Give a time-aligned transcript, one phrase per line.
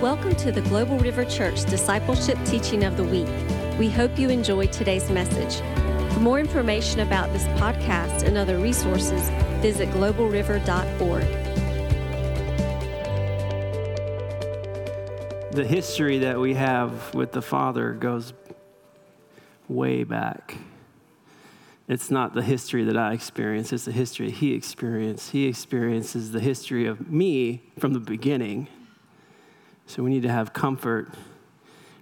[0.00, 3.28] Welcome to the Global River Church Discipleship Teaching of the Week.
[3.78, 5.60] We hope you enjoy today's message.
[6.14, 9.28] For more information about this podcast and other resources,
[9.60, 11.26] visit globalriver.org.
[15.52, 18.32] The history that we have with the Father goes
[19.68, 20.56] way back.
[21.88, 25.32] It's not the history that I experience, it's the history he experienced.
[25.32, 28.68] He experiences the history of me from the beginning.
[29.90, 31.08] So we need to have comfort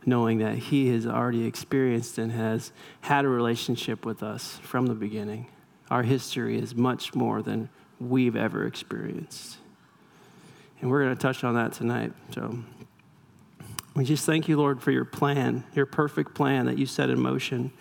[0.05, 2.70] knowing that he has already experienced and has
[3.01, 5.47] had a relationship with us from the beginning.
[5.91, 9.56] Our history is much more than we've ever experienced.
[10.83, 12.12] And we're going to touch on that tonight.
[12.34, 12.59] So
[13.95, 17.19] we just thank you, Lord, for your plan, your perfect plan that you set in
[17.19, 17.73] motion.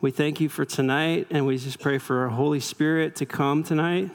[0.00, 3.62] We thank you for tonight, and we just pray for our Holy Spirit to come
[3.62, 4.10] tonight.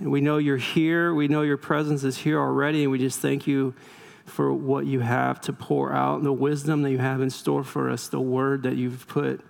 [0.00, 1.14] And we know you're here.
[1.14, 3.74] We know your presence is here already, and we just thank you
[4.30, 7.90] for what you have to pour out, the wisdom that you have in store for
[7.90, 9.40] us, the word that you've put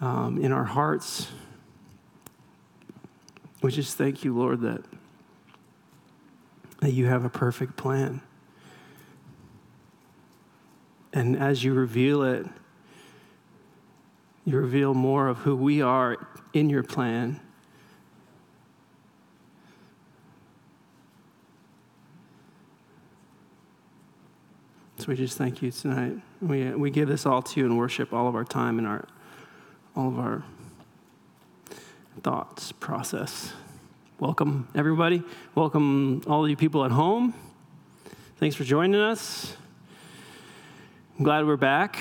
[0.00, 1.28] um, in our hearts.
[3.62, 4.84] We just thank you, Lord, that,
[6.80, 8.20] that you have a perfect plan.
[11.12, 12.46] And as you reveal it,
[14.44, 16.16] you reveal more of who we are
[16.52, 17.40] in your plan
[25.02, 26.16] So we just thank you tonight.
[26.40, 29.04] We, we give this all to you and worship all of our time and our,
[29.96, 30.44] all of our
[32.20, 33.52] thoughts process.
[34.20, 35.24] Welcome, everybody.
[35.56, 37.34] Welcome, all of you people at home.
[38.36, 39.56] Thanks for joining us.
[41.18, 41.98] I'm glad we're back.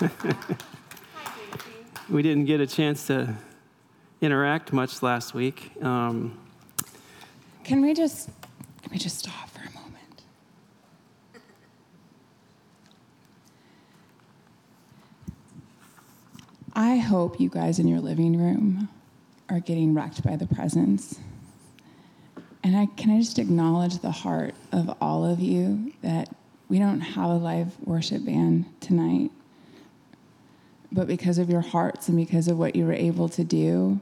[2.10, 3.36] we didn't get a chance to
[4.20, 5.80] interact much last week.
[5.80, 6.36] Um,
[7.62, 8.30] can we just
[8.82, 9.55] can we just stop?
[16.78, 18.90] I hope you guys in your living room
[19.48, 21.18] are getting wrecked by the presence.
[22.62, 26.28] And I can I just acknowledge the heart of all of you that
[26.68, 29.30] we don't have a live worship band tonight.
[30.92, 33.98] But because of your hearts and because of what you were able to do,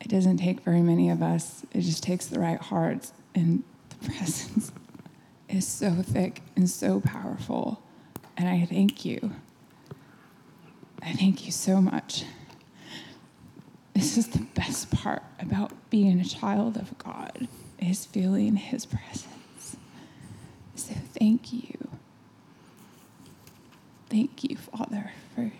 [0.00, 1.62] it doesn't take very many of us.
[1.74, 3.12] It just takes the right hearts.
[3.34, 4.72] And the presence
[5.46, 7.82] is so thick and so powerful.
[8.38, 9.34] And I thank you.
[11.02, 12.24] I thank you so much.
[13.94, 19.76] This is the best part about being a child of God is feeling his presence.
[20.74, 21.88] So thank you.
[24.08, 25.52] Thank you, Father, for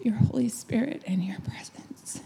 [0.00, 2.20] your Holy Spirit and your presence.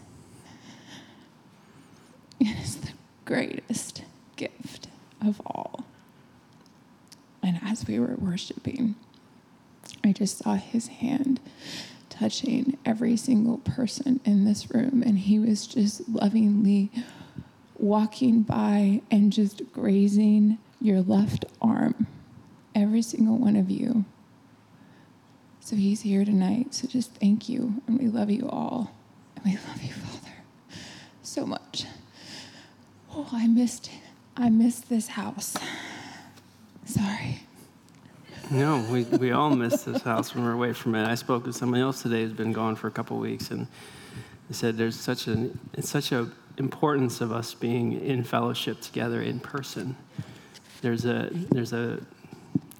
[2.40, 2.92] It is the
[3.24, 4.02] greatest
[4.36, 4.88] gift
[5.20, 5.84] of all.
[7.42, 8.94] And as we were worshiping,
[10.04, 11.40] I just saw his hand
[12.12, 15.02] touching every single person in this room.
[15.04, 16.90] And he was just lovingly
[17.76, 22.06] walking by and just grazing your left arm,
[22.74, 24.04] every single one of you.
[25.60, 26.74] So he's here tonight.
[26.74, 27.82] So just thank you.
[27.86, 28.92] And we love you all.
[29.36, 30.34] And we love you, Father,
[31.22, 31.86] so much.
[33.14, 33.90] Oh, I missed
[34.36, 35.56] I missed this house.
[36.86, 37.40] Sorry.
[38.52, 41.08] No, we, we all miss this house when we're away from it.
[41.08, 43.66] I spoke to somebody else today who's been gone for a couple weeks, and
[44.46, 49.22] they said there's such an it's such a importance of us being in fellowship together
[49.22, 49.96] in person.
[50.82, 52.00] There's a there's a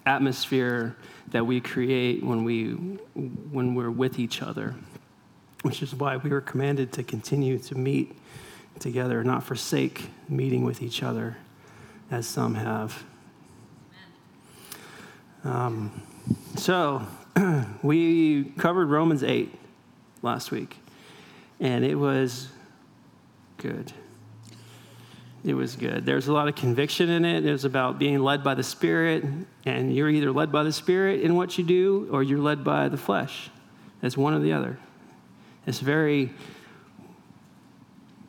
[0.05, 0.95] atmosphere
[1.29, 4.75] that we create when we when we're with each other,
[5.63, 8.15] which is why we were commanded to continue to meet
[8.79, 11.39] together, not forsake meeting with each other,
[12.11, 13.05] as some have.
[15.45, 16.03] Um,
[16.57, 17.03] so,
[17.83, 19.53] we covered Romans 8
[20.23, 20.77] last week,
[21.59, 22.49] and it was
[23.57, 23.93] good.
[25.45, 26.07] It was good.
[26.07, 27.45] There's a lot of conviction in it.
[27.45, 29.25] It was about being led by the Spirit,
[29.67, 32.89] and you're either led by the Spirit in what you do, or you're led by
[32.89, 33.51] the flesh.
[34.03, 34.79] It's one or the other.
[35.67, 36.31] It's very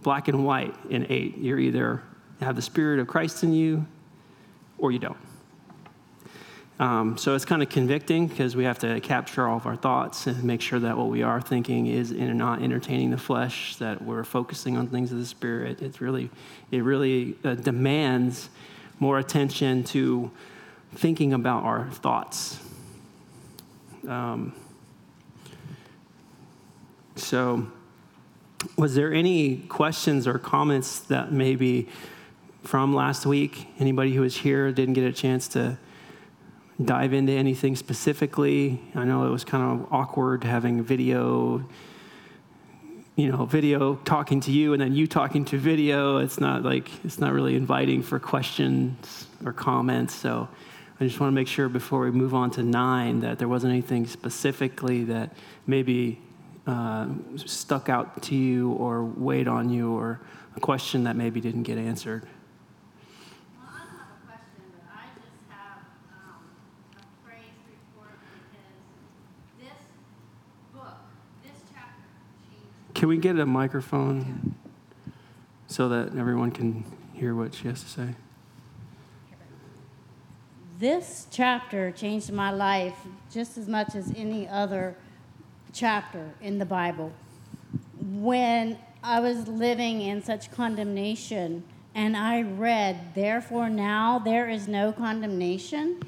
[0.01, 1.37] black and white in 8.
[1.37, 2.01] You're either
[2.41, 3.85] have the Spirit of Christ in you,
[4.79, 5.17] or you don't.
[6.79, 10.25] Um, so it's kind of convicting because we have to capture all of our thoughts
[10.25, 14.01] and make sure that what we are thinking is in not entertaining the flesh, that
[14.01, 15.81] we're focusing on things of the spirit.
[15.81, 16.31] It's really,
[16.71, 18.49] it really uh, demands
[18.99, 20.31] more attention to
[20.95, 22.59] thinking about our thoughts.
[24.07, 24.53] Um,
[27.15, 27.67] so,
[28.77, 31.89] was there any questions or comments that maybe
[32.63, 33.67] from last week?
[33.77, 35.77] Anybody who was here didn't get a chance to
[36.83, 38.81] dive into anything specifically?
[38.95, 41.65] I know it was kind of awkward having video,
[43.15, 46.17] you know, video talking to you and then you talking to video.
[46.17, 50.13] It's not like, it's not really inviting for questions or comments.
[50.15, 50.47] So
[50.99, 53.73] I just want to make sure before we move on to nine that there wasn't
[53.73, 55.35] anything specifically that
[55.67, 56.21] maybe
[56.65, 60.21] uh, stuck out to you or weighed on you or
[60.55, 62.23] a question that maybe didn't get answered.
[63.57, 65.81] Well, I don't have a question, but I just have
[66.13, 66.45] um,
[66.95, 68.15] a praise report
[68.53, 68.71] because
[69.59, 69.81] this
[70.71, 71.03] book,
[71.43, 72.05] this chapter
[72.47, 72.85] changed.
[73.03, 74.55] Can we get a microphone
[75.67, 78.15] so that everyone can hear what she has to say?
[80.79, 82.95] This chapter changed my life
[83.29, 84.95] just as much as any other
[85.73, 87.11] chapter in the Bible.
[87.99, 94.93] When I was living in such condemnation and I read, Therefore now there is no
[94.93, 96.01] condemnation,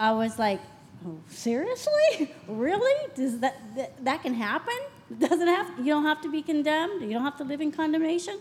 [0.00, 0.60] I was like,
[1.06, 2.34] oh, seriously?
[2.48, 3.10] really?
[3.14, 4.74] Does that, that, that can happen?
[5.18, 7.02] Doesn't have, you don't have to be condemned?
[7.02, 8.38] You don't have to live in condemnation?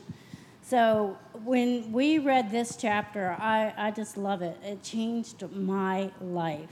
[0.64, 4.58] So when we read this chapter, I, I just love it.
[4.64, 6.70] It changed my life.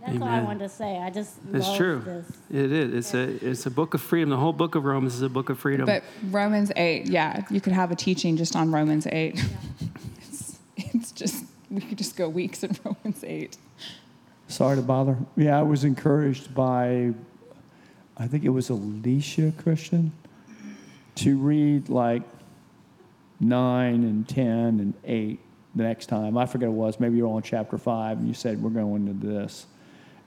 [0.00, 0.44] That's all I Amen.
[0.44, 0.98] wanted to say.
[0.98, 2.02] I just It's love true.
[2.04, 2.26] this.
[2.50, 2.94] It is.
[2.94, 4.30] It's a it's a book of freedom.
[4.30, 5.86] The whole book of Romans is a book of freedom.
[5.86, 9.42] But Romans 8, yeah, you could have a teaching just on Romans 8.
[10.18, 13.56] it's, it's just, we could just go weeks in Romans 8.
[14.46, 15.16] Sorry to bother.
[15.36, 17.12] Yeah, I was encouraged by,
[18.18, 20.12] I think it was Alicia Christian,
[21.16, 22.22] to read like
[23.40, 25.40] nine and 10 and eight
[25.74, 26.36] the next time.
[26.36, 27.00] I forget what it was.
[27.00, 29.66] Maybe you were on chapter five and you said, We're going into this.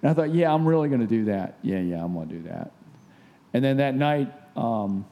[0.02, 1.58] And I thought, Yeah, I'm really going to do that.
[1.62, 2.72] Yeah, yeah, I'm going to do that.
[3.54, 5.06] And then that night, um,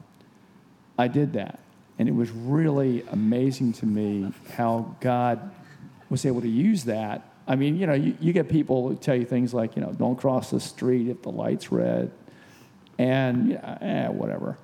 [0.97, 1.59] I did that.
[1.97, 5.51] And it was really amazing to me how God
[6.09, 7.25] was able to use that.
[7.45, 9.91] I mean, you know, you, you get people who tell you things like, you know,
[9.91, 12.11] don't cross the street if the light's red,
[12.99, 14.57] and, yeah, eh, whatever,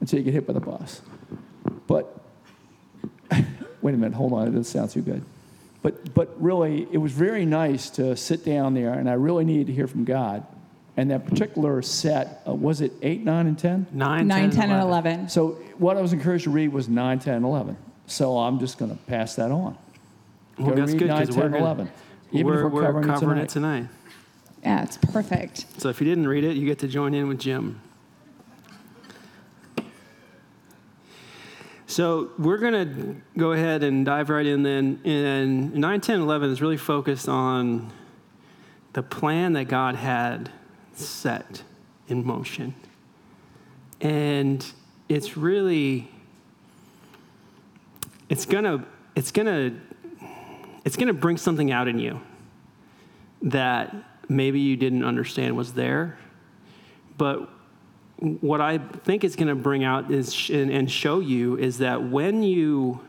[0.00, 1.00] until you get hit by the bus.
[1.88, 2.20] But,
[3.82, 5.24] wait a minute, hold on, it doesn't sound too good.
[5.82, 9.66] But, but really, it was very nice to sit down there, and I really needed
[9.68, 10.46] to hear from God.
[10.96, 13.86] And that particular set, uh, was it 8, 9, and 10?
[13.90, 15.28] 9, 9, 10, and 11.
[15.30, 17.78] So what I was encouraged to read was 9, 10, and 11.
[18.06, 19.78] So I'm just going to pass that on.
[20.58, 21.90] Well, Go that's read good 9, because 10, we're and gonna- 11.
[22.32, 23.48] Even we're, if we're, we're covering, it tonight.
[23.48, 23.88] tonight.
[24.62, 25.66] Yeah, it's perfect.
[25.78, 27.80] So if you didn't read it, you get to join in with Jim.
[31.86, 35.00] So we're going to go ahead and dive right in then.
[35.04, 37.92] And 9, 10, 11 is really focused on
[38.92, 40.50] the plan that God had
[40.92, 41.64] set
[42.06, 42.74] in motion.
[44.00, 44.64] And
[45.08, 46.08] it's really,
[48.28, 48.84] it's going to,
[49.16, 50.26] it's going to,
[50.84, 52.20] it's going to bring something out in you
[53.42, 53.94] that
[54.30, 56.16] maybe you didn't understand was there.
[57.18, 57.50] But
[58.16, 62.02] what I think it's going to bring out is and, and show you is that
[62.02, 63.00] when you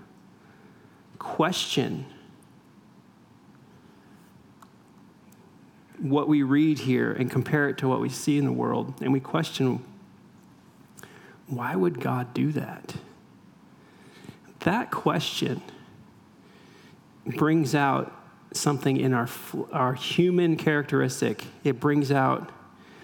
[1.20, 2.06] question
[6.00, 9.14] what we read here and compare it to what we see in the world, and
[9.14, 9.86] we question,
[11.46, 12.96] why would God do that?
[14.62, 15.62] That question
[17.26, 18.21] brings out
[18.53, 19.29] something in our,
[19.72, 21.46] our human characteristic.
[21.63, 22.51] It brings out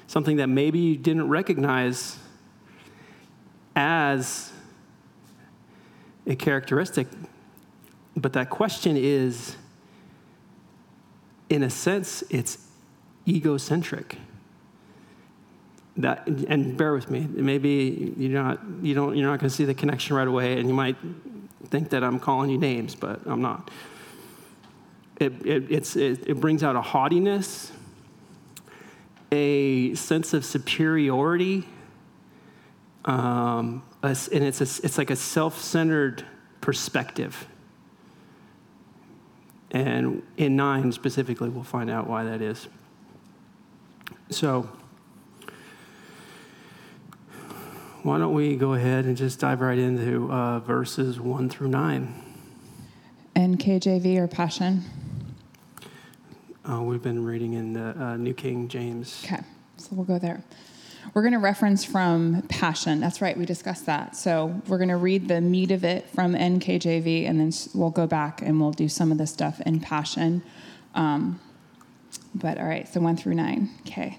[0.08, 2.18] something that maybe you didn't recognize
[3.76, 4.52] as
[6.26, 7.08] a characteristic.
[8.16, 9.56] But that question is,
[11.50, 12.58] in a sense, it's
[13.28, 14.18] egocentric.
[15.98, 17.22] That, and bear with me.
[17.22, 20.68] Maybe you're not, you don't, you're not going to see the connection right away, and
[20.68, 20.96] you might
[21.70, 23.72] think that I'm calling you names, but I'm not
[25.20, 25.96] it, it,
[26.28, 27.72] it, brings out a haughtiness,
[29.32, 31.68] a sense of superiority,
[33.06, 36.24] um, and it's, a, it's like a self centered
[36.62, 37.48] perspective.
[39.72, 42.68] And in nine specifically, we'll find out why that is.
[44.30, 44.70] So,
[48.04, 52.24] why don't we go ahead and just dive right into uh, verses one through nine?
[53.36, 54.84] NKJV or Passion?
[56.70, 59.24] Uh, we've been reading in the uh, New King James.
[59.24, 59.42] Okay,
[59.78, 60.44] so we'll go there.
[61.14, 63.00] We're going to reference from Passion.
[63.00, 64.18] That's right, we discussed that.
[64.18, 68.06] So we're going to read the meat of it from NKJV, and then we'll go
[68.06, 70.44] back and we'll do some of the stuff in Passion.
[70.94, 71.40] Um,
[72.36, 73.70] but all right, so one through nine.
[73.88, 74.18] Okay.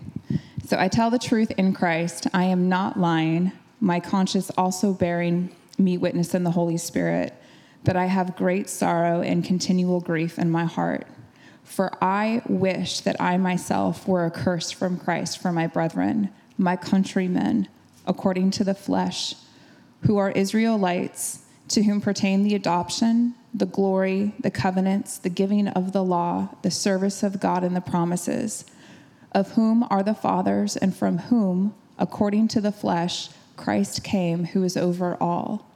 [0.64, 2.28] So I tell the truth in Christ.
[2.32, 3.52] I am not lying.
[3.78, 7.34] My conscience also bearing me witness in the Holy Spirit
[7.84, 11.06] that I have great sorrow and continual grief in my heart.
[11.68, 17.68] For I wish that I myself were accursed from Christ for my brethren, my countrymen,
[18.06, 19.34] according to the flesh,
[20.00, 25.92] who are Israelites, to whom pertain the adoption, the glory, the covenants, the giving of
[25.92, 28.64] the law, the service of God, and the promises,
[29.32, 34.64] of whom are the fathers, and from whom, according to the flesh, Christ came, who
[34.64, 35.66] is over all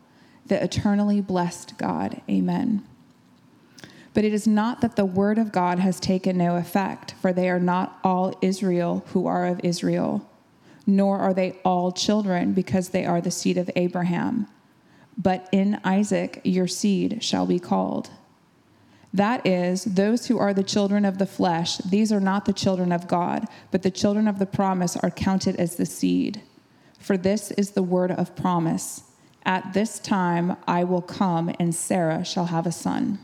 [0.46, 2.22] the eternally blessed God.
[2.28, 2.82] Amen.
[4.14, 7.48] But it is not that the word of God has taken no effect, for they
[7.48, 10.28] are not all Israel who are of Israel,
[10.86, 14.46] nor are they all children because they are the seed of Abraham.
[15.16, 18.10] But in Isaac your seed shall be called.
[19.14, 22.92] That is, those who are the children of the flesh, these are not the children
[22.92, 26.40] of God, but the children of the promise are counted as the seed.
[26.98, 29.02] For this is the word of promise.
[29.44, 33.18] At this time I will come, and Sarah shall have a son.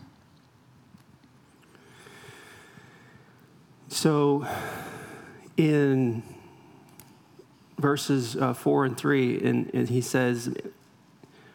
[3.91, 4.47] So,
[5.57, 6.23] in
[7.79, 10.55] verses uh, four and three, and, and, he says,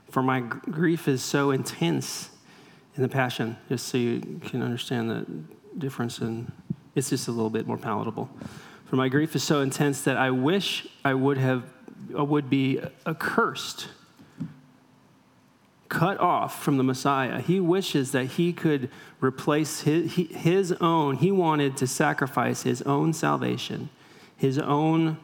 [0.10, 2.32] For my grief is so intense
[2.96, 5.26] in the Passion, just so you can understand the
[5.78, 6.52] difference, and
[6.96, 8.28] it's just a little bit more palatable.
[8.86, 11.66] For my grief is so intense that I wish I would have,
[12.18, 13.90] I would be accursed
[15.94, 17.40] cut off from the Messiah.
[17.40, 18.90] He wishes that he could
[19.22, 23.90] replace his, his own, he wanted to sacrifice his own salvation,
[24.36, 25.18] his own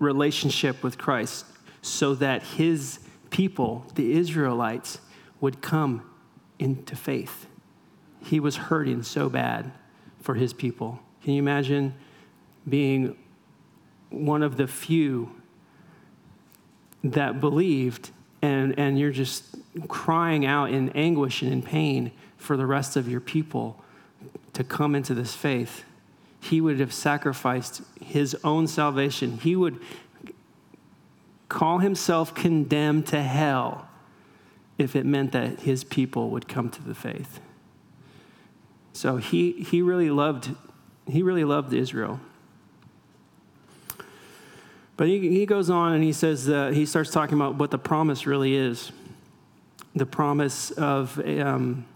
[0.00, 1.46] relationship with Christ,
[1.80, 2.98] so that his
[3.30, 4.98] people, the Israelites,
[5.40, 6.02] would come
[6.58, 7.46] into faith.
[8.20, 9.70] He was hurting so bad
[10.20, 10.98] for his people.
[11.22, 11.94] Can you imagine
[12.68, 13.16] being
[14.10, 15.35] one of the few
[17.04, 18.10] that believed,
[18.42, 19.56] and, and you're just
[19.88, 23.82] crying out in anguish and in pain for the rest of your people
[24.52, 25.84] to come into this faith,
[26.40, 29.38] he would have sacrificed his own salvation.
[29.38, 29.78] He would
[31.48, 33.88] call himself condemned to hell
[34.78, 37.40] if it meant that his people would come to the faith.
[38.92, 40.54] So he, he really loved
[41.08, 42.20] he really loved Israel.
[44.96, 47.78] But he, he goes on and he says, uh, he starts talking about what the
[47.78, 48.92] promise really is
[49.96, 51.86] the promise of um,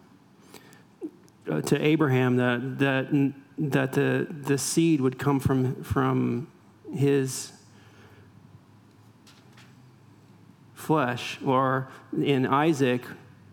[1.48, 6.48] uh, to Abraham that, that, that the, the seed would come from, from
[6.94, 7.52] his
[10.74, 11.38] flesh.
[11.44, 13.02] Or in Isaac,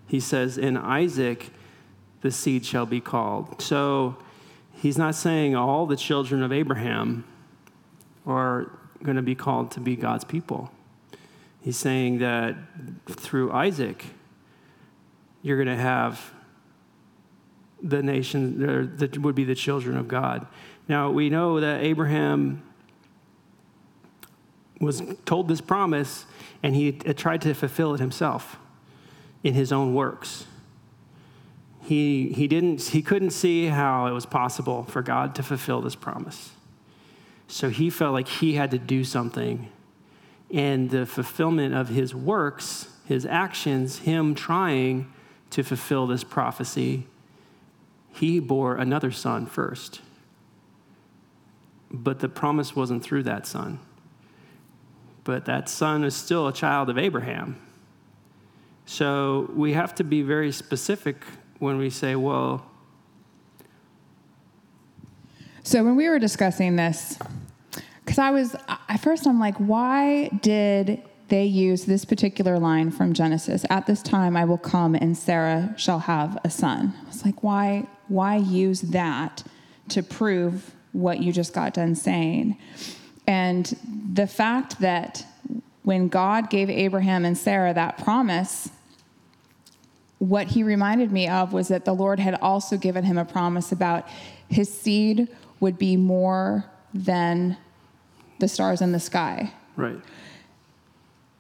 [0.08, 1.50] he says, In Isaac,
[2.22, 3.62] the seed shall be called.
[3.62, 4.16] So
[4.75, 7.25] he's not saying all the children of Abraham
[8.25, 8.72] are
[9.07, 10.69] going to be called to be God's people.
[11.61, 12.55] He's saying that
[13.09, 14.05] through Isaac,
[15.41, 16.33] you're going to have
[17.81, 20.45] the nation that would be the children of God.
[20.87, 22.61] Now, we know that Abraham
[24.81, 26.25] was told this promise
[26.61, 28.57] and he uh, tried to fulfill it himself
[29.41, 30.45] in his own works.
[31.83, 35.95] He, he, didn't, he couldn't see how it was possible for God to fulfill this
[35.95, 36.51] promise.
[37.48, 39.70] So he felt like he had to do something.
[40.51, 45.12] And the fulfillment of his works, his actions, him trying
[45.51, 47.08] to fulfill this prophecy,
[48.12, 50.01] he bore another son first.
[51.89, 53.80] But the promise wasn't through that son.
[55.24, 57.62] But that son is still a child of Abraham.
[58.86, 61.24] So we have to be very specific
[61.60, 62.66] when we say, well,
[65.67, 67.19] So when we were discussing this,
[68.05, 68.55] because I was
[68.88, 73.65] at first I'm like, why did they use this particular line from Genesis?
[73.69, 76.95] At this time I will come and Sarah shall have a son.
[77.03, 79.43] I was like, why why use that
[79.89, 82.57] to prove what you just got done saying?
[83.27, 83.65] And
[84.13, 85.25] the fact that
[85.83, 88.69] when God gave Abraham and Sarah that promise,
[90.19, 93.74] what he reminded me of was that the Lord had also given him a promise
[93.74, 94.07] about
[94.47, 95.27] his seed
[95.59, 97.57] would be more than
[98.39, 99.53] the stars in the sky.
[99.75, 99.99] Right.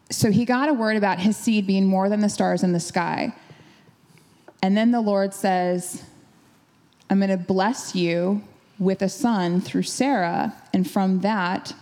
[0.09, 2.79] So he got a word about his seed being more than the stars in the
[2.79, 3.33] sky.
[4.61, 6.03] And then the Lord says,
[7.09, 8.41] I'm going to bless you
[8.79, 11.73] with a son through Sarah, and from that,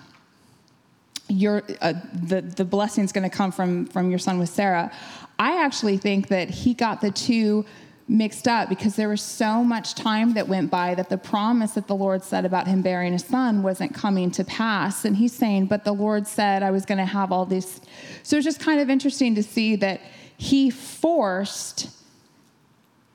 [1.28, 4.92] your uh, the the blessing is going to come from from your son with Sarah.
[5.38, 7.66] I actually think that he got the two
[8.08, 11.88] mixed up because there was so much time that went by that the promise that
[11.88, 15.06] the Lord said about him bearing a son wasn't coming to pass.
[15.06, 17.82] And he's saying, But the Lord said I was going to have all this.
[18.24, 20.02] So it's just kind of interesting to see that
[20.38, 21.90] he forced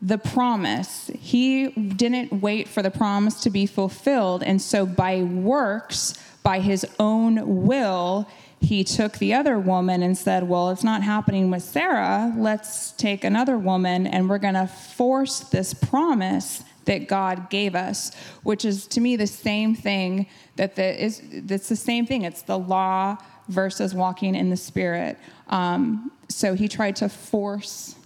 [0.02, 1.10] the promise.
[1.18, 4.42] He didn't wait for the promise to be fulfilled.
[4.42, 8.26] And so, by works, by his own will,
[8.60, 12.32] he took the other woman and said, Well, it's not happening with Sarah.
[12.36, 18.12] Let's take another woman and we're going to force this promise that God gave us,
[18.42, 20.26] which is to me the same thing
[20.56, 22.22] that the, is, that's the same thing.
[22.22, 23.16] It's the law
[23.48, 25.18] versus walking in the spirit.
[25.48, 27.96] Um, so he tried to force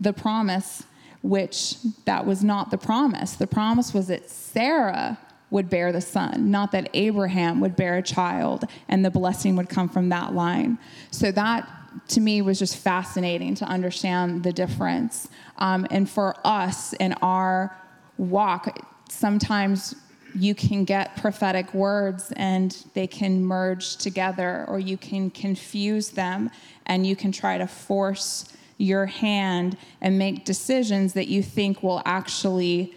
[0.00, 0.84] the promise
[1.22, 3.34] which that was not the promise.
[3.34, 5.18] The promise was that Sarah
[5.50, 9.68] would bear the son, not that Abraham would bear a child and the blessing would
[9.68, 10.78] come from that line.
[11.10, 11.68] So that
[12.08, 15.28] to me was just fascinating to understand the difference.
[15.56, 17.76] Um, and for us in our
[18.18, 18.78] walk,
[19.08, 19.94] sometimes
[20.34, 26.50] you can get prophetic words and they can merge together, or you can confuse them
[26.86, 32.02] and you can try to force your hand and make decisions that you think will
[32.04, 32.94] actually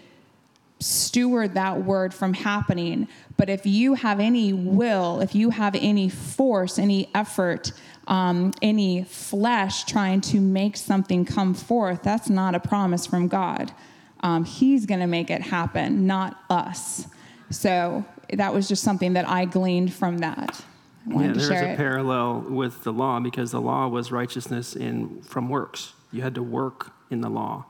[0.82, 3.08] steward that word from happening.
[3.36, 7.72] But if you have any will, if you have any force, any effort,
[8.06, 13.72] um, any flesh trying to make something come forth, that's not a promise from God.
[14.20, 17.06] Um, he's going to make it happen, not us.
[17.50, 20.64] So that was just something that I gleaned from that.
[21.08, 21.76] Yeah, there's a it.
[21.76, 25.94] parallel with the law because the law was righteousness in from works.
[26.12, 27.66] You had to work in the law.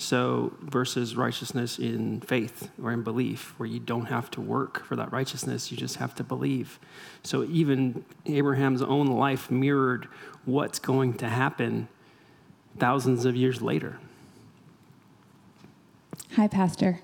[0.00, 4.96] So versus righteousness in faith or in belief, where you don't have to work for
[4.96, 6.80] that righteousness, you just have to believe.
[7.22, 10.08] So even Abraham's own life mirrored
[10.46, 11.86] what's going to happen
[12.78, 13.98] thousands of years later.
[16.32, 17.00] Hi, Pastor.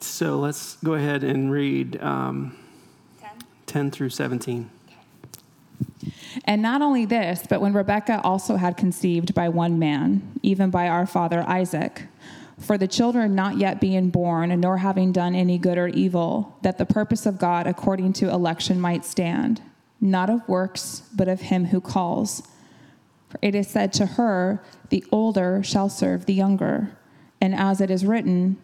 [0.00, 2.56] So let's go ahead and read um,
[3.20, 3.30] 10.
[3.66, 4.70] 10 through 17.
[6.44, 10.88] And not only this, but when Rebekah also had conceived by one man, even by
[10.88, 12.02] our father Isaac,
[12.58, 16.56] for the children not yet being born, and nor having done any good or evil,
[16.62, 19.62] that the purpose of God according to election might stand,
[20.00, 22.42] not of works, but of him who calls.
[23.28, 26.96] For it is said to her, The older shall serve the younger.
[27.40, 28.58] And as it is written,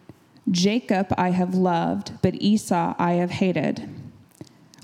[0.51, 3.89] Jacob I have loved, but Esau I have hated.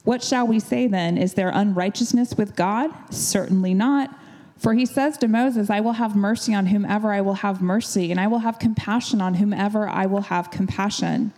[0.04, 1.18] What shall we say then?
[1.18, 2.92] Is there unrighteousness with God?
[3.10, 4.14] Certainly not.
[4.58, 8.12] For he says to Moses, I will have mercy on whomever I will have mercy,
[8.12, 11.34] and I will have compassion on whomever I will have compassion.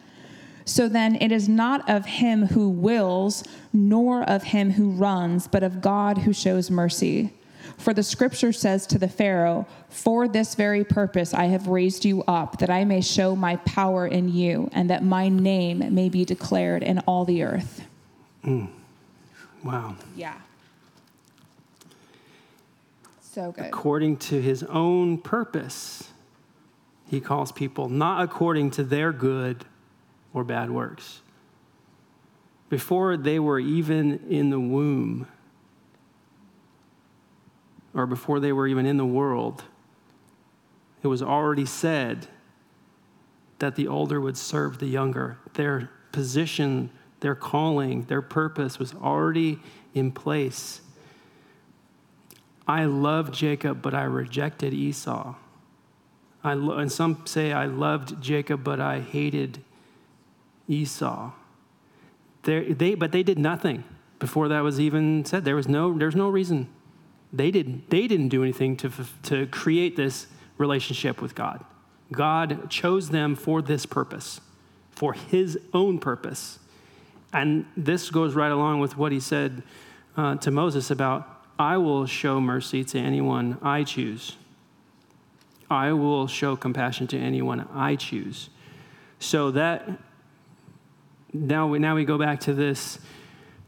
[0.65, 5.63] So then it is not of him who wills, nor of him who runs, but
[5.63, 7.33] of God who shows mercy.
[7.77, 12.23] For the scripture says to the Pharaoh, For this very purpose I have raised you
[12.23, 16.25] up, that I may show my power in you, and that my name may be
[16.25, 17.83] declared in all the earth.
[18.45, 18.69] Mm.
[19.63, 19.95] Wow.
[20.15, 20.35] Yeah.
[23.19, 23.65] So good.
[23.65, 26.11] According to his own purpose,
[27.07, 29.65] he calls people not according to their good
[30.33, 31.21] or bad works.
[32.69, 35.27] Before they were even in the womb,
[37.93, 39.63] or before they were even in the world,
[41.01, 42.27] it was already said
[43.59, 45.37] that the older would serve the younger.
[45.53, 49.59] Their position, their calling, their purpose was already
[49.93, 50.81] in place.
[52.67, 55.35] I loved Jacob, but I rejected Esau.
[56.43, 59.61] I lo- and some say I loved Jacob, but I hated
[60.67, 61.31] Esau.
[62.43, 63.83] they, but they did nothing
[64.19, 65.45] before that was even said.
[65.45, 66.69] There was no, there's no reason
[67.33, 68.91] they didn't, they didn't do anything to,
[69.23, 71.65] to create this relationship with God.
[72.11, 74.39] God chose them for this purpose,
[74.91, 76.59] for his own purpose.
[77.35, 79.61] And this goes right along with what he said
[80.15, 84.37] uh, to Moses about I will show mercy to anyone I choose.
[85.69, 88.49] I will show compassion to anyone I choose.
[89.19, 89.89] So that
[91.33, 92.99] now we, now we go back to this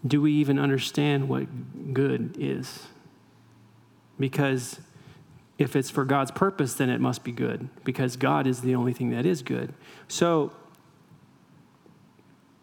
[0.06, 2.88] do we even understand what good is?
[4.18, 4.80] Because
[5.58, 8.94] if it's for God's purpose, then it must be good, because God is the only
[8.94, 9.74] thing that is good.
[10.08, 10.54] So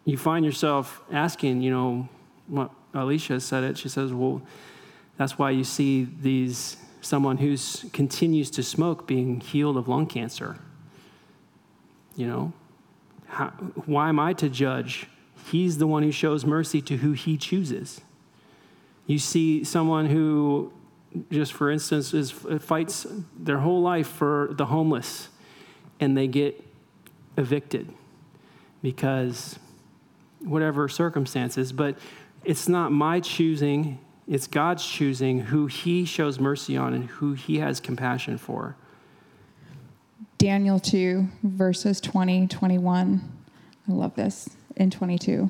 [0.05, 2.07] you find yourself asking, you know,
[2.47, 3.77] what Alicia said it.
[3.77, 4.41] She says, well,
[5.17, 7.55] that's why you see these someone who
[7.93, 10.57] continues to smoke being healed of lung cancer.
[12.15, 12.53] You know,
[13.27, 13.47] How,
[13.85, 15.07] why am I to judge?
[15.51, 18.01] He's the one who shows mercy to who he chooses.
[19.05, 20.71] You see someone who
[21.31, 25.29] just for instance, is fights their whole life for the homeless,
[25.99, 26.61] and they get
[27.37, 27.93] evicted
[28.81, 29.57] because
[30.45, 31.71] whatever circumstances.
[31.71, 31.97] But
[32.43, 37.59] it's not my choosing, it's God's choosing who He shows mercy on and who He
[37.59, 38.75] has compassion for.
[40.37, 43.21] Daniel 2, verses 20, 21.
[43.87, 44.49] I love this.
[44.75, 45.49] In 22.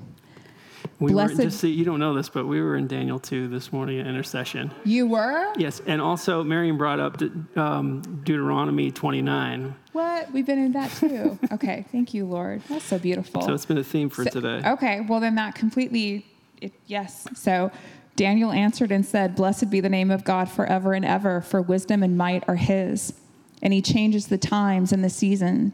[1.00, 3.48] We Blessed- were just so you don't know this, but we were in Daniel 2
[3.48, 4.72] this morning at intercession.
[4.84, 5.54] You were?
[5.58, 7.22] Yes, and also Marion brought up
[7.58, 9.76] um, Deuteronomy 29.
[9.94, 10.32] What?
[10.32, 11.38] We've been in that too.
[11.52, 11.86] okay.
[11.92, 12.62] Thank you, Lord.
[12.70, 13.42] That's so beautiful.
[13.42, 14.62] So it's been a theme for So- today.
[14.72, 16.26] Okay, well, then that completely,
[16.62, 17.28] it, yes.
[17.36, 17.72] So
[18.16, 22.04] Daniel answered and said, Blessed be the name of God forever and ever, for wisdom
[22.04, 23.14] and might are his.
[23.62, 25.74] And he changes the times and the season.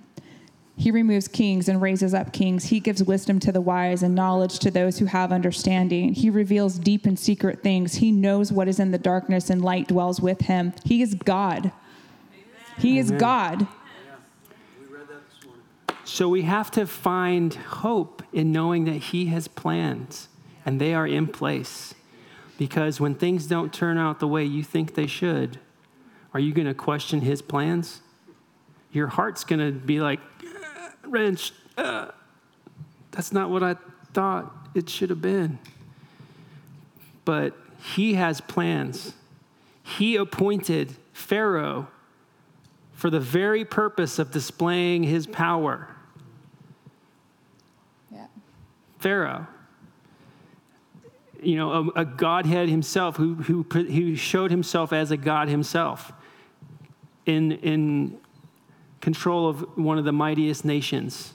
[0.78, 2.66] He removes kings and raises up kings.
[2.66, 6.14] He gives wisdom to the wise and knowledge to those who have understanding.
[6.14, 7.96] He reveals deep and secret things.
[7.96, 10.74] He knows what is in the darkness, and light dwells with him.
[10.84, 11.72] He is God.
[12.80, 13.20] He is Amen.
[13.20, 13.68] God.
[16.04, 20.28] So we have to find hope in knowing that He has plans
[20.66, 21.94] and they are in place.
[22.58, 25.58] Because when things don't turn out the way you think they should,
[26.34, 28.02] are you going to question His plans?
[28.92, 30.24] Your heart's going to be like, "Uh,
[31.12, 32.08] wrench, uh,
[33.12, 33.76] that's not what I
[34.14, 35.60] thought it should have been.
[37.26, 37.56] But
[37.96, 39.14] He has plans.
[39.84, 41.88] He appointed Pharaoh
[43.02, 45.88] for the very purpose of displaying his power.
[48.12, 48.28] Yeah.
[49.00, 49.48] Pharaoh,
[51.42, 56.14] you know, a, a Godhead himself who, who, who showed himself as a God himself
[57.26, 58.20] in, in
[59.02, 61.34] control of one of the mightiest nations.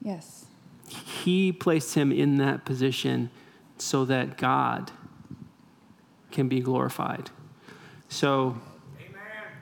[0.00, 0.46] Yes.
[0.88, 3.30] He placed him in that position
[3.78, 4.90] so that God
[6.30, 7.30] can be glorified.
[8.08, 8.58] So,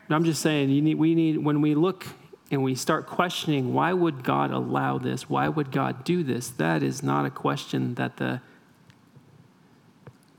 [0.08, 2.06] I'm just saying, you need, we need, when we look
[2.50, 5.30] and we start questioning, why would God allow this?
[5.30, 6.48] Why would God do this?
[6.48, 8.40] That is not a question that the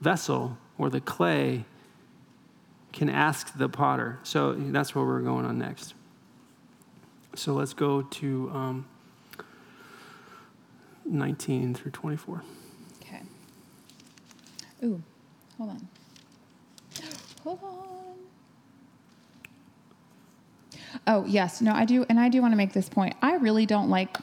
[0.01, 1.63] vessel or the clay
[2.91, 4.19] can ask the potter.
[4.23, 5.93] So that's where we're going on next.
[7.35, 8.85] So let's go to um,
[11.05, 12.43] 19 through 24.
[13.01, 13.21] Okay.
[14.83, 15.01] Ooh,
[15.57, 15.87] hold on.
[17.43, 17.81] Hold on.
[21.07, 21.61] Oh, yes.
[21.61, 22.05] No, I do.
[22.07, 23.15] And I do want to make this point.
[23.21, 24.17] I really don't like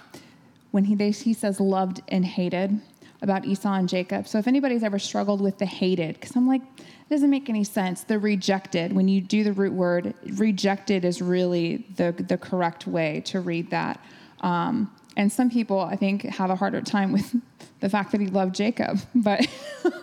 [0.70, 2.81] when he, they, he says loved and hated
[3.22, 4.28] about Esau and Jacob.
[4.28, 6.62] So if anybody's ever struggled with the hated, because I'm like,
[7.08, 8.04] it doesn't make any sense.
[8.04, 13.22] The rejected, when you do the root word, rejected is really the, the correct way
[13.26, 13.98] to read that.
[14.42, 17.34] Um, and some people, I think, have a harder time with
[17.80, 19.00] the fact that he loved Jacob.
[19.14, 19.46] But,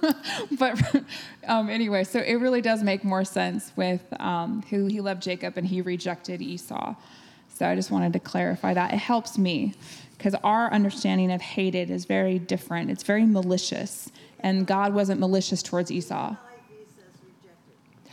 [0.58, 1.04] but
[1.48, 5.58] um, anyway, so it really does make more sense with um, who he loved Jacob
[5.58, 6.96] and he rejected Esau.
[7.54, 8.94] So I just wanted to clarify that.
[8.94, 9.76] It helps me
[10.18, 12.90] because our understanding of hated is very different.
[12.90, 16.36] It's very malicious, and God wasn't malicious towards Esau.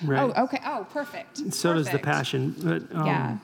[0.04, 0.32] Right.
[0.36, 0.58] Oh, okay.
[0.64, 1.52] Oh, perfect.
[1.54, 2.54] So does the passion.
[2.58, 3.38] But um, Yeah.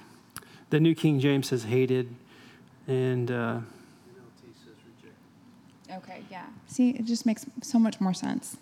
[0.71, 2.15] the New King James says hated,
[2.87, 3.61] and uh,
[5.91, 6.45] Okay, yeah.
[6.67, 8.59] See, it just makes so much more sense.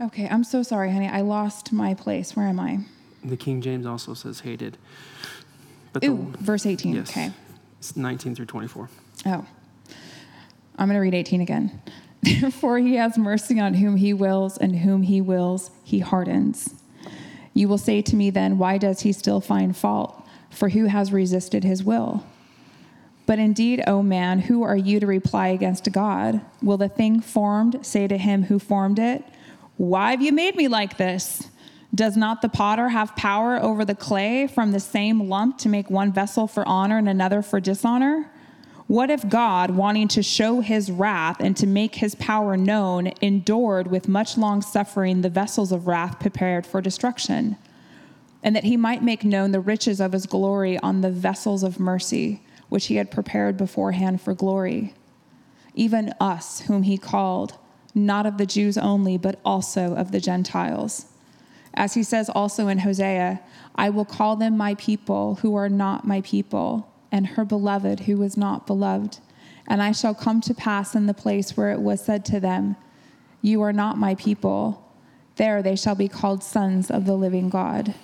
[0.00, 1.06] Okay, I'm so sorry, honey.
[1.08, 2.34] I lost my place.
[2.36, 2.80] Where am I?
[3.24, 4.78] the King James also says hated.
[5.92, 6.94] But the, Ooh, verse 18.
[6.94, 7.32] yes, Okay.
[7.80, 8.88] it's 19 through 24.
[9.26, 9.44] Oh.
[10.78, 11.82] I'm going to read 18 again.
[12.26, 16.74] Therefore, he has mercy on whom he wills, and whom he wills, he hardens.
[17.54, 20.26] You will say to me then, Why does he still find fault?
[20.50, 22.24] For who has resisted his will?
[23.26, 26.40] But indeed, O man, who are you to reply against God?
[26.62, 29.24] Will the thing formed say to him who formed it,
[29.76, 31.48] Why have you made me like this?
[31.94, 35.88] Does not the potter have power over the clay from the same lump to make
[35.88, 38.30] one vessel for honor and another for dishonor?
[38.86, 43.88] What if God, wanting to show his wrath and to make his power known, endured
[43.88, 47.56] with much long suffering the vessels of wrath prepared for destruction?
[48.46, 51.80] and that he might make known the riches of his glory on the vessels of
[51.80, 54.94] mercy, which he had prepared beforehand for glory.
[55.74, 57.58] Even us, whom he called,
[57.92, 61.06] not of the Jews only, but also of the Gentiles.
[61.74, 63.40] As he says also in Hosea,
[63.74, 68.16] I will call them my people who are not my people, and her beloved who
[68.16, 69.18] was not beloved.
[69.68, 72.76] And I shall come to pass in the place where it was said to them,
[73.42, 74.82] You are not my people.
[75.36, 77.94] There they shall be called sons of the living God.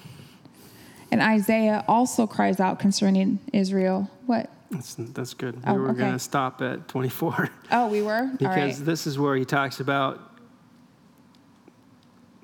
[1.10, 4.10] And Isaiah also cries out concerning Israel.
[4.26, 4.50] What?
[4.70, 5.56] That's, that's good.
[5.58, 5.98] Oh, oh, we were okay.
[6.00, 8.30] going to stop at 24 Oh, we were?
[8.38, 8.86] Because right.
[8.86, 10.20] this is where he talks about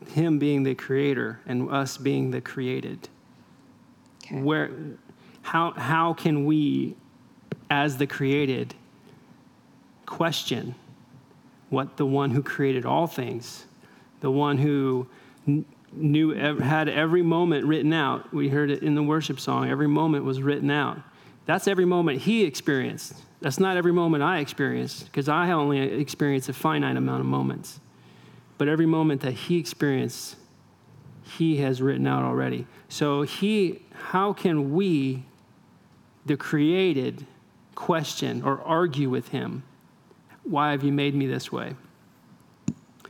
[0.08, 3.08] him being the creator and us being the created.
[4.24, 4.40] Okay.
[4.40, 4.70] Where,
[5.48, 6.94] how, how can we,
[7.70, 8.74] as the created,
[10.04, 10.74] question
[11.70, 13.64] what the one who created all things,
[14.20, 15.06] the one who
[15.92, 18.32] knew had every moment written out.
[18.32, 19.70] We heard it in the worship song.
[19.70, 20.98] Every moment was written out.
[21.46, 23.14] That's every moment he experienced.
[23.40, 27.80] That's not every moment I experienced because I only experience a finite amount of moments.
[28.58, 30.36] But every moment that he experienced,
[31.22, 32.66] he has written out already.
[32.90, 33.80] So he
[34.10, 35.24] how can we
[36.28, 37.26] the created
[37.74, 39.64] question or argue with him?
[40.44, 41.74] Why have you made me this way?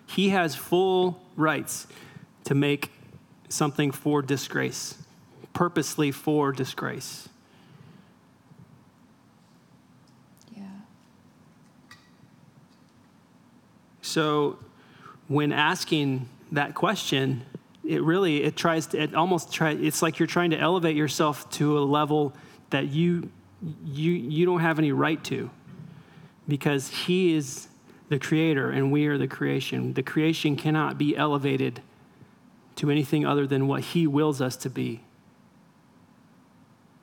[0.07, 1.87] He has full rights
[2.44, 2.90] to make
[3.48, 4.96] something for disgrace,
[5.52, 7.28] purposely for disgrace.
[10.57, 10.64] Yeah.
[14.00, 14.59] So
[15.28, 17.42] when asking that question,
[17.85, 21.48] it really it tries to it almost try it's like you're trying to elevate yourself
[21.50, 22.35] to a level
[22.70, 23.31] that you
[23.85, 25.50] you you don't have any right to
[26.46, 27.68] because he is
[28.09, 29.92] the creator and we are the creation.
[29.94, 31.83] The creation cannot be elevated
[32.76, 35.02] to anything other than what he wills us to be.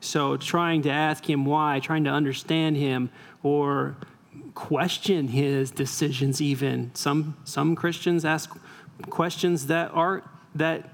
[0.00, 3.10] So trying to ask him why trying to understand him
[3.42, 3.96] or
[4.54, 6.90] question his decisions even.
[6.94, 8.56] Some some christians ask
[9.10, 10.22] questions that are
[10.54, 10.90] that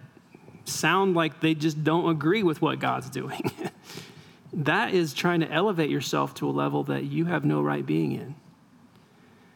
[0.64, 3.50] sound like they just don't agree with what god's doing
[4.52, 8.12] that is trying to elevate yourself to a level that you have no right being
[8.12, 8.34] in.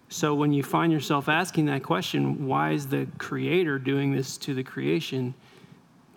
[0.09, 4.55] So when you find yourself asking that question, why is the creator doing this to
[4.55, 5.35] the creation?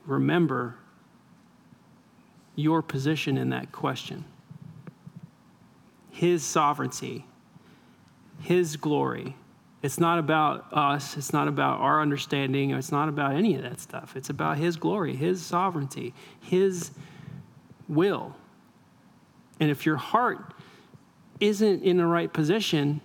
[0.06, 0.76] Remember
[2.56, 4.26] your position in that question.
[6.12, 7.26] His sovereignty,
[8.42, 9.36] his glory.
[9.82, 13.80] It's not about us, it's not about our understanding, it's not about any of that
[13.80, 14.16] stuff.
[14.16, 16.92] It's about his glory, his sovereignty, his
[17.88, 18.36] will.
[19.60, 20.54] And if your heart
[21.40, 23.02] isn't in the right position,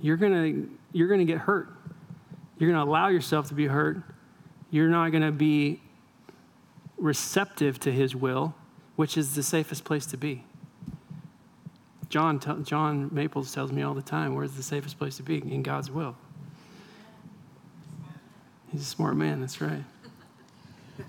[0.00, 1.68] you're going to you're going to get hurt.
[2.58, 3.98] You're going to allow yourself to be hurt.
[4.70, 5.80] You're not going to be
[6.96, 8.54] receptive to his will,
[8.96, 10.44] which is the safest place to be.
[12.08, 15.36] John, John Maples tells me all the time, where's the safest place to be?
[15.36, 16.16] In God's will.
[18.72, 19.84] He's a smart man, that's right.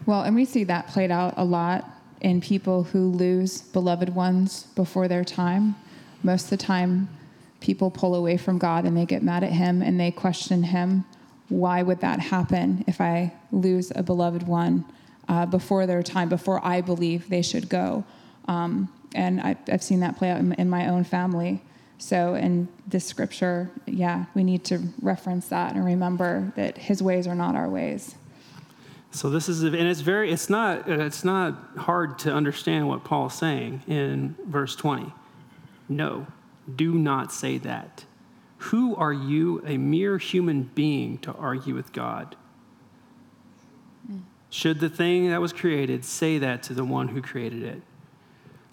[0.05, 1.89] Well, and we see that played out a lot
[2.21, 5.75] in people who lose beloved ones before their time.
[6.23, 7.09] Most of the time,
[7.61, 11.05] people pull away from God and they get mad at Him and they question Him.
[11.49, 14.85] Why would that happen if I lose a beloved one
[15.27, 18.03] uh, before their time, before I believe they should go?
[18.47, 21.61] Um, and I, have seen that play out in, in my own family.
[21.97, 27.27] So, in this scripture, yeah, we need to reference that and remember that His ways
[27.27, 28.15] are not our ways.
[29.11, 33.03] So this is, and it's very, it's not, uh, it's not hard to understand what
[33.03, 35.11] Paul's saying in verse 20.
[35.87, 36.27] No,
[36.75, 38.05] do not say that.
[38.57, 42.35] Who are you, a mere human being, to argue with God?
[44.51, 47.81] Should the thing that was created say that to the one who created it?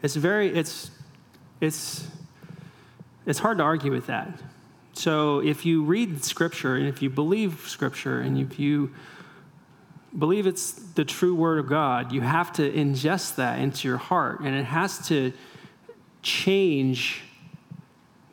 [0.02, 0.90] It's very, it's,
[1.60, 2.08] it's,
[3.26, 4.40] it's hard to argue with that.
[4.94, 8.92] So if you read Scripture and if you believe Scripture and if you
[10.18, 14.40] believe it's the true word of God, you have to ingest that into your heart,
[14.40, 15.32] and it has to
[16.22, 17.22] change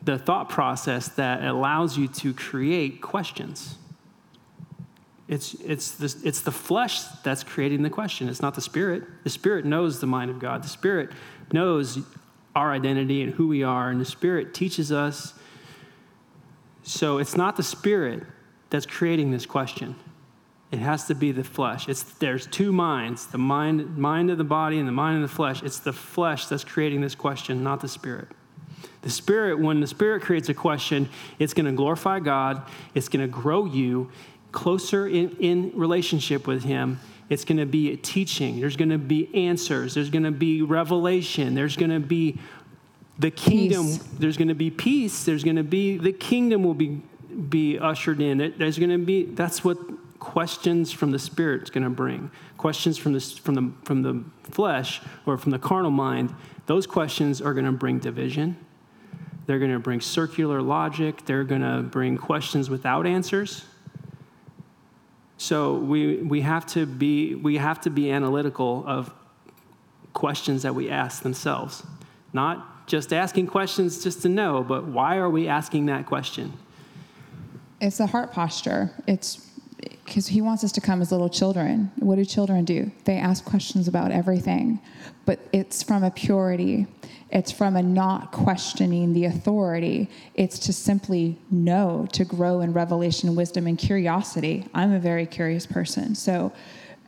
[0.02, 3.76] the thought process that allows you to create questions.
[5.28, 8.28] It's, it's, the, it's the flesh that's creating the question.
[8.28, 9.04] It's not the spirit.
[9.24, 10.62] The spirit knows the mind of God.
[10.62, 11.10] The spirit
[11.52, 11.98] knows
[12.54, 15.34] our identity and who we are, and the spirit teaches us.
[16.82, 18.24] So it's not the spirit
[18.68, 19.96] that's creating this question.
[20.74, 21.88] It has to be the flesh.
[21.88, 25.32] It's, there's two minds the mind, mind of the body and the mind of the
[25.32, 25.62] flesh.
[25.62, 28.26] It's the flesh that's creating this question, not the spirit.
[29.02, 31.08] The spirit, when the spirit creates a question,
[31.38, 34.10] it's going to glorify God, it's going to grow you
[34.50, 36.98] closer in, in relationship with Him.
[37.28, 41.54] It's going to be teaching, there's going to be answers, there's going to be revelation,
[41.54, 42.40] there's going to be
[43.20, 43.98] the kingdom, peace.
[44.18, 47.00] there's going to be peace, there's going to be the kingdom will be
[47.48, 48.38] be ushered in.
[48.58, 49.78] There's going to be that's what
[50.18, 52.30] questions from the spirit is going to bring.
[52.56, 56.34] Questions from the, from, the, from the flesh or from the carnal mind
[56.66, 58.56] those questions are going to bring division.
[59.46, 61.26] They're going to bring circular logic.
[61.26, 63.64] They're going to bring questions without answers.
[65.36, 69.12] So we, we have to be we have to be analytical of
[70.14, 71.82] questions that we ask themselves.
[72.32, 76.52] Not just asking questions just to know but why are we asking that question?
[77.80, 78.92] It's a heart posture.
[79.06, 79.50] It's
[80.04, 81.90] because he wants us to come as little children.
[81.96, 82.90] What do children do?
[83.04, 84.80] They ask questions about everything,
[85.26, 86.86] but it's from a purity.
[87.30, 90.08] It's from a not questioning the authority.
[90.34, 94.66] It's to simply know, to grow in revelation, wisdom, and curiosity.
[94.72, 96.14] I'm a very curious person.
[96.14, 96.52] So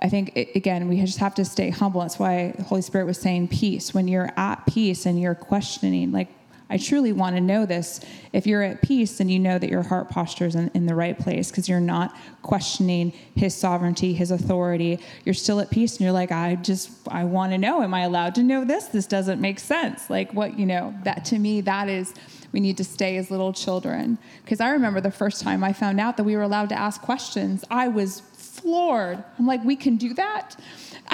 [0.00, 2.00] I think, again, we just have to stay humble.
[2.00, 3.94] That's why the Holy Spirit was saying peace.
[3.94, 6.28] When you're at peace and you're questioning, like,
[6.68, 8.00] I truly want to know this.
[8.32, 10.96] If you're at peace, then you know that your heart posture is in, in the
[10.96, 14.98] right place because you're not questioning his sovereignty, his authority.
[15.24, 17.82] You're still at peace and you're like, I just, I want to know.
[17.82, 18.86] Am I allowed to know this?
[18.86, 20.10] This doesn't make sense.
[20.10, 22.12] Like, what, you know, that to me, that is,
[22.52, 24.18] we need to stay as little children.
[24.44, 27.00] Because I remember the first time I found out that we were allowed to ask
[27.00, 29.22] questions, I was floored.
[29.38, 30.56] I'm like, we can do that?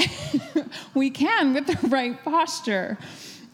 [0.95, 2.97] we can with the right posture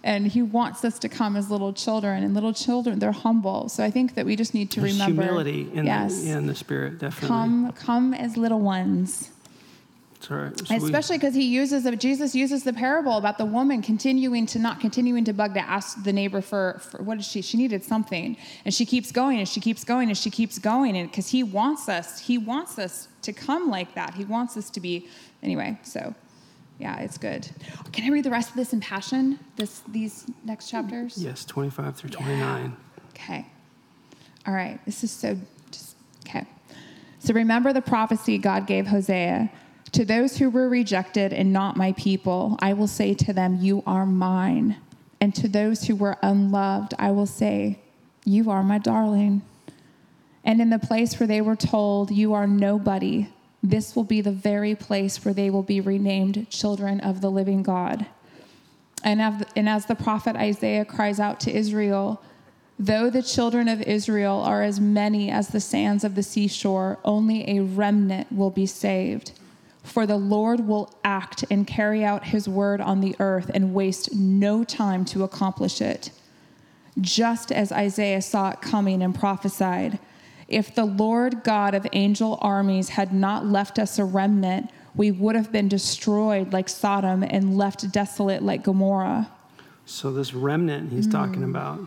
[0.04, 3.68] and he wants us to come as little children and little children they're humble.
[3.68, 5.22] So i think that we just need to There's remember.
[5.22, 6.22] humility in, yes.
[6.22, 7.28] the, in the spirit, definitely.
[7.28, 9.30] come come as little ones.
[10.14, 10.66] That's all right.
[10.66, 14.58] So especially because he uses the jesus uses the parable about the woman continuing to
[14.58, 17.84] not continuing to bug to ask the neighbor for, for what is she she needed
[17.84, 18.36] something.
[18.64, 20.96] And she keeps going and she keeps going and she keeps going.
[20.96, 24.14] And because he wants us he wants us to come like that.
[24.14, 25.08] He wants us to be
[25.42, 26.14] anyway so
[26.78, 27.48] yeah it's good
[27.92, 31.96] can i read the rest of this in passion this these next chapters yes, 25
[31.96, 32.76] through 29.
[33.18, 33.46] Okay.
[34.46, 34.80] All right.
[34.86, 35.36] This is so
[35.70, 36.46] just okay.
[37.18, 39.50] So remember the prophecy God gave Hosea.
[39.92, 43.82] To those who were rejected and not my people, I will say to them, You
[43.86, 44.76] are mine.
[45.20, 47.80] And to those who were unloved, I will say,
[48.24, 49.42] You are my darling.
[50.44, 53.28] And in the place where they were told, You are nobody,
[53.62, 57.62] this will be the very place where they will be renamed children of the living
[57.62, 58.06] God.
[59.04, 62.22] And as, the prophet Isaiah cries out to Israel,
[62.78, 67.48] though the children of Israel are as many as the sands of the seashore, only
[67.48, 69.32] a remnant will be saved.
[69.82, 74.14] For the Lord will act and carry out his word on the earth and waste
[74.14, 76.10] no time to accomplish it.
[77.00, 79.98] Just as Isaiah saw it coming and prophesied,
[80.48, 85.36] if the Lord God of angel armies had not left us a remnant, we would
[85.36, 89.30] have been destroyed like Sodom and left desolate like Gomorrah.
[89.84, 91.80] So this remnant he's talking about.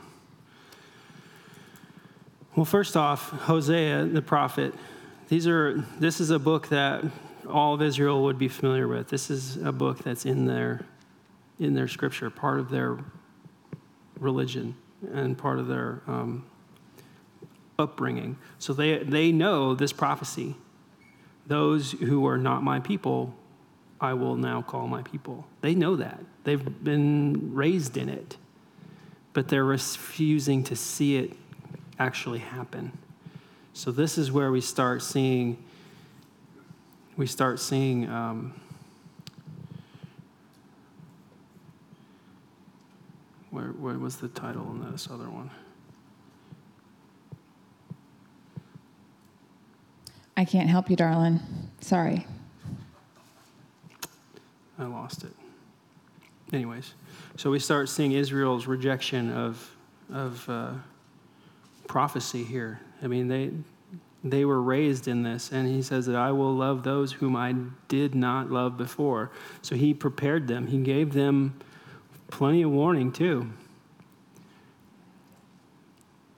[2.55, 4.73] Well, first off, Hosea the prophet.
[5.29, 7.03] These are this is a book that
[7.49, 9.09] all of Israel would be familiar with.
[9.09, 10.85] This is a book that's in their
[11.59, 12.97] in their scripture, part of their
[14.19, 14.75] religion
[15.13, 16.45] and part of their um,
[17.81, 18.37] upbringing.
[18.59, 20.55] So they they know this prophecy.
[21.47, 23.35] Those who are not my people,
[23.99, 25.45] I will now call my people.
[25.61, 26.23] They know that.
[26.43, 28.37] They've been raised in it,
[29.33, 31.33] but they're refusing to see it
[31.99, 32.97] actually happen.
[33.73, 35.57] So this is where we start seeing.
[37.17, 38.09] We start seeing.
[38.09, 38.53] Um,
[43.51, 45.51] where, where was the title in this other one?
[50.41, 51.39] I can't help you, darling.
[51.81, 52.25] Sorry.
[54.79, 55.31] I lost it.
[56.51, 56.95] Anyways,
[57.37, 59.77] so we start seeing Israel's rejection of
[60.11, 60.71] of uh,
[61.87, 62.79] prophecy here.
[63.03, 63.51] I mean, they
[64.23, 67.53] they were raised in this, and he says that I will love those whom I
[67.87, 69.29] did not love before.
[69.61, 70.65] So he prepared them.
[70.65, 71.53] He gave them
[72.31, 73.47] plenty of warning too.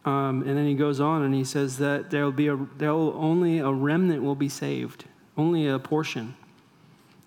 [0.06, 2.94] Um, and then he goes on and he says that there will be a there
[2.94, 5.06] will only a remnant will be saved,
[5.38, 6.36] only a portion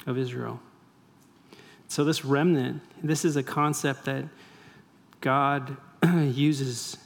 [0.06, 0.60] of Israel.
[1.88, 4.24] So, this remnant, this is a concept that
[5.20, 6.98] God uses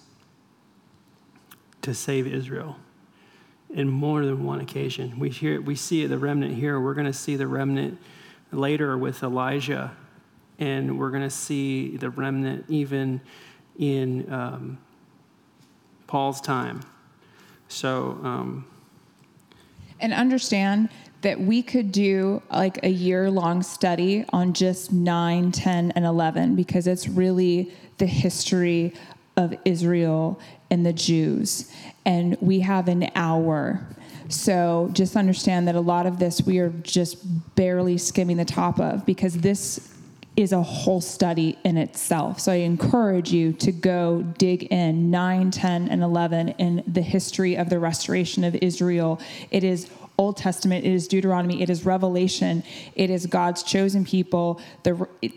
[1.83, 2.77] to save Israel
[3.71, 5.19] in more than one occasion.
[5.19, 6.81] We, hear, we see the remnant here.
[6.81, 7.99] We're going to see the remnant
[8.53, 9.97] later with Elijah,
[10.59, 13.21] and we're going to see the remnant even
[13.79, 14.79] in um,
[16.11, 16.81] Paul's time.
[17.69, 18.67] So, um,
[20.01, 20.89] And understand
[21.21, 26.57] that we could do like a year long study on just 9, 10, and 11
[26.57, 28.93] because it's really the history
[29.37, 31.71] of Israel and the Jews.
[32.05, 33.87] And we have an hour.
[34.29, 37.19] So just understand that a lot of this we are just
[37.55, 39.95] barely skimming the top of because this
[40.43, 42.41] is a whole study in itself.
[42.41, 47.57] So I encourage you to go dig in 9, 10, and 11 in the history
[47.57, 49.21] of the restoration of Israel.
[49.51, 52.63] It is Old Testament, it is Deuteronomy, it is Revelation,
[52.95, 54.61] it is God's chosen people.
[54.83, 55.33] The, it,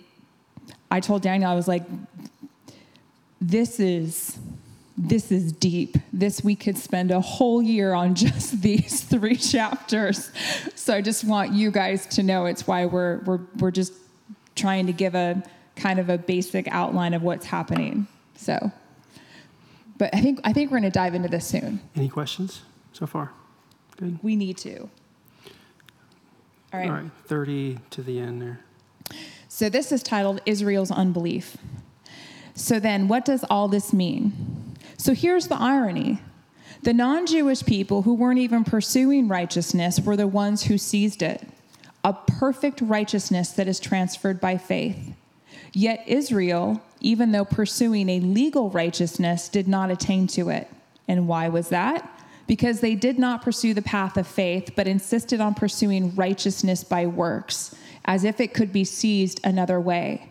[0.91, 1.83] I told Daniel, I was like,
[3.39, 4.37] this is
[4.95, 5.97] this is deep.
[6.11, 10.31] This we could spend a whole year on just these three chapters.
[10.75, 13.93] So I just want you guys to know it's why we're we're we're just
[14.55, 15.43] trying to give a
[15.75, 18.07] kind of a basic outline of what's happening.
[18.35, 18.71] So
[19.97, 21.79] but I think I think we're going to dive into this soon.
[21.95, 23.31] Any questions so far?
[23.97, 24.19] Good.
[24.21, 24.79] We need to.
[24.81, 24.89] All
[26.73, 26.89] right.
[26.89, 27.11] All right.
[27.25, 28.59] 30 to the end there.
[29.47, 31.57] So this is titled Israel's Unbelief.
[32.55, 34.75] So then, what does all this mean?
[34.97, 36.19] So here's the irony
[36.81, 41.47] the non Jewish people who weren't even pursuing righteousness were the ones who seized it
[42.03, 45.15] a perfect righteousness that is transferred by faith.
[45.71, 50.69] Yet Israel, even though pursuing a legal righteousness, did not attain to it.
[51.07, 52.09] And why was that?
[52.45, 57.07] Because they did not pursue the path of faith, but insisted on pursuing righteousness by
[57.07, 57.75] works,
[58.05, 60.29] as if it could be seized another way.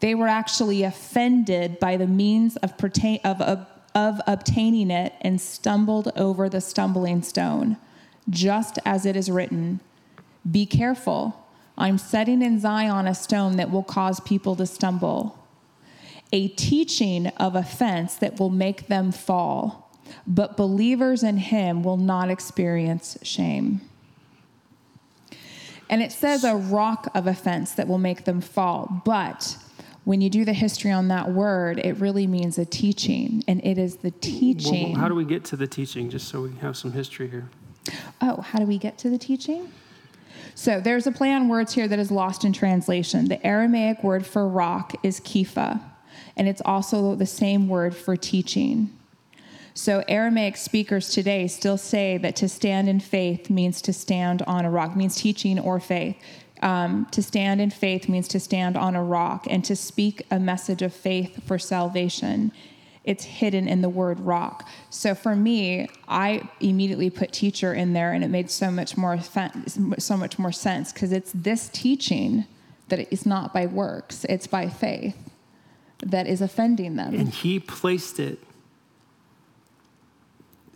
[0.00, 5.40] They were actually offended by the means of, pertain- of, of, of obtaining it and
[5.40, 7.76] stumbled over the stumbling stone,
[8.28, 9.80] just as it is written
[10.50, 11.44] Be careful.
[11.78, 15.38] I'm setting in Zion a stone that will cause people to stumble,
[16.32, 19.90] a teaching of offense that will make them fall.
[20.26, 23.80] But believers in him will not experience shame.
[25.90, 29.02] And it says a rock of offense that will make them fall.
[29.04, 29.56] But
[30.04, 33.44] when you do the history on that word, it really means a teaching.
[33.46, 34.94] And it is the Well, teaching.
[34.96, 37.50] how do we get to the teaching, just so we have some history here?
[38.20, 39.70] Oh, how do we get to the teaching?
[40.58, 43.26] So there's a play on words here that is lost in translation.
[43.28, 45.82] The Aramaic word for rock is kifa,
[46.34, 48.90] and it's also the same word for teaching.
[49.74, 54.64] So Aramaic speakers today still say that to stand in faith means to stand on
[54.64, 56.16] a rock, means teaching or faith.
[56.62, 60.40] Um, to stand in faith means to stand on a rock, and to speak a
[60.40, 62.50] message of faith for salvation
[63.06, 64.68] it's hidden in the word rock.
[64.90, 69.18] So for me, I immediately put teacher in there, and it made so much more
[69.20, 72.44] so much more sense because it's this teaching
[72.88, 75.16] that it's not by works; it's by faith
[76.04, 77.14] that is offending them.
[77.14, 78.40] And he placed it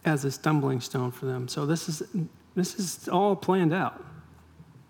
[0.05, 1.49] as a stumbling stone for them.
[1.49, 2.03] So this is
[2.55, 4.05] this is all planned out.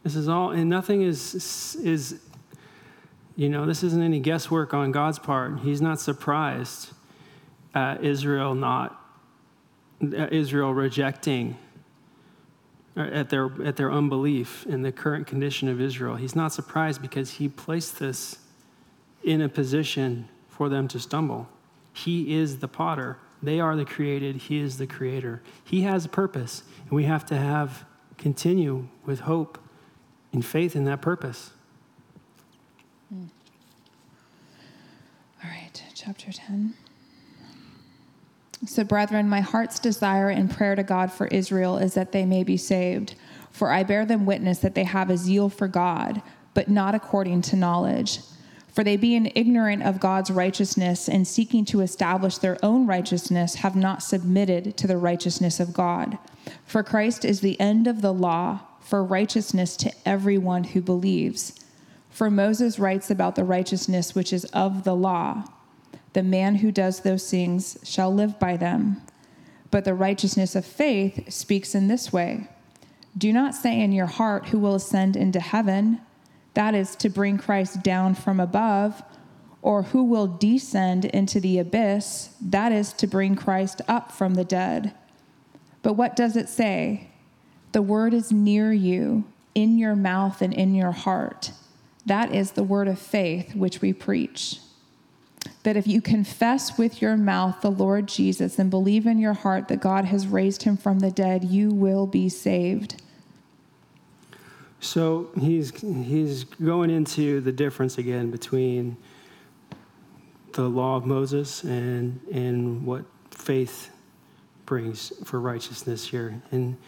[0.03, 1.35] This is all, and nothing is
[1.83, 2.21] is
[3.35, 5.61] you know this isn't any guesswork on God's part.
[5.61, 6.91] He's not surprised
[7.75, 9.01] at Israel not
[10.03, 11.57] at Israel rejecting
[12.97, 16.17] uh, at their at their unbelief in the current condition of Israel.
[16.17, 18.39] He's not surprised because he placed this
[19.23, 21.49] in a position for them to stumble.
[21.93, 23.19] He is the potter.
[23.43, 24.37] They are the created.
[24.37, 25.43] He is the creator.
[25.65, 27.85] He has a purpose, and we have to have
[28.19, 29.59] continue with hope
[30.33, 31.53] and faith in that purpose.
[33.13, 33.29] All
[35.45, 36.75] right, chapter 10.
[38.67, 42.45] So, brethren, my heart's desire and prayer to God for Israel is that they may
[42.45, 43.15] be saved.
[43.51, 47.43] For I bear them witness that they have a zeal for God, but not according
[47.43, 48.21] to knowledge.
[48.69, 53.75] For they, being ignorant of God's righteousness and seeking to establish their own righteousness, have
[53.75, 56.19] not submitted to the righteousness of God.
[56.65, 61.55] For Christ is the end of the law for righteousness to everyone who believes.
[62.11, 65.45] For Moses writes about the righteousness which is of the law.
[66.13, 69.03] The man who does those things shall live by them.
[69.71, 72.49] But the righteousness of faith speaks in this way
[73.17, 76.01] Do not say in your heart, Who will ascend into heaven?
[76.55, 79.03] That is to bring Christ down from above.
[79.63, 82.35] Or who will descend into the abyss?
[82.41, 84.95] That is to bring Christ up from the dead.
[85.83, 87.11] But what does it say?
[87.73, 91.53] The word is near you, in your mouth and in your heart.
[92.07, 94.61] That is the word of faith which we preach
[95.63, 99.69] that if you confess with your mouth the Lord Jesus and believe in your heart
[99.69, 103.03] that God has raised him from the dead, you will be saved.
[104.81, 108.97] So he's he's going into the difference again between
[110.53, 113.91] the law of Moses and and what faith
[114.65, 116.41] brings for righteousness here.
[116.51, 116.79] And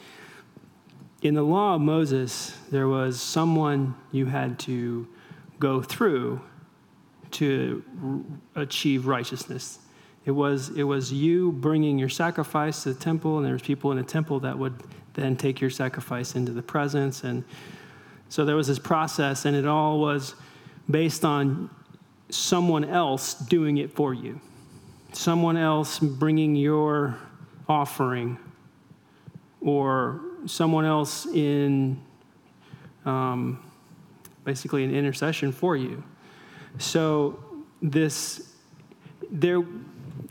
[1.20, 5.06] in the law of Moses, there was someone you had to
[5.58, 6.40] go through
[7.32, 7.82] to
[8.54, 9.78] achieve righteousness.
[10.24, 13.90] It was, it was you bringing your sacrifice to the temple, and there was people
[13.90, 14.74] in the temple that would
[15.14, 17.24] then take your sacrifice into the presence.
[17.24, 17.44] And
[18.28, 20.34] so there was this process, and it all was
[20.88, 21.70] based on
[22.30, 24.40] someone else doing it for you,
[25.12, 27.18] someone else bringing your
[27.68, 28.38] offering,
[29.60, 32.00] or someone else in
[33.04, 33.62] um,
[34.44, 36.02] basically an intercession for you.
[36.78, 37.38] So
[37.80, 38.52] this
[39.30, 39.62] there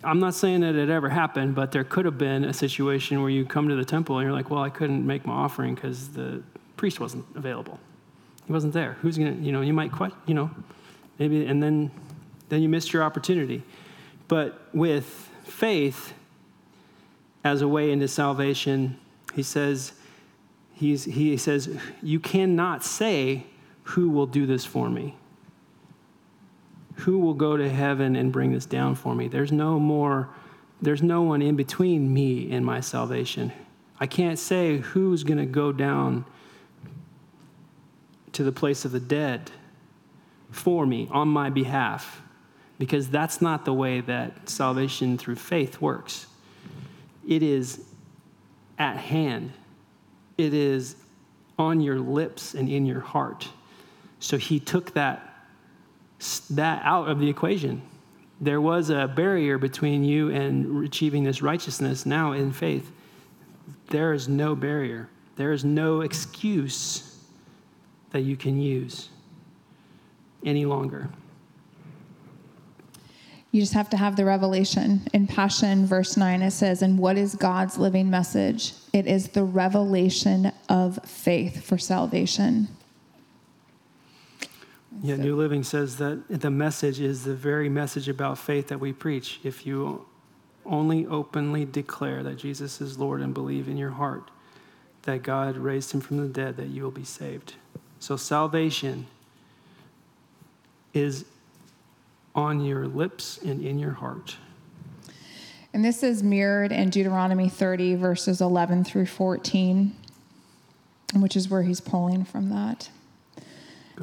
[0.03, 3.29] I'm not saying that it ever happened, but there could have been a situation where
[3.29, 6.09] you come to the temple and you're like, well, I couldn't make my offering because
[6.09, 6.41] the
[6.75, 7.79] priest wasn't available.
[8.47, 8.93] He wasn't there.
[9.01, 10.49] Who's to, you know, you might, question, you know,
[11.19, 11.91] maybe, and then,
[12.49, 13.61] then you missed your opportunity.
[14.27, 16.13] But with faith
[17.43, 18.97] as a way into salvation,
[19.35, 19.93] he says,
[20.73, 23.45] he's, he says, you cannot say,
[23.83, 25.15] who will do this for me?
[26.95, 29.27] Who will go to heaven and bring this down for me?
[29.27, 30.29] There's no more,
[30.81, 33.51] there's no one in between me and my salvation.
[33.99, 36.25] I can't say who's going to go down
[38.33, 39.51] to the place of the dead
[40.51, 42.21] for me on my behalf
[42.77, 46.25] because that's not the way that salvation through faith works.
[47.27, 47.85] It is
[48.79, 49.51] at hand,
[50.37, 50.95] it is
[51.59, 53.47] on your lips and in your heart.
[54.19, 55.30] So he took that,
[56.51, 57.81] that out of the equation.
[58.39, 62.05] There was a barrier between you and achieving this righteousness.
[62.05, 62.91] Now, in faith,
[63.89, 67.17] there is no barrier, there is no excuse
[68.11, 69.09] that you can use
[70.43, 71.09] any longer.
[73.51, 75.01] You just have to have the revelation.
[75.13, 78.73] In Passion, verse 9, it says, And what is God's living message?
[78.93, 82.69] It is the revelation of faith for salvation.
[85.01, 88.91] Yeah, New Living says that the message is the very message about faith that we
[88.91, 89.39] preach.
[89.43, 90.05] If you
[90.65, 94.29] only openly declare that Jesus is Lord and believe in your heart
[95.03, 97.55] that God raised him from the dead, that you will be saved.
[97.99, 99.07] So salvation
[100.93, 101.25] is
[102.35, 104.35] on your lips and in your heart.
[105.73, 109.95] And this is mirrored in Deuteronomy 30, verses 11 through 14,
[111.15, 112.89] which is where he's pulling from that.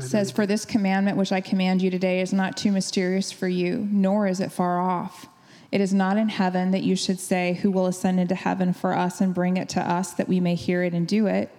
[0.01, 3.89] Says, For this commandment which I command you today is not too mysterious for you,
[3.91, 5.27] nor is it far off.
[5.71, 8.95] It is not in heaven that you should say, Who will ascend into heaven for
[8.95, 11.51] us and bring it to us that we may hear it and do it?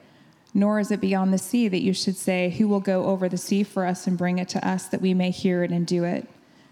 [0.54, 3.38] Nor is it beyond the sea that you should say, Who will go over the
[3.38, 6.04] sea for us and bring it to us that we may hear it and do
[6.04, 6.28] it?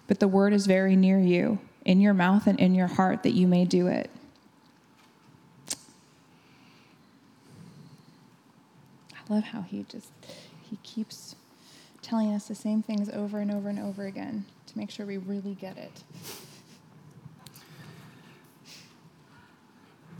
[0.08, 3.34] But the word is very near you, in your mouth and in your heart, that
[3.34, 4.10] you may do it.
[9.14, 10.10] I love how he just
[10.70, 11.36] he keeps
[12.08, 15.18] telling us the same things over and over and over again to make sure we
[15.18, 15.92] really get it.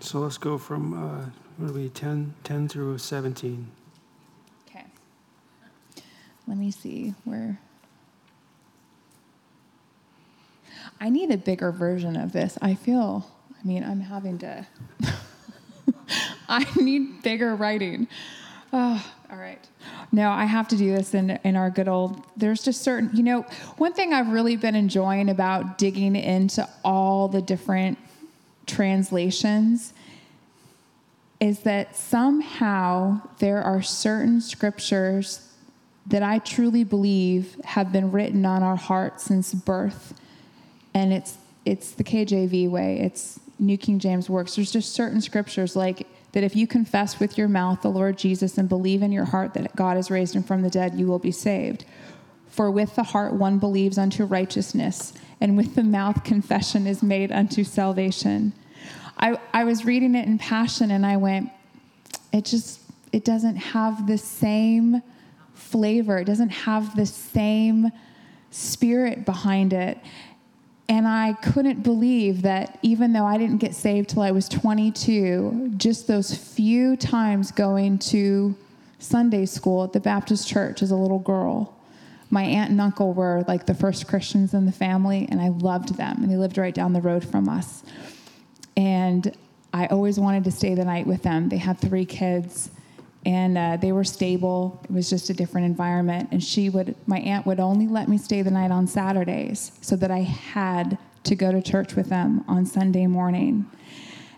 [0.02, 1.26] So let's go from uh,
[1.56, 3.72] what are we 10, 10 through 17.
[4.68, 4.84] Okay.
[6.46, 7.58] Let me see where.
[11.00, 12.58] I need a bigger version of this.
[12.62, 13.32] I feel,
[13.62, 14.68] I mean, I'm having to.
[16.50, 18.10] I need bigger writing.
[18.74, 19.66] Oh, all right.
[20.12, 22.24] No, I have to do this in, in our good old.
[22.38, 23.42] There's just certain, you know,
[23.78, 27.98] one thing I've really been enjoying about digging into all the different
[28.66, 29.94] translations
[31.40, 35.54] is that somehow there are certain scriptures
[36.08, 40.20] that I truly believe have been written on our hearts since birth.
[40.94, 43.00] And it's it's the KJV way.
[43.02, 44.56] It's New King James works.
[44.56, 48.58] There's just certain scriptures like that if you confess with your mouth the Lord Jesus
[48.58, 51.20] and believe in your heart that God has raised him from the dead, you will
[51.20, 51.86] be saved.
[52.50, 57.32] For with the heart one believes unto righteousness, and with the mouth confession is made
[57.32, 58.54] unto salvation.
[59.18, 61.50] I, I was reading it in passion and I went,
[62.32, 62.80] it just,
[63.12, 65.02] it doesn't have the same
[65.54, 66.20] flavor.
[66.20, 67.92] It doesn't have the same
[68.52, 69.98] spirit behind it.
[70.90, 75.74] And I couldn't believe that even though I didn't get saved till I was 22,
[75.76, 78.56] just those few times going to
[79.00, 81.78] Sunday school at the Baptist church as a little girl,
[82.30, 85.96] my aunt and uncle were like the first Christians in the family, and I loved
[85.96, 86.24] them.
[86.24, 87.84] And they lived right down the road from us.
[88.78, 89.36] And
[89.74, 91.50] I always wanted to stay the night with them.
[91.50, 92.70] They had three kids
[93.28, 94.80] and uh, they were stable.
[94.86, 96.30] It was just a different environment.
[96.32, 99.98] And she would, my aunt would only let me stay the night on Saturdays so
[99.98, 103.66] that I had to go to church with them on Sunday morning.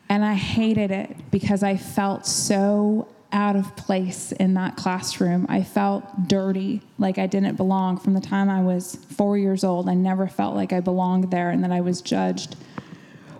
[0.09, 5.45] And I hated it because I felt so out of place in that classroom.
[5.49, 9.87] I felt dirty, like I didn't belong from the time I was four years old.
[9.87, 12.55] I never felt like I belonged there and that I was judged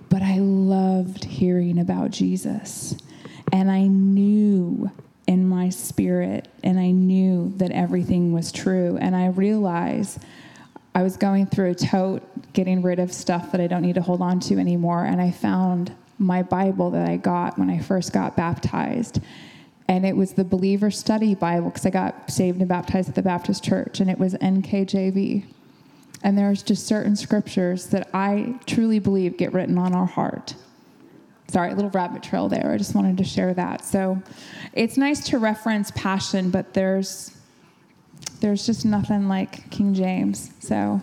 [0.09, 2.95] but I loved hearing about Jesus.
[3.51, 4.89] And I knew
[5.29, 8.97] in my spirit, and I knew that everything was true.
[8.99, 10.23] And I realized
[10.95, 14.01] I was going through a tote, getting rid of stuff that I don't need to
[14.01, 15.05] hold on to anymore.
[15.05, 19.21] And I found my Bible that I got when I first got baptized.
[19.87, 23.21] And it was the Believer Study Bible because I got saved and baptized at the
[23.21, 25.45] Baptist Church, and it was NKJV.
[26.23, 30.55] And there's just certain scriptures that I truly believe get written on our heart.
[31.49, 32.71] Sorry, a little rabbit trail there.
[32.71, 33.83] I just wanted to share that.
[33.83, 34.21] So
[34.73, 37.35] it's nice to reference passion, but there's
[38.39, 40.51] there's just nothing like King James.
[40.59, 41.01] So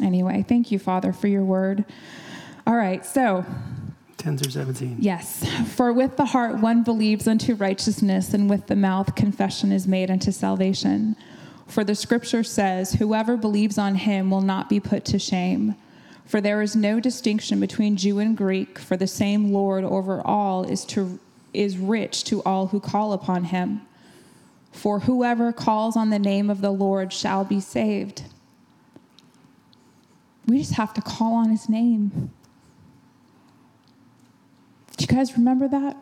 [0.00, 1.84] anyway, thank you, Father, for your word.
[2.66, 3.44] All right, so
[4.18, 4.98] 10 through 17.
[5.00, 5.48] Yes.
[5.74, 10.10] For with the heart one believes unto righteousness, and with the mouth confession is made
[10.10, 11.16] unto salvation.
[11.66, 15.74] For the scripture says, Whoever believes on him will not be put to shame.
[16.30, 20.62] For there is no distinction between Jew and Greek, for the same Lord over all
[20.62, 21.18] is, to,
[21.52, 23.80] is rich to all who call upon him.
[24.70, 28.22] For whoever calls on the name of the Lord shall be saved.
[30.46, 32.30] We just have to call on his name.
[34.98, 36.00] Do you guys remember that?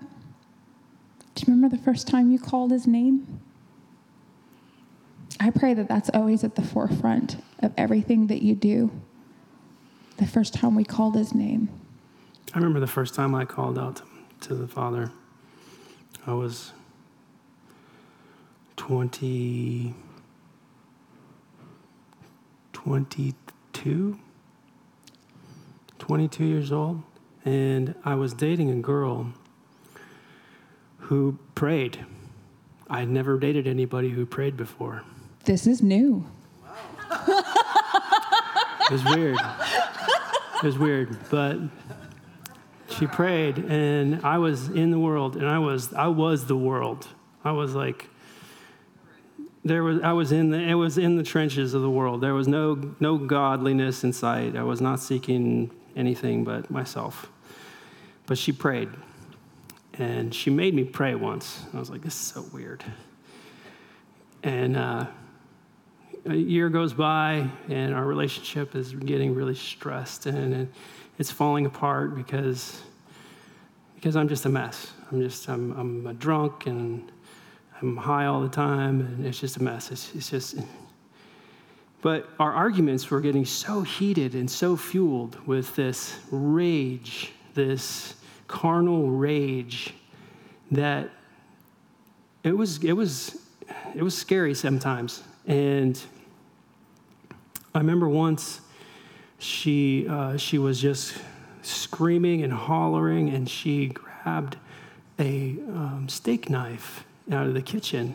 [1.37, 3.41] Do you remember the first time you called his name?
[5.41, 8.91] I pray that that's always at the forefront of everything that you do.
[10.19, 11.69] The first time we called his name.
[12.53, 14.03] I remember the first time I called out
[14.43, 15.13] to the Father.
[16.27, 16.73] I was
[18.77, 19.95] 20,
[22.73, 24.19] 22,
[25.99, 27.03] 22 years old,
[27.45, 29.33] and I was dating a girl
[30.99, 32.05] who prayed.
[32.91, 35.05] I had never dated anybody who prayed before.
[35.45, 36.27] This is new.
[37.11, 39.39] It was weird.
[40.59, 41.59] It was weird, but
[42.91, 47.07] she prayed, and I was in the world, and I was I was the world.
[47.45, 48.09] I was like
[49.65, 52.21] there was I was in the it was in the trenches of the world.
[52.21, 54.57] There was no no godliness in sight.
[54.57, 57.31] I was not seeking anything but myself.
[58.27, 58.89] But she prayed,
[59.95, 61.67] and she made me pray once.
[61.73, 62.85] I was like, this is so weird.
[64.43, 65.07] And uh,
[66.27, 70.69] a year goes by and our relationship is getting really stressed and
[71.19, 72.83] it's falling apart because
[73.95, 74.93] because I'm just a mess.
[75.11, 77.11] I'm just I'm I'm a drunk and
[77.81, 79.91] I'm high all the time and it's just a mess.
[79.91, 80.57] It's, it's just
[82.01, 88.15] but our arguments were getting so heated and so fueled with this rage, this
[88.47, 89.95] carnal rage
[90.71, 91.11] that
[92.45, 93.39] it was it was
[93.95, 96.01] it was scary sometimes and
[97.75, 98.61] I remember once
[99.39, 101.17] she, uh, she was just
[101.63, 104.59] screaming and hollering, and she grabbed
[105.19, 108.15] a um, steak knife out of the kitchen.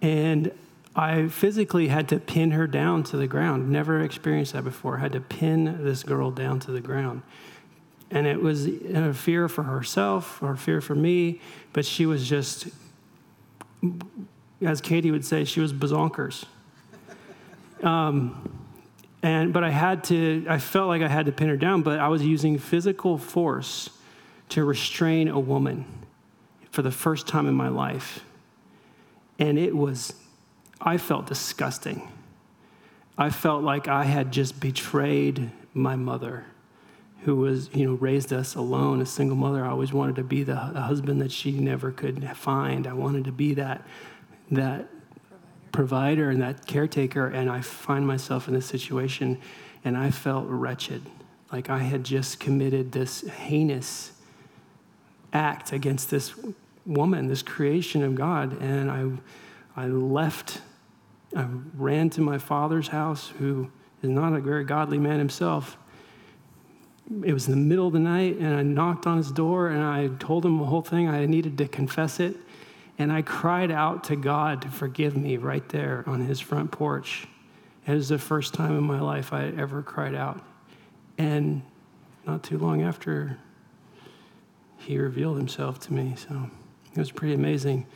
[0.00, 0.52] And
[0.94, 3.70] I physically had to pin her down to the ground.
[3.70, 4.98] Never experienced that before.
[4.98, 7.22] I had to pin this girl down to the ground.
[8.10, 11.40] And it was a fear for herself or fear for me,
[11.72, 12.68] but she was just,
[14.64, 16.44] as Katie would say, she was bazonkers.
[17.82, 18.58] Um,
[19.22, 20.46] and but I had to.
[20.48, 23.90] I felt like I had to pin her down, but I was using physical force
[24.50, 25.84] to restrain a woman
[26.70, 28.24] for the first time in my life,
[29.38, 30.14] and it was.
[30.84, 32.08] I felt disgusting.
[33.16, 36.44] I felt like I had just betrayed my mother,
[37.20, 39.64] who was, you know, raised us alone, a single mother.
[39.64, 42.88] I always wanted to be the husband that she never could find.
[42.88, 43.86] I wanted to be that,
[44.52, 44.88] that
[45.72, 49.38] provider and that caretaker, and I find myself in this situation,
[49.84, 51.02] and I felt wretched.
[51.50, 54.12] Like I had just committed this heinous
[55.32, 56.34] act against this
[56.84, 60.60] woman, this creation of God, and I, I left.
[61.34, 63.70] I ran to my father's house, who
[64.02, 65.78] is not a very godly man himself.
[67.24, 69.82] It was in the middle of the night, and I knocked on his door, and
[69.82, 71.08] I told him the whole thing.
[71.08, 72.36] I needed to confess it.
[73.02, 77.26] And I cried out to God to forgive me right there on his front porch.
[77.84, 80.40] It was the first time in my life I ever cried out.
[81.18, 81.62] And
[82.28, 83.38] not too long after,
[84.76, 86.14] he revealed himself to me.
[86.16, 86.48] So
[86.92, 87.88] it was a pretty amazing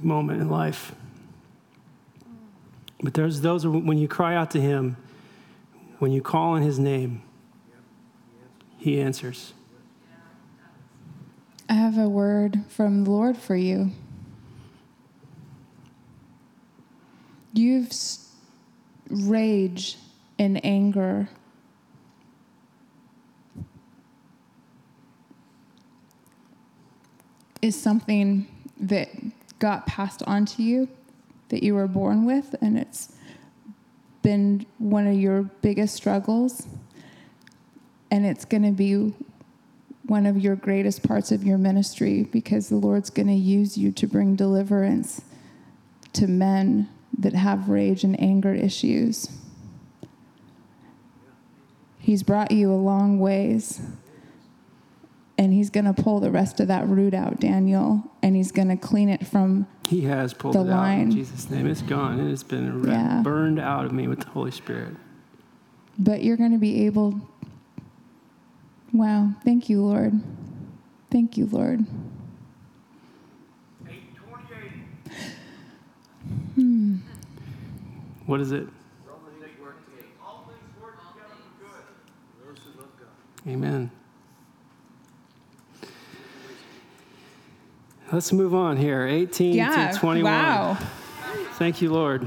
[0.00, 0.92] moment in life.
[3.00, 4.96] But there's those when you cry out to him,
[6.00, 7.22] when you call on his name,
[8.76, 9.52] he answers.
[11.68, 13.92] I have a word from the Lord for you.
[17.52, 17.92] You've
[19.10, 19.98] rage
[20.38, 21.28] and anger.
[27.60, 28.48] Is something
[28.80, 29.08] that
[29.60, 30.88] got passed on to you
[31.50, 33.12] that you were born with, and it's
[34.22, 36.66] been one of your biggest struggles,
[38.10, 39.14] and it's going to be
[40.06, 43.92] one of your greatest parts of your ministry because the Lord's going to use you
[43.92, 45.22] to bring deliverance
[46.14, 46.88] to men
[47.18, 49.28] that have rage and anger issues.
[51.98, 53.80] He's brought you a long ways.
[55.38, 58.68] And he's going to pull the rest of that root out, Daniel, and he's going
[58.68, 61.00] to clean it from He has pulled The it out line.
[61.00, 61.66] in Jesus' name.
[61.66, 62.20] It's gone.
[62.20, 63.22] It has been Yeah.
[63.24, 64.94] burned out of me with the Holy Spirit.
[65.98, 67.20] but you're going to be able
[68.92, 70.20] Wow, thank you, Lord.
[71.10, 71.86] Thank you, Lord.
[76.54, 76.96] Hmm.
[78.26, 78.68] What is it?
[83.46, 83.90] Amen.
[88.12, 89.06] Let's move on here.
[89.06, 90.30] 18 to 21.
[90.30, 90.78] Wow.
[91.54, 92.26] Thank you, Lord.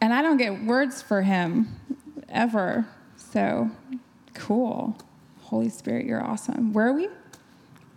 [0.00, 1.68] And I don't get words for him
[2.28, 2.86] ever.
[3.16, 3.70] So
[4.34, 4.96] cool.
[5.42, 6.72] Holy Spirit, you're awesome.
[6.72, 7.08] Where are we?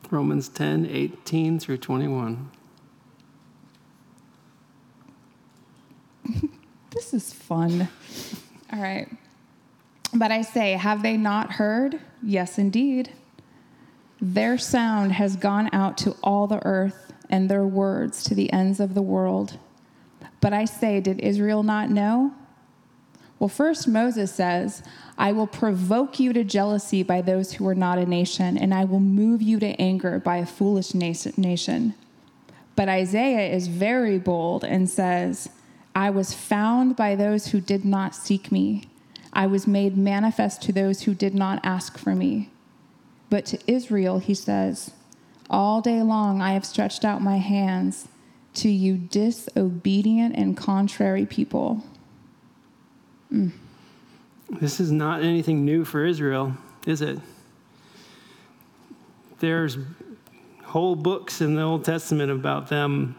[0.10, 2.50] Romans 10, 18 through 21.
[6.92, 7.90] This is fun.
[8.72, 9.10] All right.
[10.14, 12.00] But I say, have they not heard?
[12.24, 13.12] Yes, indeed.
[14.22, 18.80] Their sound has gone out to all the earth, and their words to the ends
[18.80, 19.60] of the world.
[20.40, 22.34] But I say, did Israel not know?
[23.40, 24.82] Well, first Moses says,
[25.18, 28.86] I will provoke you to jealousy by those who are not a nation, and I
[28.86, 31.94] will move you to anger by a foolish nation.
[32.78, 35.50] But Isaiah is very bold and says,
[35.96, 38.84] I was found by those who did not seek me.
[39.32, 42.50] I was made manifest to those who did not ask for me.
[43.30, 44.92] But to Israel, he says,
[45.50, 48.10] All day long I have stretched out my hands
[48.56, 51.84] to you, disobedient and contrary people.
[53.32, 53.52] Mm.
[54.50, 56.54] This is not anything new for Israel,
[56.86, 57.20] is it?
[59.40, 59.78] There's
[60.64, 63.16] whole books in the Old Testament about them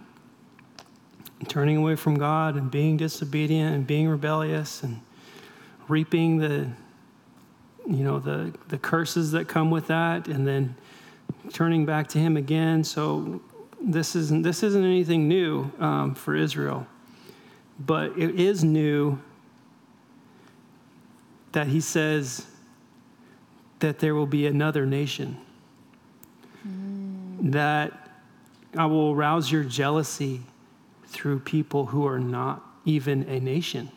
[1.49, 5.01] turning away from God and being disobedient and being rebellious and
[5.89, 6.68] reaping the
[7.89, 10.74] you know the the curses that come with that and then
[11.53, 13.41] turning back to him again so
[13.80, 16.87] this isn't this isn't anything new um, for Israel
[17.78, 19.18] but it is new
[21.53, 22.47] that he says
[23.78, 25.39] that there will be another nation.
[27.41, 28.11] That
[28.76, 30.43] I will arouse your jealousy
[31.16, 33.90] through people who are not even a nation.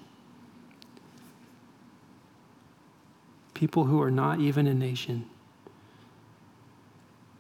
[3.53, 5.26] People who are not even a nation.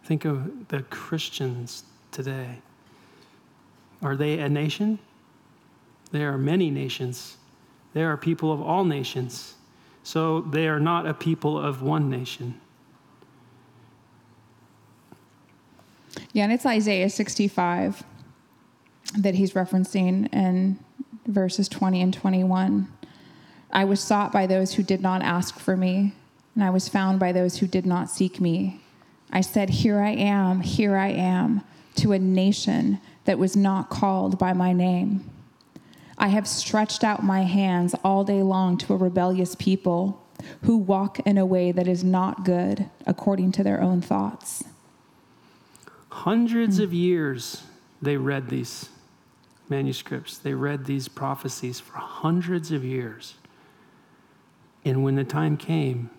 [0.03, 2.59] Think of the Christians today.
[4.01, 4.99] Are they a nation?
[6.11, 7.37] There are many nations.
[7.93, 9.55] There are people of all nations.
[10.03, 12.59] So they are not a people of one nation.
[16.33, 18.03] Yeah, and it's Isaiah 65
[19.17, 20.79] that he's referencing in
[21.25, 22.87] verses 20 and 21.
[23.71, 26.13] I was sought by those who did not ask for me,
[26.55, 28.81] and I was found by those who did not seek me.
[29.31, 31.61] I said, Here I am, here I am,
[31.97, 35.29] to a nation that was not called by my name.
[36.17, 40.21] I have stretched out my hands all day long to a rebellious people
[40.63, 44.63] who walk in a way that is not good according to their own thoughts.
[46.09, 47.63] Hundreds of years
[48.01, 48.89] they read these
[49.67, 53.35] manuscripts, they read these prophecies for hundreds of years.
[54.83, 56.09] And when the time came,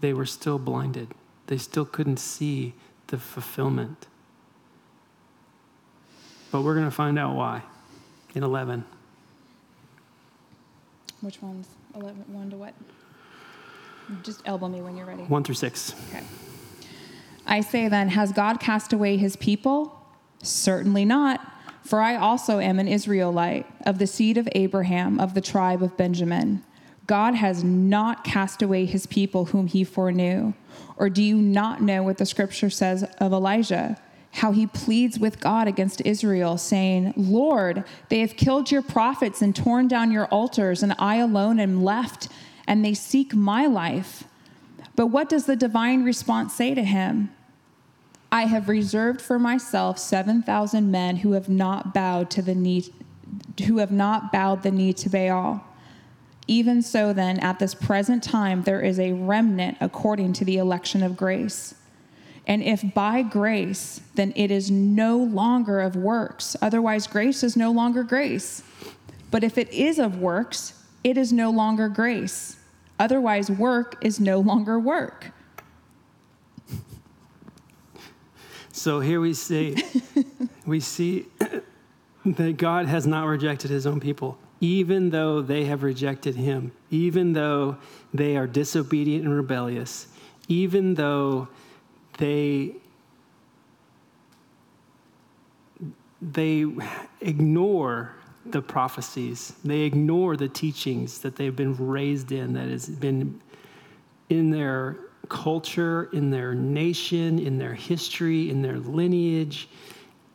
[0.00, 1.08] they were still blinded.
[1.46, 2.74] They still couldn't see
[3.08, 4.06] the fulfillment.
[6.52, 7.62] But we're going to find out why
[8.34, 8.84] in 11.
[11.20, 12.74] Which one's 11, 1 to what?
[14.22, 15.22] Just elbow me when you're ready.
[15.22, 15.94] 1 through 6.
[16.10, 16.22] Okay.
[17.46, 20.03] I say then, has God cast away his people?
[20.46, 21.40] Certainly not.
[21.82, 25.96] For I also am an Israelite, of the seed of Abraham, of the tribe of
[25.96, 26.64] Benjamin.
[27.06, 30.54] God has not cast away his people whom he foreknew.
[30.96, 34.00] Or do you not know what the scripture says of Elijah?
[34.32, 39.54] How he pleads with God against Israel, saying, Lord, they have killed your prophets and
[39.54, 42.28] torn down your altars, and I alone am left,
[42.66, 44.24] and they seek my life.
[44.96, 47.30] But what does the divine response say to him?
[48.34, 52.92] I have reserved for myself 7,000 men who have not bowed to the knee
[53.66, 55.64] who have not bowed the knee to Baal.
[56.48, 61.04] Even so then at this present time there is a remnant according to the election
[61.04, 61.76] of grace.
[62.44, 66.56] And if by grace, then it is no longer of works.
[66.60, 68.64] Otherwise grace is no longer grace.
[69.30, 72.56] But if it is of works, it is no longer grace.
[72.98, 75.30] Otherwise, work is no longer work.
[78.74, 79.76] So here we see
[80.66, 81.26] we see
[82.26, 87.34] that God has not rejected his own people, even though they have rejected him, even
[87.34, 87.76] though
[88.12, 90.08] they are disobedient and rebellious,
[90.48, 91.46] even though
[92.18, 92.74] they
[96.20, 96.66] they
[97.20, 99.52] ignore the prophecies.
[99.64, 103.40] They ignore the teachings that they've been raised in, that has been
[104.28, 104.96] in their
[105.34, 109.68] culture, in their nation, in their history, in their lineage.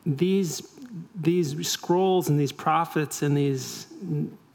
[0.04, 0.78] These,
[1.18, 3.86] these scrolls and these prophets and these,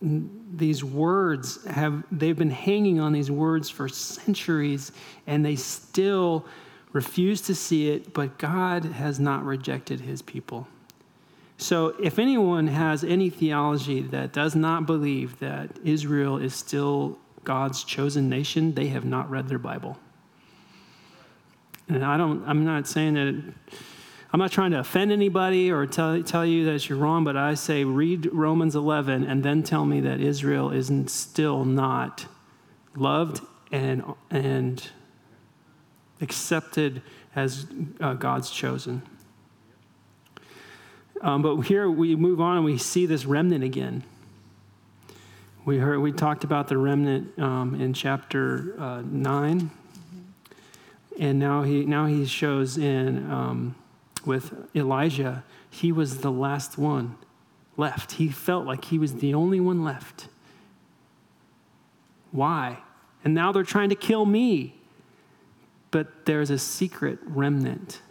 [0.01, 4.91] these words have they've been hanging on these words for centuries
[5.25, 6.45] and they still
[6.93, 10.67] refuse to see it, but God has not rejected his people.
[11.57, 17.83] So, if anyone has any theology that does not believe that Israel is still God's
[17.83, 19.97] chosen nation, they have not read their Bible.
[21.87, 23.53] And I don't, I'm not saying that,
[24.33, 27.53] I'm not trying to offend anybody or tell, tell you that you're wrong, but I
[27.53, 32.25] say read Romans 11 and then tell me that Israel is still not
[32.95, 34.89] loved and, and
[36.21, 37.01] accepted
[37.35, 37.67] as
[37.99, 39.03] uh, God's chosen.
[41.21, 44.03] Um, but here we move on and we see this remnant again.
[45.65, 49.84] We heard we talked about the remnant um, in chapter uh, 9 mm-hmm.
[51.19, 53.75] And now he now he shows in um,
[54.25, 55.43] with Elijah.
[55.69, 57.17] He was the last one
[57.77, 58.13] left.
[58.13, 60.27] He felt like he was the only one left.
[62.31, 62.79] Why?
[63.23, 64.75] And now they're trying to kill me.
[65.91, 68.01] But there's a secret remnant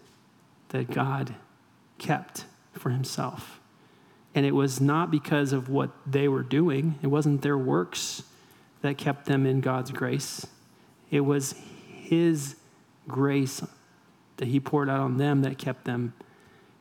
[0.71, 1.35] that God
[1.99, 3.61] kept for himself.
[4.35, 8.23] And it was not because of what they were doing, it wasn't their works
[8.83, 10.47] that kept them in God's grace.
[11.11, 11.55] It was
[11.87, 12.57] his
[13.09, 13.63] grace
[14.37, 16.15] that he poured out on them that kept them.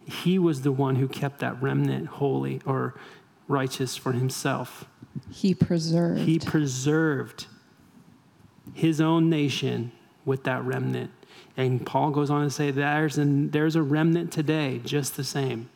[0.05, 2.95] He was the one who kept that remnant holy or
[3.47, 4.86] righteous for himself.
[5.30, 6.21] He preserved.
[6.21, 7.47] He preserved
[8.74, 9.91] his own nation
[10.26, 11.11] with that remnant.
[11.55, 15.69] And Paul goes on to say there's, an, there's a remnant today just the same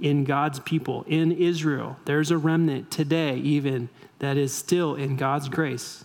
[0.00, 1.96] in God's people, in Israel.
[2.04, 3.88] There's a remnant today, even
[4.18, 6.04] that is still in God's grace.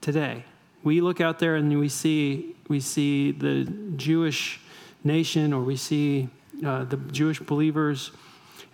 [0.00, 0.44] Today.
[0.88, 3.64] We look out there and we see, we see the
[3.96, 4.58] Jewish
[5.04, 6.30] nation or we see
[6.64, 8.10] uh, the Jewish believers,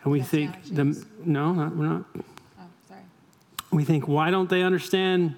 [0.04, 2.04] and we think, the, no, not, we're not.
[2.16, 3.00] Oh, sorry.
[3.72, 5.34] We think, why don't they understand?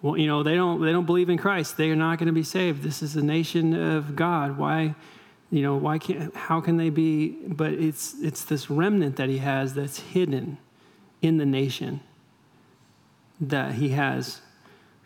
[0.00, 1.76] Well, you know, they don't, they don't believe in Christ.
[1.76, 2.84] They are not going to be saved.
[2.84, 4.56] This is a nation of God.
[4.56, 4.94] Why?
[5.50, 9.38] you know why can't how can they be but it's it's this remnant that he
[9.38, 10.58] has that's hidden
[11.22, 12.00] in the nation
[13.40, 14.42] that he has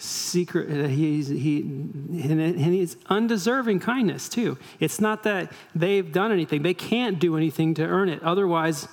[0.02, 4.58] secret he's he and he's undeserving kindness too.
[4.80, 6.62] It's not that they've done anything.
[6.62, 8.22] They can't do anything to earn it.
[8.22, 8.88] Otherwise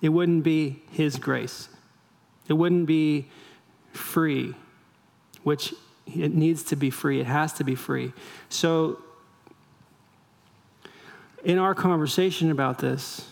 [0.00, 1.68] it wouldn't be his grace.
[2.48, 3.28] It wouldn't be
[3.92, 4.54] free
[5.42, 5.74] which
[6.06, 7.20] it needs to be free.
[7.20, 8.12] It has to be free.
[8.48, 9.02] So
[11.44, 13.26] in our conversation about this,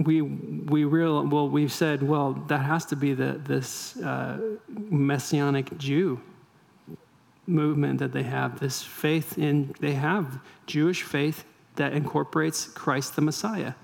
[0.00, 4.38] we we real well we've said well that has to be the this uh,
[4.68, 6.20] messianic Jew
[7.46, 11.44] movement that they have this faith in they have Jewish faith
[11.76, 13.74] that incorporates Christ the Messiah.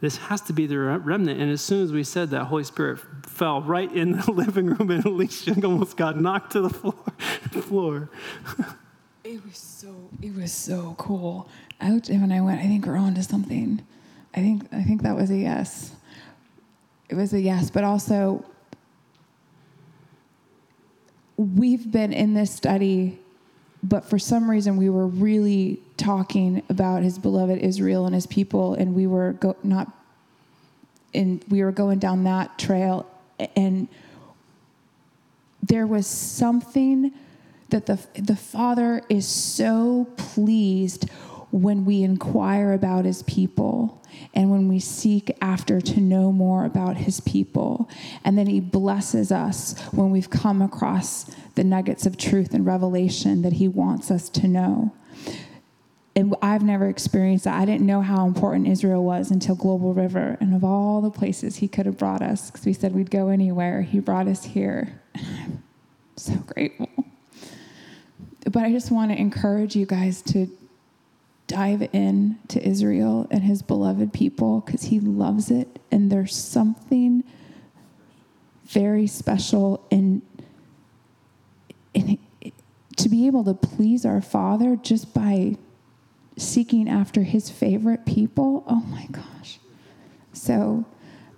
[0.00, 1.40] This has to be the remnant.
[1.40, 4.90] And as soon as we said that, Holy Spirit fell right in the living room,
[4.90, 6.94] and Alicia almost got knocked to the floor.
[7.62, 8.10] floor.
[9.24, 11.48] It was so it was so cool.
[11.80, 13.84] Out when I went, I think we're on to something.
[14.34, 15.92] I think I think that was a yes.
[17.08, 18.44] It was a yes, but also
[21.36, 23.18] we've been in this study,
[23.82, 28.74] but for some reason we were really talking about his beloved Israel and his people,
[28.74, 29.90] and we were go, not,
[31.14, 33.06] and we were going down that trail,
[33.56, 33.88] and
[35.62, 37.12] there was something
[37.70, 41.08] that the, the Father is so pleased
[41.50, 44.02] when we inquire about his people
[44.34, 47.88] and when we seek after to know more about his people.
[48.24, 53.42] And then he blesses us when we've come across the nuggets of truth and revelation
[53.42, 54.92] that he wants us to know.
[56.16, 57.60] And I've never experienced that.
[57.60, 60.36] I didn't know how important Israel was until Global River.
[60.40, 63.28] And of all the places he could have brought us, because we said we'd go
[63.28, 65.00] anywhere, he brought us here.
[65.14, 65.62] I'm
[66.16, 66.88] so grateful
[68.50, 70.48] but I just want to encourage you guys to
[71.48, 75.80] dive in to Israel and his beloved people because he loves it.
[75.90, 77.24] And there's something
[78.64, 80.22] very special in,
[81.94, 82.18] in
[82.96, 85.56] to be able to please our Father just by
[86.36, 88.62] seeking after his favorite people.
[88.68, 89.58] Oh my gosh.
[90.32, 90.84] So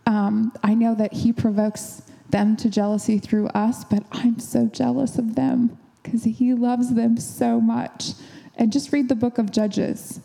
[0.06, 5.18] um, I know that He provokes them to jealousy through us, but I'm so jealous
[5.18, 8.12] of them because He loves them so much.
[8.57, 10.20] And just read the book of Judges,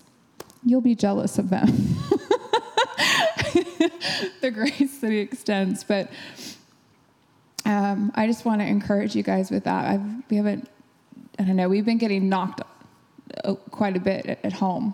[0.64, 1.68] you'll be jealous of them.
[4.42, 5.84] the grace that He extends.
[5.84, 6.10] But
[7.66, 9.86] um, I just want to encourage you guys with that.
[9.86, 10.70] I've, we haven't,
[11.40, 12.62] I don't know, we've been getting knocked
[13.44, 14.94] uh, quite a bit at, home.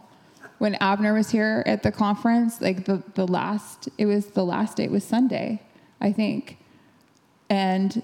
[0.58, 4.78] When Abner was here at the conference, like the, the last, it was the last
[4.78, 5.62] day, it was Sunday,
[6.00, 6.58] I think.
[7.50, 8.04] And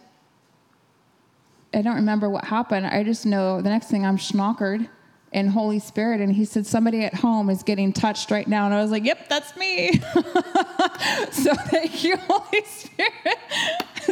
[1.74, 2.88] I don't remember what happened.
[2.88, 4.90] I just know the next thing I'm schnockered
[5.32, 6.22] in Holy Spirit.
[6.22, 8.66] And he said, Somebody at home is getting touched right now.
[8.66, 10.00] And I was like, Yep, that's me.
[11.32, 13.38] so thank you, Holy Spirit.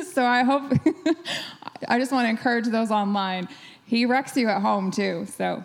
[0.13, 0.73] so I hope,
[1.87, 3.47] I just want to encourage those online.
[3.85, 5.25] He wrecks you at home too.
[5.37, 5.63] So,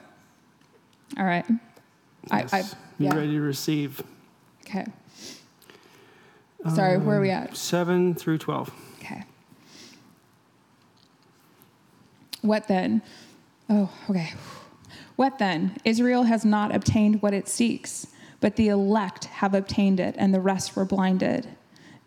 [1.19, 1.45] all right.
[2.31, 2.75] I, I, Yes.
[2.99, 3.15] Be yeah.
[3.15, 4.03] ready to receive.
[4.67, 4.85] Okay.
[6.75, 7.57] Sorry, where are we Um, at?
[7.57, 8.71] 7 through 12.
[9.01, 9.25] Okay.
[12.43, 13.01] What then?
[13.71, 14.33] Oh, okay.
[15.21, 15.77] What then?
[15.85, 18.07] Israel has not obtained what it seeks,
[18.41, 21.47] but the elect have obtained it, and the rest were blinded.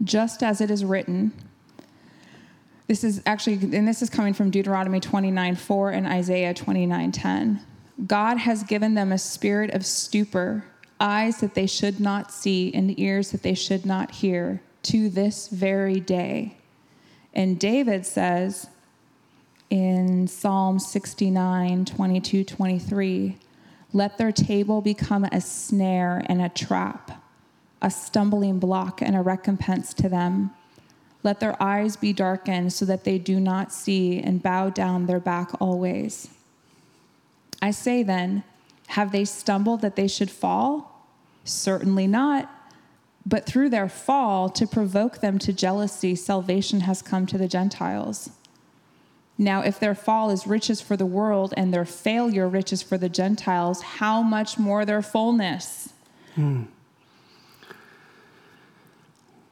[0.03, 1.32] Just as it is written,
[2.88, 7.61] this is actually, and this is coming from Deuteronomy 29 4 and Isaiah 29 10.
[8.07, 10.66] God has given them a spirit of stupor,
[10.99, 15.49] eyes that they should not see, and ears that they should not hear, to this
[15.49, 16.57] very day.
[17.32, 18.70] And David says
[19.70, 23.38] in Psalm 69 22 23,
[23.93, 27.24] let their table become a snare and a trap,
[27.82, 30.51] a stumbling block and a recompense to them.
[31.22, 35.20] Let their eyes be darkened so that they do not see and bow down their
[35.20, 36.28] back always.
[37.61, 38.43] I say then,
[38.88, 41.07] have they stumbled that they should fall?
[41.45, 42.49] Certainly not.
[43.26, 48.32] But through their fall, to provoke them to jealousy, salvation has come to the Gentiles.
[49.38, 53.10] Now, if their fall is riches for the world and their failure riches for the
[53.10, 55.94] Gentiles, how much more their fullness?
[56.36, 56.64] Hmm.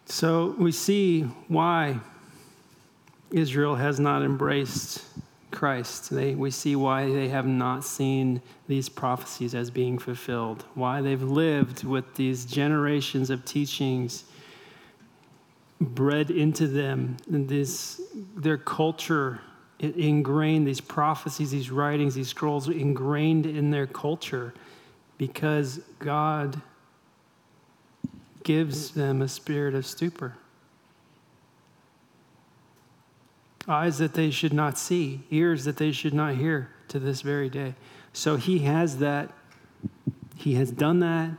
[0.05, 1.99] So we see why
[3.31, 5.03] Israel has not embraced
[5.51, 6.11] Christ.
[6.11, 11.21] They, we see why they have not seen these prophecies as being fulfilled, why they've
[11.21, 14.25] lived with these generations of teachings
[15.79, 18.01] bred into them, and this,
[18.35, 19.41] their culture
[19.81, 24.53] ingrained, these prophecies, these writings, these scrolls ingrained in their culture
[25.17, 26.61] because God
[28.43, 30.35] gives them a spirit of stupor.
[33.67, 37.49] Eyes that they should not see, ears that they should not hear to this very
[37.49, 37.75] day.
[38.13, 39.31] So he has that,
[40.35, 41.31] he has done that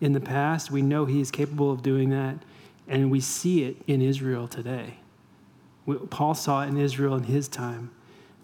[0.00, 0.70] in the past.
[0.70, 2.36] We know he is capable of doing that,
[2.86, 4.98] and we see it in Israel today.
[5.86, 7.90] We- Paul saw it in Israel in his time.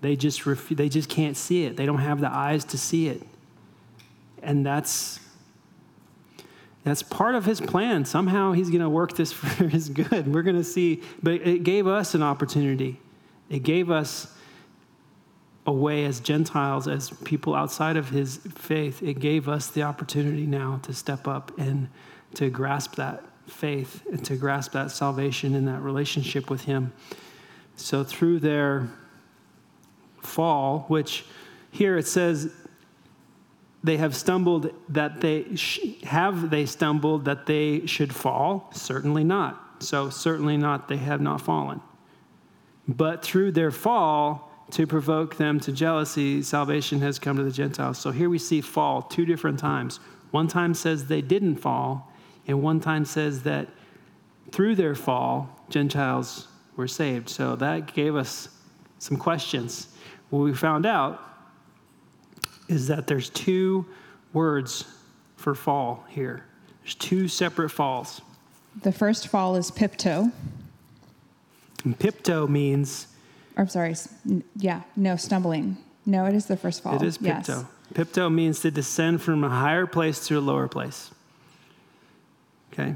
[0.00, 3.08] They just, ref- they just can't see it, they don't have the eyes to see
[3.08, 3.22] it.
[4.42, 5.20] And that's
[6.82, 8.04] that's part of his plan.
[8.04, 10.32] Somehow he's going to work this for his good.
[10.32, 12.98] We're going to see, but it gave us an opportunity.
[13.48, 14.34] It gave us
[15.66, 19.02] a way as Gentiles, as people outside of his faith.
[19.02, 21.88] It gave us the opportunity now to step up and
[22.34, 26.92] to grasp that faith and to grasp that salvation and that relationship with him.
[27.80, 28.88] So through their
[30.22, 31.24] fall, which
[31.70, 32.52] here it says
[33.82, 38.70] they have stumbled that they sh- have they stumbled that they should fall?
[38.74, 39.82] Certainly not.
[39.82, 41.80] So certainly not they have not fallen.
[42.86, 47.98] But through their fall to provoke them to jealousy salvation has come to the gentiles.
[47.98, 49.98] So here we see fall two different times.
[50.30, 52.12] One time says they didn't fall
[52.46, 53.68] and one time says that
[54.52, 56.48] through their fall gentiles
[56.80, 58.48] were saved so that gave us
[58.98, 59.88] some questions
[60.30, 61.22] what we found out
[62.68, 63.84] is that there's two
[64.32, 64.84] words
[65.36, 66.44] for fall here.
[66.82, 68.20] There's two separate falls.
[68.82, 70.32] The first fall is pipto.
[71.84, 73.08] And pipto means
[73.56, 73.96] Or, I'm sorry,
[74.56, 75.76] yeah, no, stumbling.
[76.06, 76.94] No, it is the first fall.
[76.94, 77.48] it is Yes.
[77.48, 77.66] pipto.
[77.92, 81.10] Pipto means to descend from a higher place to a lower place.
[82.72, 82.94] Okay,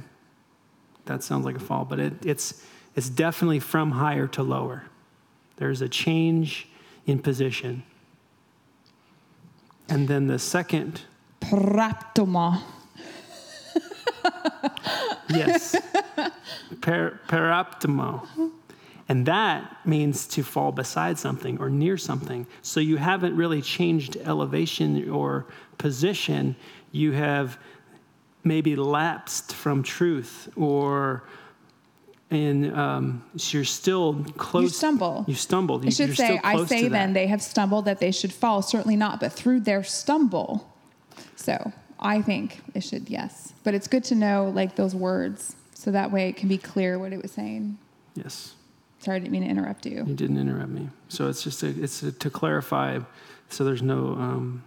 [1.07, 2.62] that sounds like a fall, but it, it's
[2.97, 4.85] it's definitely from higher to lower.
[5.57, 6.69] There's a change
[7.07, 7.83] in position.
[9.89, 11.03] And then the second
[11.41, 12.63] Praptoma.
[15.29, 15.77] Yes.
[16.81, 18.27] per, peraptimo.
[19.09, 22.47] And that means to fall beside something or near something.
[22.63, 26.57] So you haven't really changed elevation or position.
[26.93, 27.59] You have
[28.45, 31.25] maybe lapsed from truth or
[32.35, 34.62] and um, you're still close.
[34.62, 35.24] You stumble.
[35.28, 35.87] You stumbled.
[35.87, 37.20] It should you're say, I say then that.
[37.20, 38.62] they have stumbled that they should fall.
[38.62, 40.70] Certainly not, but through their stumble.
[41.37, 43.53] So I think it should, yes.
[43.62, 46.99] But it's good to know like those words so that way it can be clear
[46.99, 47.78] what it was saying.
[48.14, 48.55] Yes,
[49.01, 50.05] Sorry, I didn't mean to interrupt you.
[50.07, 50.89] you didn't interrupt me.
[51.09, 53.01] So it's just a, it's a, to clarify,
[53.51, 54.64] so there's no um,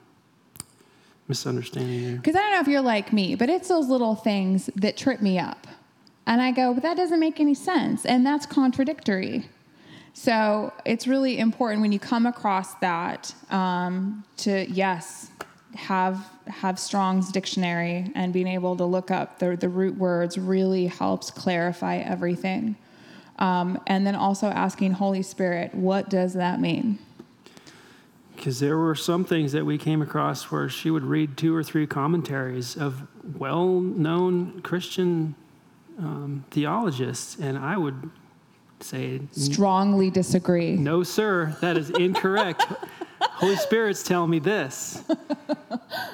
[1.28, 2.16] misunderstanding there.
[2.18, 5.22] Because I don't know if you're like me, but it's those little things that trip
[5.22, 5.66] me up.
[6.28, 8.06] And I go, but that doesn't make any sense.
[8.06, 9.46] And that's contradictory.
[10.14, 15.32] So it's really important when you come across that um, to, yes,
[15.76, 20.88] have, have Strong's dictionary and being able to look up the, the root words really
[20.88, 22.76] helps clarify everything.
[23.40, 27.00] Um, and then also asking Holy Spirit, what does that mean?
[28.36, 31.64] Because there were some things that we came across where she would read two or
[31.64, 33.08] three commentaries of
[33.38, 35.36] well known Christian
[35.98, 38.10] um, theologists, and I would
[38.80, 40.76] say, Strongly disagree.
[40.76, 42.66] No, sir, that is incorrect.
[43.22, 45.04] Holy Spirit's telling me this.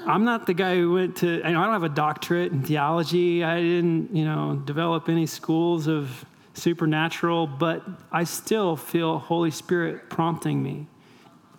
[0.06, 3.44] I'm not the guy who went to, I don't have a doctorate in theology.
[3.44, 10.10] I didn't, you know, develop any schools of supernatural, but I still feel Holy Spirit
[10.10, 10.88] prompting me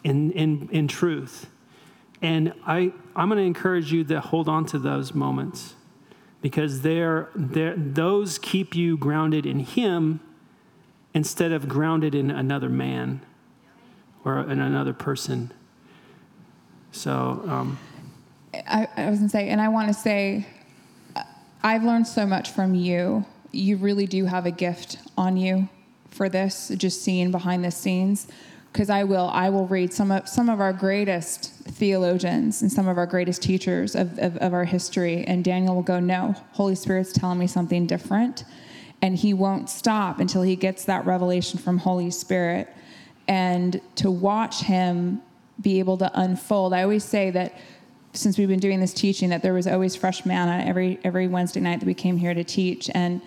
[0.02, 1.46] in, in, in truth.
[2.22, 5.74] And I, I'm going to encourage you to hold on to those moments
[6.44, 10.20] because they're, they're, those keep you grounded in Him
[11.14, 13.22] instead of grounded in another man
[14.26, 15.50] or in another person.
[16.92, 17.78] So, um,
[18.52, 20.46] I, I was gonna say, and I want to say,
[21.62, 23.24] I've learned so much from you.
[23.50, 25.70] You really do have a gift on you
[26.10, 26.70] for this.
[26.76, 28.28] Just seeing behind the scenes,
[28.74, 32.88] because I will, I will read some of some of our greatest theologians and some
[32.88, 36.74] of our greatest teachers of, of, of our history, and Daniel will go, "No, Holy
[36.74, 38.42] Spirit's telling me something different,"
[39.00, 42.68] and he won't stop until he gets that revelation from Holy Spirit.
[43.28, 45.22] And to watch him
[45.60, 47.56] be able to unfold, I always say that
[48.12, 51.60] since we've been doing this teaching that there was always fresh manna every every Wednesday
[51.60, 53.22] night that we came here to teach and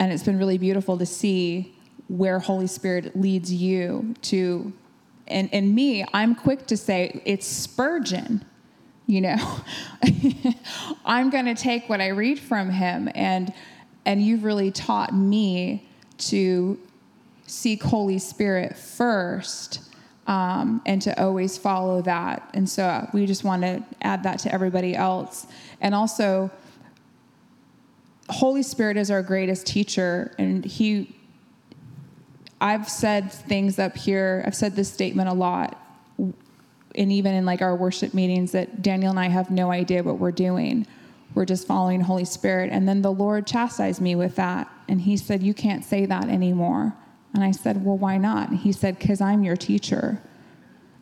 [0.00, 1.76] and it's been really beautiful to see
[2.08, 4.72] where Holy Spirit leads you to
[5.28, 8.44] and and me I'm quick to say it's Spurgeon
[9.06, 9.60] you know
[11.04, 13.52] I'm going to take what I read from him and
[14.04, 15.86] and you've really taught me
[16.18, 16.78] to
[17.46, 19.80] seek Holy Spirit first
[20.26, 22.48] um, and to always follow that.
[22.54, 25.46] And so we just want to add that to everybody else.
[25.80, 26.50] And also,
[28.28, 31.14] Holy Spirit is our greatest teacher, and He.
[32.60, 34.42] I've said things up here.
[34.46, 35.80] I've said this statement a lot,
[36.18, 40.18] and even in like our worship meetings, that Daniel and I have no idea what
[40.18, 40.86] we're doing.
[41.34, 42.70] We're just following Holy Spirit.
[42.72, 46.28] And then the Lord chastised me with that, and He said, "You can't say that
[46.28, 46.94] anymore."
[47.34, 48.50] And I said, Well, why not?
[48.50, 50.20] And he said, Because I'm your teacher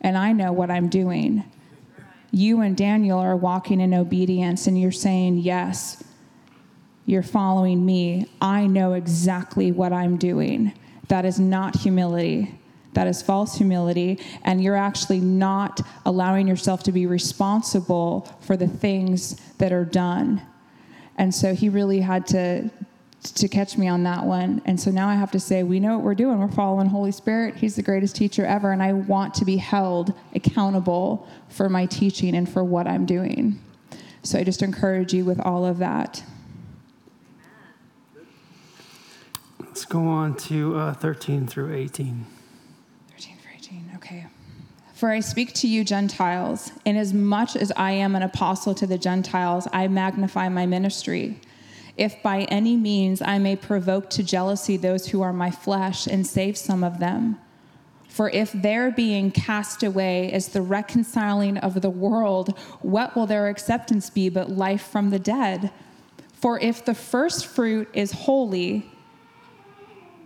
[0.01, 1.45] and I know what I'm doing.
[2.31, 6.05] You and Daniel are walking in obedience and you're saying, Yes,
[7.07, 8.27] you're following me.
[8.41, 10.73] I know exactly what I'm doing.
[11.09, 12.59] That is not humility.
[12.95, 14.19] That is false humility.
[14.45, 20.43] And you're actually not allowing yourself to be responsible for the things that are done.
[21.17, 22.71] And so he really had to
[23.35, 24.63] to catch me on that one.
[24.67, 26.39] And so now I have to say, we know what we're doing.
[26.39, 27.57] We're following Holy Spirit.
[27.57, 28.73] He's the greatest teacher ever.
[28.73, 33.61] And I want to be held accountable for my teaching and for what I'm doing.
[34.23, 36.23] So I just encourage you with all of that.
[39.77, 42.25] Let's go on to uh, 13 through 18.
[43.11, 44.25] 13 through 18, okay.
[44.95, 49.69] For I speak to you, Gentiles, inasmuch as I am an apostle to the Gentiles,
[49.75, 51.39] I magnify my ministry.
[51.99, 56.27] If by any means I may provoke to jealousy those who are my flesh and
[56.27, 57.39] save some of them.
[58.09, 63.49] For if their being cast away is the reconciling of the world, what will their
[63.49, 65.71] acceptance be but life from the dead?
[66.33, 68.91] For if the first fruit is holy,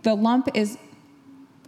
[0.02, 0.78] the lump is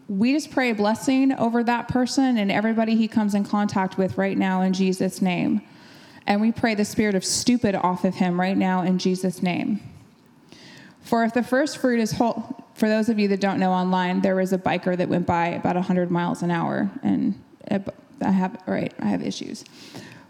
[0.08, 4.18] we just pray a blessing over that person and everybody he comes in contact with
[4.18, 5.62] right now in Jesus' name.
[6.26, 9.80] And we pray the spirit of stupid off of him right now in Jesus' name.
[11.00, 14.20] For if the first fruit is whole, for those of you that don't know online,
[14.20, 17.40] there was a biker that went by about 100 miles an hour, and
[17.70, 17.80] uh,
[18.20, 19.64] I have, right, I have issues.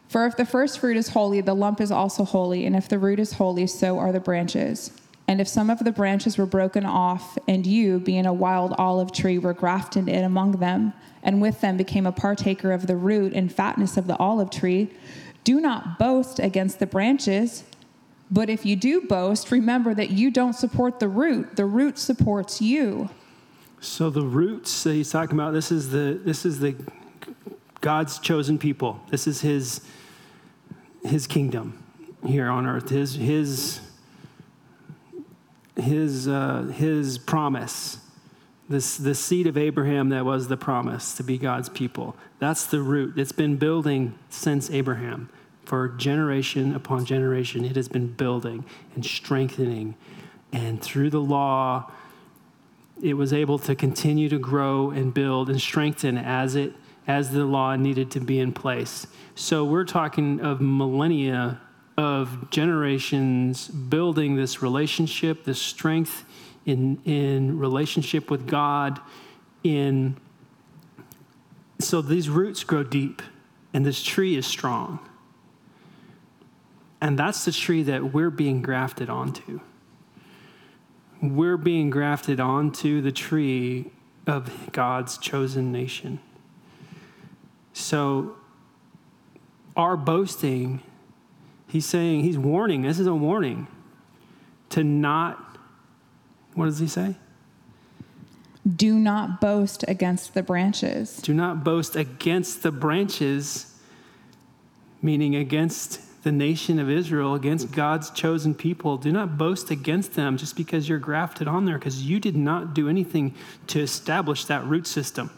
[0.08, 2.98] For if the first fruit is holy, the lump is also holy, and if the
[2.98, 4.92] root is holy, so are the branches.
[5.32, 9.12] And if some of the branches were broken off, and you, being a wild olive
[9.12, 10.92] tree, were grafted in among them,
[11.22, 14.90] and with them became a partaker of the root and fatness of the olive tree,
[15.42, 17.64] do not boast against the branches.
[18.30, 22.60] But if you do boast, remember that you don't support the root, the root supports
[22.60, 23.08] you.
[23.80, 26.76] So the roots that he's talking about, this is the this is the
[27.80, 29.00] God's chosen people.
[29.08, 29.80] This is his
[31.02, 31.82] his kingdom
[32.26, 32.90] here on earth.
[32.90, 33.80] His his
[35.76, 37.98] his uh, his promise.
[38.68, 42.16] This the seed of Abraham that was the promise to be God's people.
[42.38, 43.18] That's the root.
[43.18, 45.28] It's been building since Abraham.
[45.64, 49.94] For generation upon generation, it has been building and strengthening.
[50.52, 51.90] And through the law,
[53.02, 56.74] it was able to continue to grow and build and strengthen as it
[57.06, 59.06] as the law needed to be in place.
[59.34, 61.60] So we're talking of millennia
[61.96, 66.24] of generations building this relationship, this strength
[66.64, 69.00] in in relationship with God
[69.64, 70.16] in
[71.78, 73.20] so these roots grow deep
[73.74, 75.00] and this tree is strong.
[77.00, 79.60] And that's the tree that we're being grafted onto
[81.22, 83.92] we're being grafted onto the tree
[84.26, 86.18] of God's chosen nation.
[87.72, 88.36] So,
[89.76, 90.82] our boasting,
[91.72, 93.66] he's saying, he's warning, this is a warning
[94.68, 95.58] to not,
[96.54, 97.16] what does he say?
[98.76, 101.16] Do not boast against the branches.
[101.16, 103.80] Do not boast against the branches,
[105.00, 108.98] meaning against the nation of Israel, against God's chosen people.
[108.98, 112.74] Do not boast against them just because you're grafted on there, because you did not
[112.74, 113.34] do anything
[113.68, 115.30] to establish that root system.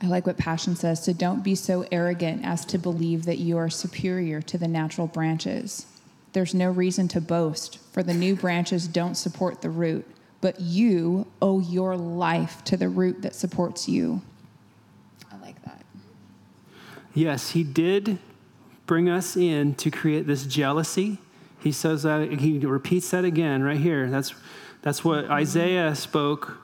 [0.00, 3.56] I like what Passion says so don't be so arrogant as to believe that you
[3.58, 5.86] are superior to the natural branches.
[6.32, 10.06] There's no reason to boast, for the new branches don't support the root,
[10.40, 14.22] but you owe your life to the root that supports you.
[15.32, 15.84] I like that.
[17.14, 18.18] Yes, he did
[18.86, 21.18] bring us in to create this jealousy.
[21.60, 24.08] He says that, he repeats that again right here.
[24.08, 24.32] That's,
[24.82, 25.32] that's what mm-hmm.
[25.32, 26.58] Isaiah spoke.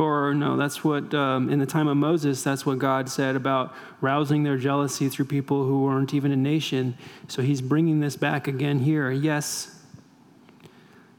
[0.00, 3.74] Or, no, that's what, um, in the time of Moses, that's what God said about
[4.00, 6.96] rousing their jealousy through people who weren't even a nation.
[7.28, 9.10] So he's bringing this back again here.
[9.10, 9.78] Yes,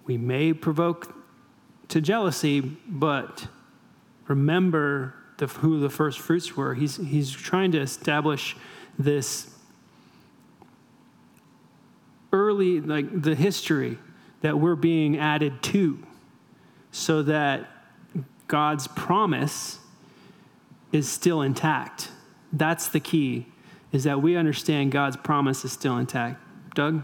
[0.05, 1.13] we may provoke
[1.89, 3.47] to jealousy, but
[4.27, 6.73] remember the, who the first fruits were.
[6.73, 8.55] He's, he's trying to establish
[8.97, 9.55] this
[12.33, 13.99] early, like the history
[14.41, 15.99] that we're being added to,
[16.91, 17.67] so that
[18.51, 19.79] God's promise
[20.91, 22.11] is still intact.
[22.51, 23.47] That's the key,
[23.93, 26.43] is that we understand God's promise is still intact.
[26.75, 27.01] Doug,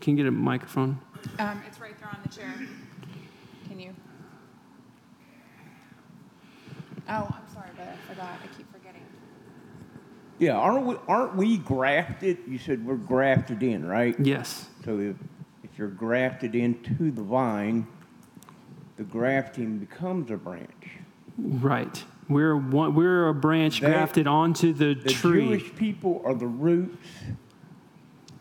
[0.00, 0.98] can you get a microphone?
[1.38, 2.54] Um, it's right there on the chair.
[3.68, 3.94] Can you?
[7.10, 8.30] Oh, I'm sorry, but I forgot.
[8.42, 9.02] I keep forgetting.
[10.38, 12.38] Yeah, aren't we, aren't we grafted?
[12.48, 14.18] You said we're grafted in, right?
[14.18, 14.64] Yes.
[14.86, 15.16] So if,
[15.62, 17.86] if you're grafted into the vine,
[19.00, 20.90] the grafting becomes a branch.
[21.38, 22.04] Right.
[22.28, 25.46] We're one, we're a branch They- grafted onto the, The tree.
[25.48, 26.98] The Jewish people are the roots.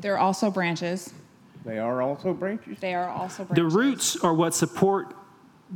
[0.02, 1.14] They're also branches.
[1.64, 2.78] They are also branches.
[2.82, 3.56] They are also branches.
[3.56, 5.16] The roots are what support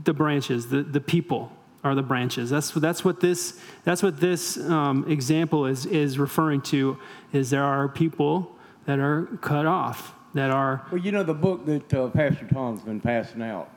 [0.04, 0.68] the branches.
[0.68, 1.50] The, the people
[1.86, 2.50] are the branches.
[2.50, 6.98] That's, that's what this, that's what this um, example is, is referring to,
[7.32, 8.54] is there are people
[8.86, 12.82] that are cut off, that are, Well, you know the book that uh, Pastor Tom's
[12.82, 13.70] been passing out.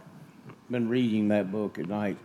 [0.69, 2.17] Been reading that book at night,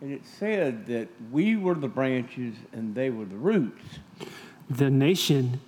[0.00, 3.82] and it said that we were the branches and they were the roots.
[4.68, 5.60] the nation,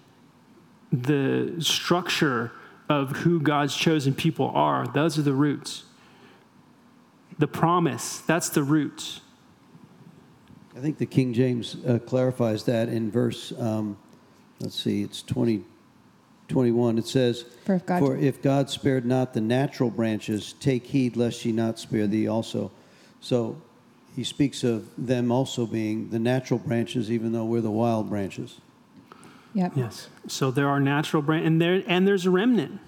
[0.92, 2.52] the structure
[2.88, 5.84] of who God's chosen people are, those are the roots.
[7.38, 9.20] The promise, that's the roots.
[10.76, 13.96] I think the King James uh, clarifies that in verse, um,
[14.60, 15.64] let's see, it's 20,
[16.48, 16.98] 21.
[16.98, 21.16] It says, For if God- For if God spared not the natural branches, take heed
[21.16, 22.70] lest ye not spare thee also.
[23.20, 23.56] So
[24.14, 28.60] he speaks of them also being the natural branches, even though we're the wild branches.
[29.54, 29.72] Yep.
[29.76, 30.08] Yes.
[30.28, 32.80] So there are natural branches, and there and there's a remnant.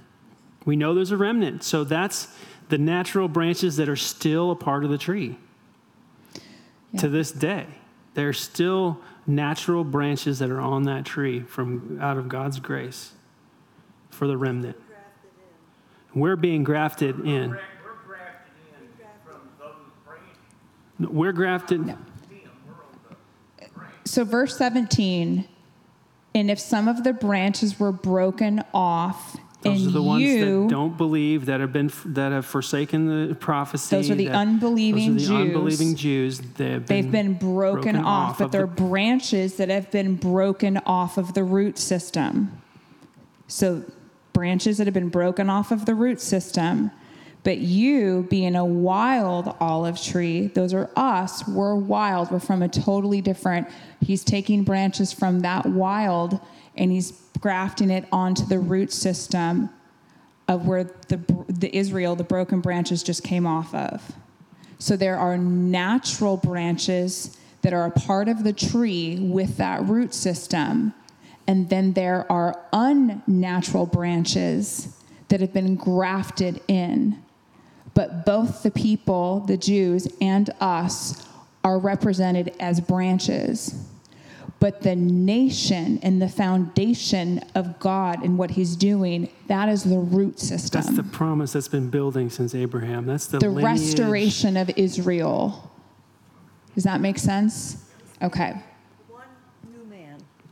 [0.64, 1.62] We know there's a remnant.
[1.62, 2.28] So that's
[2.68, 5.36] the natural branches that are still a part of the tree.
[6.98, 7.66] To this day,
[8.14, 13.13] there are still natural branches that are on that tree from out of God's grace
[14.14, 14.76] for the remnant.
[16.14, 17.50] We're being grafted in.
[17.50, 17.56] We're
[18.06, 18.88] grafted in
[19.26, 19.74] from those
[20.06, 21.12] branches.
[21.14, 21.96] We're grafted.
[24.04, 25.48] So, verse 17,
[26.34, 30.62] and if some of the branches were broken off, Those and are the ones you,
[30.64, 33.96] that don't believe, that have been that have forsaken the prophecy.
[33.96, 35.48] Those are the that- unbelieving those are the Jews.
[35.56, 36.40] unbelieving Jews.
[36.40, 40.76] They have they've been broken, off, but of they're the- branches that have been broken
[40.86, 42.52] off of the root system.
[43.48, 43.82] So,
[44.34, 46.90] branches that have been broken off of the root system.
[47.42, 52.30] But you, being a wild olive tree, those are us, we're wild.
[52.30, 53.68] We're from a totally different.
[54.00, 56.40] He's taking branches from that wild
[56.76, 59.70] and he's grafting it onto the root system
[60.48, 64.12] of where the, the Israel, the broken branches just came off of.
[64.78, 70.12] So there are natural branches that are a part of the tree with that root
[70.12, 70.92] system.
[71.46, 74.96] And then there are unnatural branches
[75.28, 77.22] that have been grafted in.
[77.94, 81.26] But both the people, the Jews, and us
[81.62, 83.86] are represented as branches.
[84.60, 89.98] But the nation and the foundation of God and what He's doing, that is the
[89.98, 90.82] root system.
[90.82, 93.06] That's the promise that's been building since Abraham.
[93.06, 93.64] That's the, the lineage.
[93.64, 95.70] restoration of Israel.
[96.74, 97.84] Does that make sense?
[98.22, 98.54] Okay.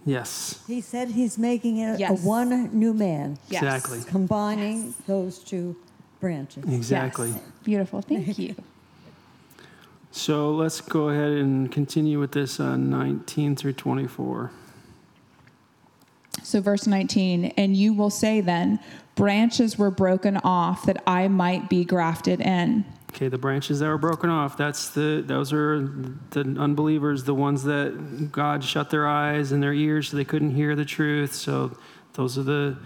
[0.04, 0.20] One new man.
[0.20, 3.62] Yes, He said he's making it a one new man, Yes.
[3.62, 4.00] exactly.
[4.06, 5.76] combining those two
[6.20, 6.64] branches.
[6.64, 7.30] Exactly.
[7.30, 7.40] Yes.
[7.64, 8.02] Beautiful.
[8.02, 8.54] Thank you.
[10.14, 14.50] So let's go ahead and continue with this uh, 19 through 24.
[16.42, 18.78] So, verse 19, and you will say then,
[19.14, 22.84] branches were broken off that I might be grafted in.
[23.14, 25.80] Okay, the branches that were broken off, that's the those are
[26.30, 30.52] the unbelievers, the ones that God shut their eyes and their ears so they couldn't
[30.52, 31.34] hear the truth.
[31.34, 31.76] So
[32.14, 32.78] those are the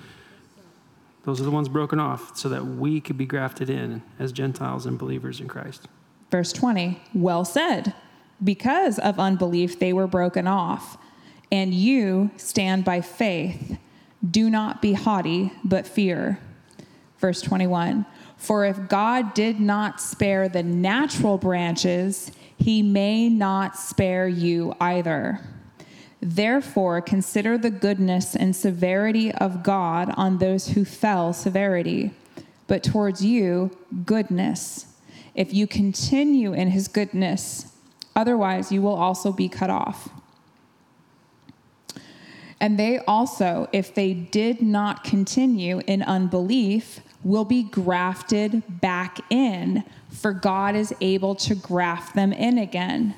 [1.24, 4.86] those are the ones broken off so that we could be grafted in as Gentiles
[4.86, 5.86] and believers in Christ.
[6.30, 7.94] Verse 20, well said.
[8.42, 10.98] Because of unbelief, they were broken off.
[11.50, 13.78] And you stand by faith.
[14.28, 16.38] Do not be haughty, but fear.
[17.18, 24.28] Verse 21, for if God did not spare the natural branches, he may not spare
[24.28, 25.40] you either.
[26.20, 32.12] Therefore, consider the goodness and severity of God on those who fell severity,
[32.66, 34.86] but towards you, goodness
[35.36, 37.72] if you continue in his goodness.
[38.16, 40.08] Otherwise, you will also be cut off.
[42.58, 49.82] And they also, if they did not continue in unbelief, will be grafted back in,
[50.10, 53.14] for God is able to graft them in again.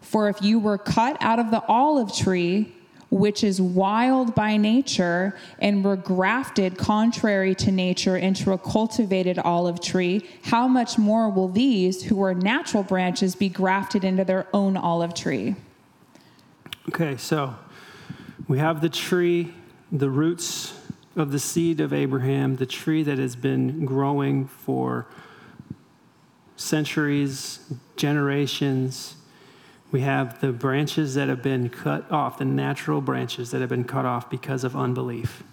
[0.00, 2.74] For if you were cut out of the olive tree,
[3.10, 9.80] which is wild by nature, and were grafted contrary to nature into a cultivated olive
[9.80, 14.76] tree, how much more will these, who are natural branches, be grafted into their own
[14.76, 15.54] olive tree?
[16.88, 17.54] Okay, so
[18.48, 19.54] we have the tree,
[19.92, 20.74] the roots
[21.16, 25.06] of the seed of Abraham, the tree that has been growing for
[26.56, 29.16] centuries, generations.
[29.90, 33.84] We have the branches that have been cut off, the natural branches that have been
[33.84, 35.44] cut off because of unbelief.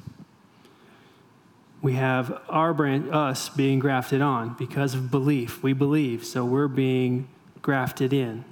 [1.81, 5.63] We have our branch, us being grafted on because of belief.
[5.63, 7.27] We believe, so we're being
[7.61, 8.45] grafted in.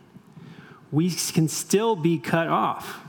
[0.91, 3.01] We can still be cut off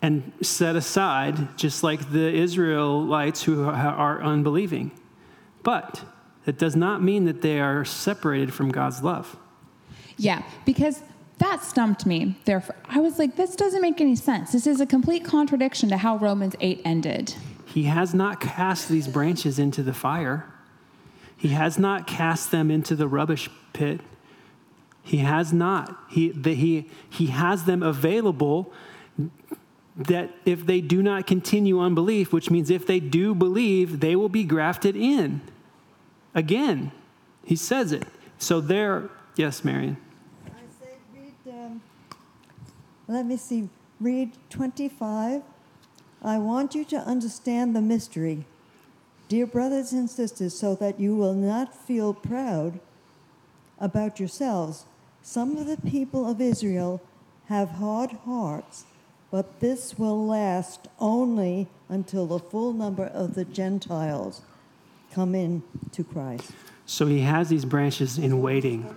[0.00, 4.92] and set aside, just like the Israelites who are unbelieving.
[5.62, 6.04] But
[6.46, 9.36] it does not mean that they are separated from God's love.
[10.16, 11.02] Yeah, because
[11.38, 12.36] that stumped me.
[12.44, 14.52] Therefore, I was like, this doesn't make any sense.
[14.52, 17.34] This is a complete contradiction to how Romans 8 ended.
[17.66, 20.46] He has not cast these branches into the fire.
[21.36, 24.00] He has not cast them into the rubbish pit.
[25.02, 25.96] He has not.
[26.08, 28.72] He, the, he, he has them available
[29.98, 34.28] that if they do not continue unbelief, which means if they do believe, they will
[34.28, 35.40] be grafted in.
[36.34, 36.92] Again,
[37.44, 38.06] he says it.
[38.38, 39.96] So there, yes, Marion.
[40.46, 40.50] I
[40.80, 41.82] say, read, um,
[43.08, 43.68] let me see,
[44.00, 45.42] read 25.
[46.22, 48.44] I want you to understand the mystery,
[49.28, 52.78] dear brothers and sisters, so that you will not feel proud
[53.80, 54.84] about yourselves.
[55.22, 57.00] Some of the people of Israel
[57.46, 58.84] have hard hearts,
[59.30, 64.42] but this will last only until the full number of the Gentiles
[65.12, 66.50] come in to Christ.
[66.86, 68.94] So he has these branches in waiting.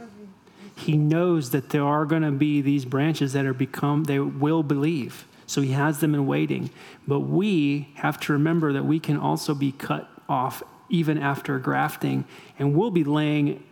[0.75, 4.63] He knows that there are going to be these branches that are become they will
[4.63, 5.27] believe.
[5.45, 6.69] So he has them in waiting.
[7.07, 12.25] But we have to remember that we can also be cut off even after grafting
[12.57, 13.63] and we'll be laying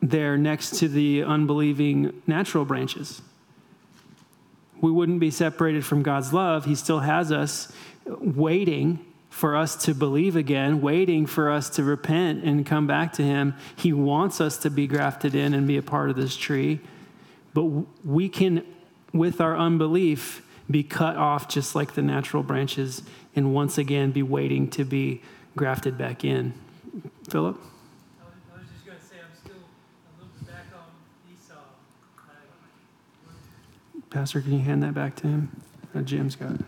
[0.00, 3.22] there next to the unbelieving natural branches.
[4.80, 6.64] We wouldn't be separated from God's love.
[6.64, 7.72] He still has us
[8.06, 13.22] waiting for us to believe again, waiting for us to repent and come back to
[13.22, 13.54] Him.
[13.74, 16.80] He wants us to be grafted in and be a part of this tree.
[17.52, 17.64] But
[18.04, 18.64] we can,
[19.12, 23.02] with our unbelief, be cut off just like the natural branches
[23.34, 25.22] and once again be waiting to be
[25.54, 26.54] grafted back in.
[27.28, 27.56] Philip?
[27.56, 30.88] I was, I was just going to say, I'm still a little bit back on
[31.32, 31.60] Esau.
[34.10, 35.62] Pastor, can you hand that back to him?
[35.94, 36.60] Uh, Jim's got it.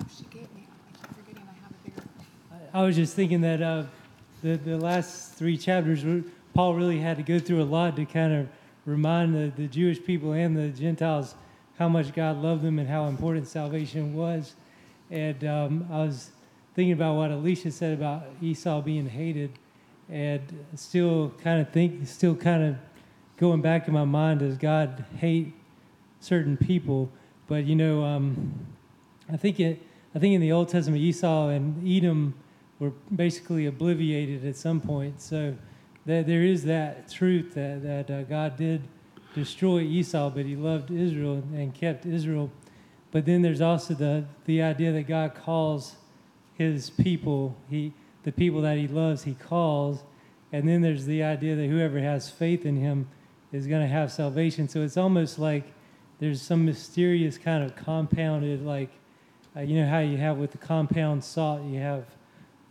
[0.00, 0.66] Oh, she gave me.
[1.02, 2.02] I keep forgetting I have a bigger.
[2.72, 3.84] I, I was just thinking that uh,
[4.42, 6.04] the, the last three chapters,
[6.54, 8.48] Paul really had to go through a lot to kind of
[8.86, 11.34] remind the, the Jewish people and the Gentiles
[11.78, 14.54] how much God loved them and how important salvation was.
[15.10, 16.30] And um, I was
[16.74, 19.50] thinking about what Alicia said about Esau being hated,
[20.08, 20.42] and
[20.76, 22.76] still kind of think, still kind of
[23.36, 25.54] going back in my mind, does God hate
[26.24, 27.10] certain people?
[27.46, 28.66] But you know, um,
[29.32, 29.82] I think it,
[30.14, 32.34] I think in the Old Testament, Esau and Edom
[32.78, 35.20] were basically obliterated at some point.
[35.20, 35.54] So
[36.06, 38.82] that there is that truth that that uh, God did
[39.34, 42.50] destroy Esau, but He loved Israel and kept Israel.
[43.10, 45.96] But then there's also the the idea that God calls
[46.54, 47.92] His people, He
[48.22, 50.02] the people that He loves, He calls,
[50.52, 53.08] and then there's the idea that whoever has faith in Him
[53.52, 54.68] is going to have salvation.
[54.68, 55.64] So it's almost like
[56.20, 58.90] there's some mysterious kind of compounded, like
[59.56, 62.04] uh, you know how you have with the compound salt, you have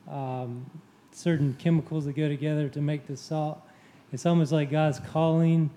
[0.09, 0.65] um,
[1.11, 3.61] certain chemicals that go together to make the salt.
[4.11, 5.69] It's almost like God's calling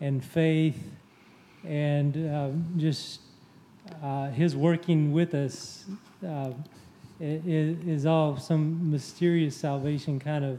[0.00, 0.78] and faith
[1.64, 3.20] and um, just
[4.02, 5.84] uh, His working with us
[6.26, 6.54] uh, i-
[7.20, 10.58] is all some mysterious salvation kind of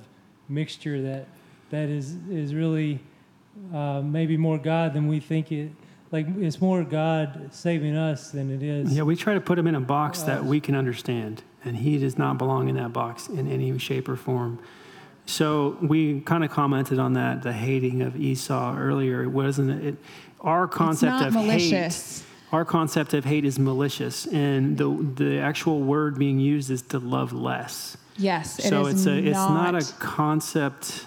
[0.49, 1.27] mixture that
[1.69, 2.99] that is is really
[3.73, 5.71] uh, maybe more God than we think it.
[6.11, 8.93] Like it's more God saving us than it is.
[8.93, 11.97] Yeah, we try to put him in a box that we can understand, and he
[11.97, 14.59] does not belong in that box in any shape or form.
[15.25, 19.23] So we kind of commented on that, the hating of Esau earlier.
[19.23, 19.95] It wasn't it?
[20.41, 22.19] Our concept not of malicious.
[22.19, 22.27] hate.
[22.51, 26.99] Our concept of hate is malicious, and the the actual word being used is to
[26.99, 27.95] love less.
[28.17, 31.05] Yes, it so is it's a it's not a concept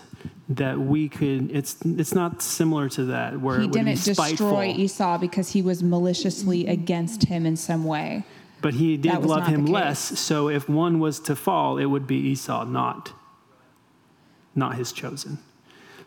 [0.48, 1.50] that we could.
[1.50, 5.50] It's it's not similar to that where He it would be didn't destroy Esau because
[5.50, 8.24] he was maliciously against him in some way.
[8.60, 10.18] But he did love him less.
[10.18, 13.12] So if one was to fall, it would be Esau, not
[14.54, 15.38] not his chosen.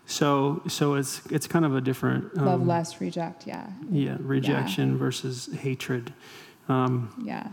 [0.06, 3.46] So so it's it's kind of a different um, Love less, reject.
[3.46, 6.14] Yeah, yeah rejection versus hatred.
[6.70, 7.48] Um, yeah.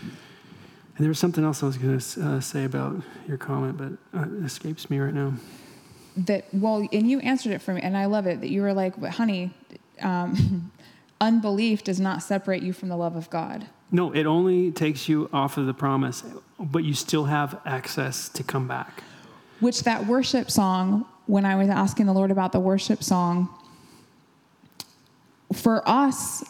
[0.00, 4.18] and there was something else I was going to uh, say about your comment, but
[4.18, 5.34] uh, it escapes me right now.
[6.16, 8.72] That well, and you answered it for me, and I love it that you were
[8.72, 9.52] like, "But honey,
[10.00, 10.70] um,
[11.20, 15.28] unbelief does not separate you from the love of God." No, it only takes you
[15.32, 16.24] off of the promise,
[16.58, 19.02] but you still have access to come back.
[19.60, 23.48] Which that worship song, when I was asking the Lord about the worship song,
[25.52, 26.44] for us,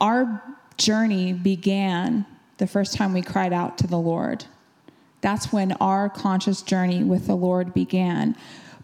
[0.00, 0.42] our
[0.76, 2.26] journey began
[2.58, 4.44] the first time we cried out to the Lord.
[5.20, 8.36] That's when our conscious journey with the Lord began.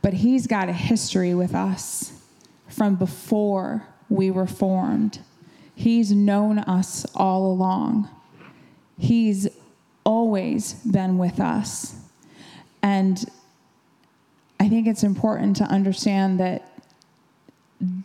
[0.08, 2.12] But He's got a history with us
[2.66, 5.18] from before we were formed.
[5.74, 8.08] He's known us all along.
[8.96, 9.48] He's
[10.04, 11.94] always been with us.
[12.82, 13.22] And
[14.58, 16.80] I think it's important to understand that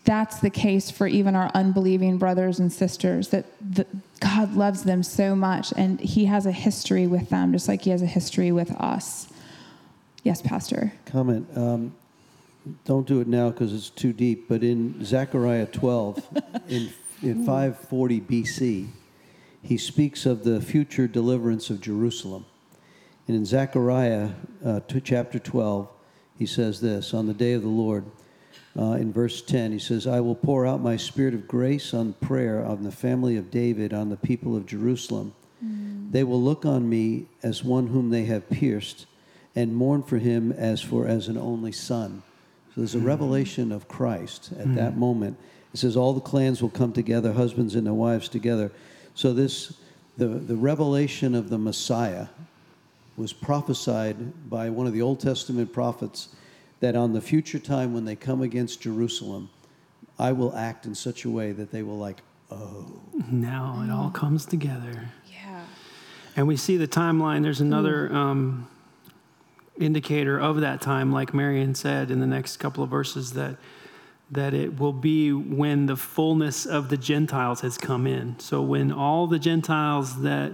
[0.04, 3.88] that's the case for even our unbelieving brothers and sisters, that the,
[4.20, 7.92] God loves them so much and He has a history with them, just like He
[7.92, 9.30] has a history with us.
[10.24, 10.94] Yes, Pastor.
[11.06, 11.45] comment.
[11.56, 11.94] Um,
[12.86, 14.48] don't do it now because it's too deep.
[14.48, 16.26] But in Zechariah 12,
[16.70, 18.88] in, in 540 BC,
[19.62, 22.45] he speaks of the future deliverance of Jerusalem.
[23.28, 24.30] And in Zechariah
[24.66, 25.90] uh, to chapter 12,
[26.40, 28.06] he says this On the day of the Lord,
[28.80, 32.14] uh, in verse 10, he says, I will pour out my spirit of grace on
[32.14, 35.36] prayer on the family of David, on the people of Jerusalem.
[36.12, 39.08] They will look on me as one whom they have pierced
[39.56, 42.24] and mourn for him as for as an only son.
[42.70, 43.06] So there's a hmm.
[43.06, 44.76] revelation of Christ at hmm.
[44.76, 45.38] that moment.
[45.74, 48.72] It says all the clans will come together, husbands and their wives together.
[49.16, 49.74] So this
[50.18, 52.28] the, the revelation of the Messiah
[53.18, 56.30] was prophesied by one of the Old Testament prophets
[56.80, 59.50] that on the future time when they come against Jerusalem,
[60.20, 62.22] I will act in such a way that they will like,
[62.52, 63.00] oh.
[63.32, 65.10] Now it all comes together.
[65.32, 65.62] Yeah.
[66.36, 67.42] And we see the timeline.
[67.42, 68.16] There's another hmm.
[68.16, 68.68] um,
[69.80, 73.58] indicator of that time, like Marion said in the next couple of verses, that
[74.32, 78.40] that it will be when the fullness of the Gentiles has come in.
[78.40, 80.54] So when all the Gentiles that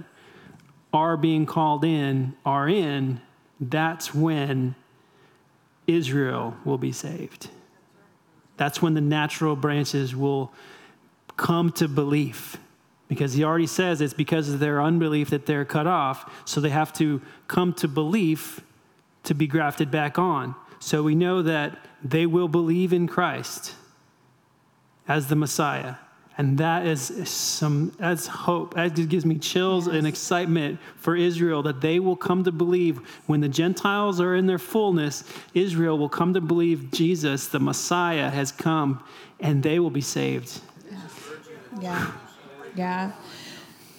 [0.92, 3.22] are being called in are in,
[3.60, 4.76] that's when
[5.88, 7.50] Israel will be saved.
[8.58, 10.52] That's when the natural branches will
[11.38, 12.58] come to belief
[13.10, 16.32] Because he already says it's because of their unbelief that they're cut off.
[16.46, 18.62] So they have to come to belief
[19.24, 20.56] to be grafted back on.
[20.80, 23.76] So we know that they will believe in Christ
[25.08, 25.96] as the Messiah.
[26.38, 28.76] And that is some that's hope.
[28.76, 33.00] That just gives me chills and excitement for Israel that they will come to believe
[33.26, 38.30] when the Gentiles are in their fullness, Israel will come to believe Jesus, the Messiah,
[38.30, 39.04] has come
[39.42, 40.62] and they will be saved.
[41.82, 42.12] Yeah.
[42.76, 43.12] Yeah.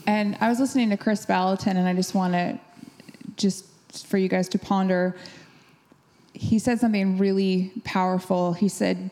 [0.06, 2.58] And I was listening to Kris Vallotton, and I just want to,
[3.36, 5.16] just for you guys to ponder,
[6.32, 8.52] he said something really powerful.
[8.52, 9.10] He said,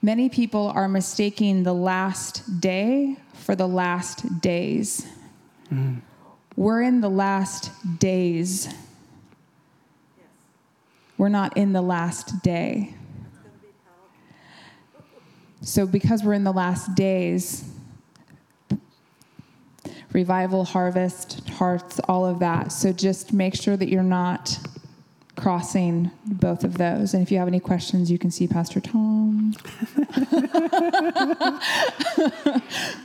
[0.00, 5.06] Many people are mistaking the last day for the last days.
[5.72, 6.02] Mm.
[6.54, 8.68] We're in the last days.
[11.16, 12.94] We're not in the last day.
[15.60, 17.64] So, because we're in the last days,
[20.12, 22.72] revival, harvest, hearts, all of that.
[22.72, 24.58] So, just make sure that you're not
[25.38, 27.14] crossing both of those.
[27.14, 29.54] And if you have any questions, you can see Pastor Tom.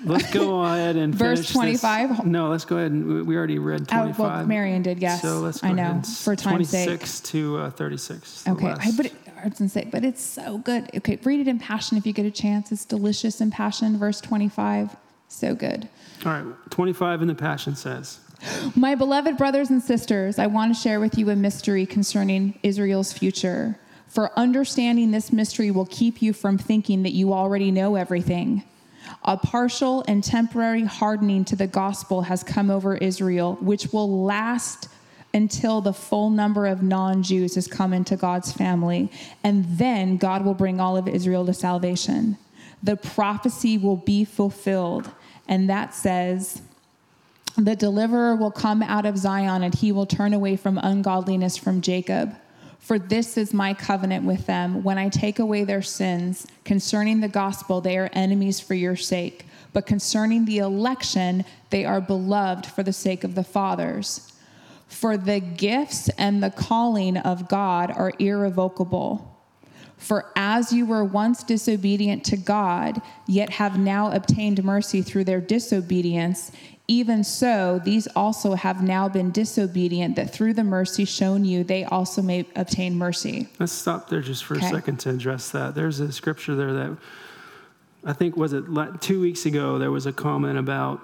[0.06, 2.26] Let's go ahead and Verse 25?
[2.26, 4.20] No, let's go ahead and we- already read twenty-five.
[4.20, 5.22] Oh, well, Marion did, yes.
[5.22, 6.88] So let's go I know, for time's sake.
[6.88, 8.48] 26 to uh, 36.
[8.48, 9.14] Okay, I, but it,
[9.44, 10.90] I was say, but it's so good.
[10.96, 12.72] Okay, read it in Passion if you get a chance.
[12.72, 14.96] It's delicious in Passion, verse 25.
[15.28, 15.88] So good.
[16.26, 18.20] All right, 25 in the Passion says,
[18.76, 23.12] My beloved brothers and sisters, I want to share with you a mystery concerning Israel's
[23.12, 23.78] future.
[24.08, 28.64] For understanding this mystery will keep you from thinking that you already know everything.
[29.24, 34.88] A partial and temporary hardening to the gospel has come over Israel, which will last
[35.34, 39.12] until the full number of non Jews has come into God's family.
[39.44, 42.38] And then God will bring all of Israel to salvation.
[42.82, 45.10] The prophecy will be fulfilled.
[45.48, 46.62] And that says,
[47.58, 51.82] the deliverer will come out of Zion, and he will turn away from ungodliness from
[51.82, 52.36] Jacob.
[52.80, 54.84] For this is my covenant with them.
[54.84, 59.46] When I take away their sins, concerning the gospel, they are enemies for your sake.
[59.72, 64.34] But concerning the election, they are beloved for the sake of the fathers.
[64.88, 69.33] For the gifts and the calling of God are irrevocable.
[70.04, 75.40] For as you were once disobedient to God, yet have now obtained mercy through their
[75.40, 76.52] disobedience,
[76.90, 81.86] even so these also have now been disobedient, that through the mercy shown you, they
[81.86, 83.48] also may obtain mercy.
[83.60, 84.66] let's stop there just for Okay.
[84.68, 85.74] a second to address that.
[85.74, 86.98] There's a scripture there that
[88.04, 88.66] I think was it
[89.00, 89.80] two weeks ago.
[89.80, 91.00] There was a comment about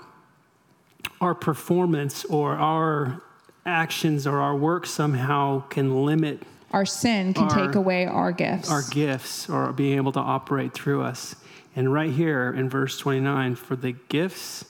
[1.21, 3.21] our performance or our
[3.65, 8.69] actions or our work somehow can limit Our sin can Our- take away our gifts.
[8.69, 11.35] our gifts or being able to operate through us.
[11.75, 14.65] And right here in verse 29, for the gifts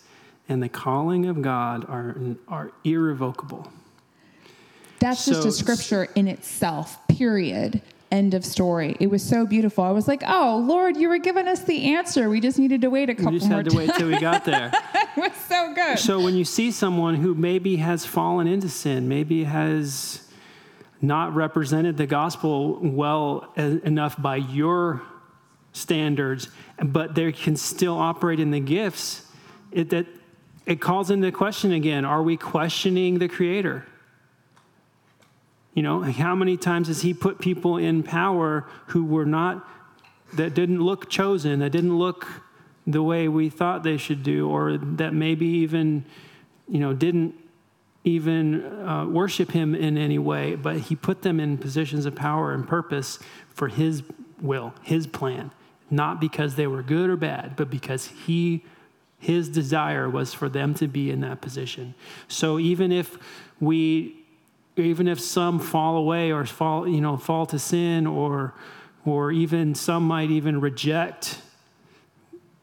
[0.48, 2.16] and the calling of God are,
[2.48, 3.72] are irrevocable.
[5.00, 7.82] That's just a scripture in itself, period.
[8.12, 8.98] End of story.
[9.00, 9.84] It was so beautiful.
[9.84, 12.28] I was like, oh, Lord, you were giving us the answer.
[12.28, 14.46] We just needed to wait a couple We just had to wait till we got
[14.46, 14.72] there.
[14.96, 16.00] it was so good.
[16.00, 20.28] So when you see someone who maybe has fallen into sin, maybe has
[21.02, 25.02] not represented the gospel well enough by your
[25.72, 26.50] standards,
[26.84, 29.26] but they can still operate in the gifts,
[29.72, 30.06] it, that
[30.66, 33.86] it calls into question again: Are we questioning the Creator?
[35.74, 39.68] You know, how many times has He put people in power who were not,
[40.34, 42.28] that didn't look chosen, that didn't look
[42.86, 46.04] the way we thought they should do, or that maybe even,
[46.68, 47.36] you know, didn't
[48.10, 52.54] even uh, worship Him in any way, but He put them in positions of power
[52.54, 53.20] and purpose
[53.50, 54.04] for His
[54.42, 55.52] will, His plan,
[55.90, 58.64] not because they were good or bad, but because He
[59.20, 61.94] his desire was for them to be in that position.
[62.28, 63.18] So even if
[63.60, 64.16] we
[64.78, 68.54] even if some fall away or fall, you know, fall to sin or
[69.06, 71.42] or even some might even reject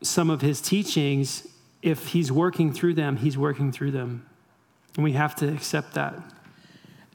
[0.02, 1.46] some of his teachings,
[1.82, 4.26] if he's working through them, he's working through them.
[4.96, 6.14] And we have to accept that.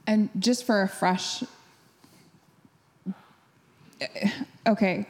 [0.06, 1.44] And just for a fresh,
[4.66, 5.06] okay,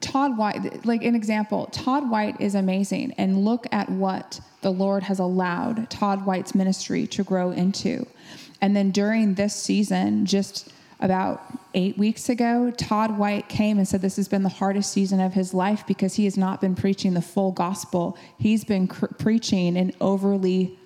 [0.00, 3.12] Todd White, like an example, Todd White is amazing.
[3.16, 8.06] And look at what the Lord has allowed Todd White's ministry to grow into.
[8.60, 10.70] And then during this season, just
[11.00, 11.42] about
[11.74, 15.34] eight weeks ago, Todd White came and said this has been the hardest season of
[15.34, 18.16] his life because he has not been preaching the full gospel.
[18.38, 20.78] He's been cr- preaching an overly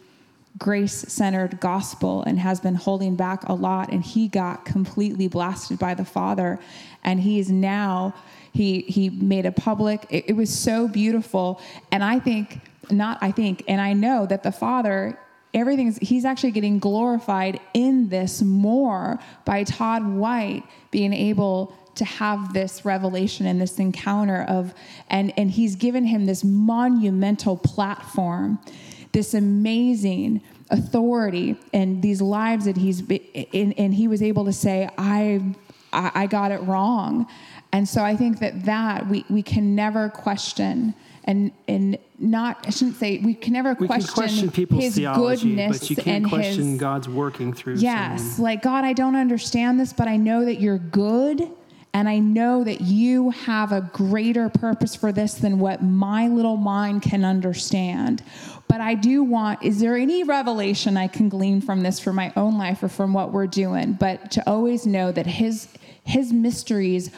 [0.57, 3.93] grace centered gospel and has been holding back a lot.
[3.93, 6.59] And he got completely blasted by the Father.
[7.05, 8.15] And he is now,
[8.53, 11.61] he, he made a public, it, it was so beautiful.
[11.93, 12.61] And I think
[12.91, 15.19] not I think, and I know that the Father,
[15.55, 22.53] everything's, he's actually getting glorified in this more by Todd White being able to have
[22.53, 24.73] this revelation and this encounter of,
[25.09, 28.59] and, and he's given him this monumental platform,
[29.13, 30.41] this amazing
[30.71, 33.21] authority and these lives that he's been,
[33.53, 35.43] and, and he was able to say, I,
[35.93, 37.27] I got it wrong.
[37.73, 40.95] And so I think that that we, we can never question
[41.25, 44.95] and and not I shouldn't say we can never We question, can question people's his
[44.97, 48.43] theology, goodness but you can't question his God's working through yes someone.
[48.43, 51.47] like God I don't understand this but I know that you're good
[51.93, 56.57] and I know that you have a greater purpose for this than what my little
[56.57, 58.23] mind can understand
[58.79, 62.33] but I do want is there any revelation I can glean from this for my
[62.37, 65.67] own life or from what we're doing but to always know that his
[66.05, 67.11] his mysteries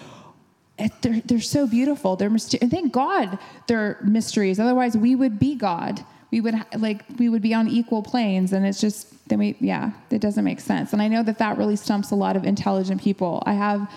[0.78, 2.16] eh, they're, they're so beautiful.
[2.16, 4.58] They're myster- and thank God they're mysteries.
[4.58, 6.02] Otherwise, we would be God.
[6.30, 9.90] We would like we would be on equal planes, and it's just then we yeah,
[10.10, 10.94] it doesn't make sense.
[10.94, 13.42] And I know that that really stumps a lot of intelligent people.
[13.44, 13.92] I have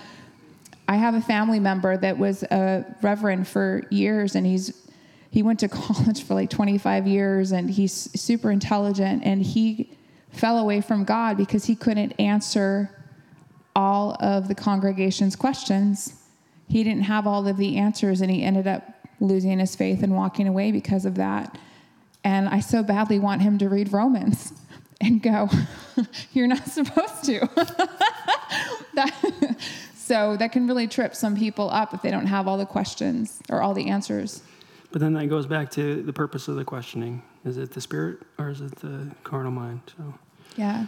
[0.89, 4.82] I have a family member that was a reverend for years, and he's
[5.33, 9.97] he went to college for like 25 years, and he's super intelligent, and he
[10.31, 12.89] fell away from God because he couldn't answer
[13.75, 16.23] all of the congregation's questions
[16.73, 18.83] he didn't have all of the answers and he ended up
[19.19, 21.57] losing his faith and walking away because of that.
[22.23, 24.53] And I so badly want him to read Romans
[25.01, 25.49] and go,
[26.33, 27.47] You're not supposed to.
[28.95, 29.55] that,
[29.95, 33.39] so that can really trip some people up if they don't have all the questions
[33.49, 34.41] or all the answers.
[34.93, 37.23] But then that goes back to the purpose of the questioning.
[37.43, 39.81] Is it the spirit or is it the carnal mind?
[39.97, 40.13] So,
[40.55, 40.85] Yeah.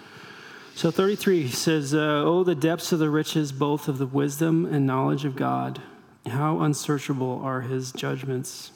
[0.75, 4.85] so 33 says, uh, Oh, the depths of the riches, both of the wisdom and
[4.85, 5.81] knowledge of God.
[6.27, 8.71] How unsearchable are his judgments.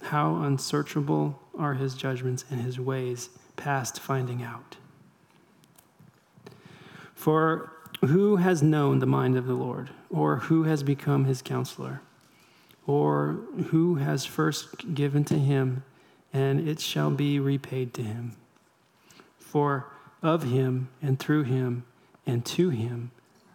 [0.00, 4.76] How unsearchable are his judgments and his ways past finding out.
[7.14, 12.00] For who has known the mind of the Lord, or who has become his counselor?
[12.86, 13.38] Or
[13.70, 15.84] who has first given to him,
[16.32, 18.36] and it shall be repaid to him.
[19.38, 19.86] For
[20.22, 21.84] of him, and through him,
[22.26, 23.10] and to him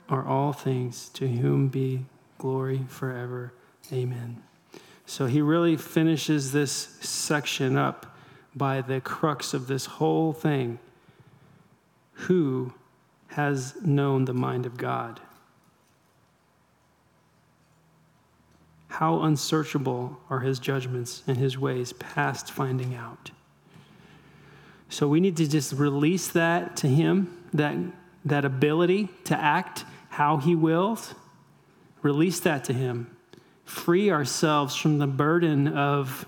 [0.10, 2.06] are all things, to whom be
[2.38, 3.54] glory forever.
[3.92, 4.44] Amen.
[5.06, 8.18] So he really finishes this section up
[8.56, 10.80] by the crux of this whole thing.
[12.14, 12.74] Who
[13.30, 15.22] has known the mind of God?
[18.98, 23.30] How unsearchable are his judgments and his ways past finding out.
[24.90, 27.76] So we need to just release that to him, that,
[28.26, 31.14] that ability to act how he wills.
[32.02, 33.16] Release that to him.
[33.66, 36.26] Free ourselves from the burden of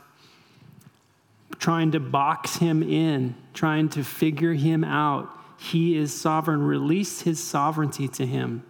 [1.57, 5.27] trying to box him in, trying to figure him out.
[5.57, 6.61] He is sovereign.
[6.61, 8.63] Release his sovereignty to him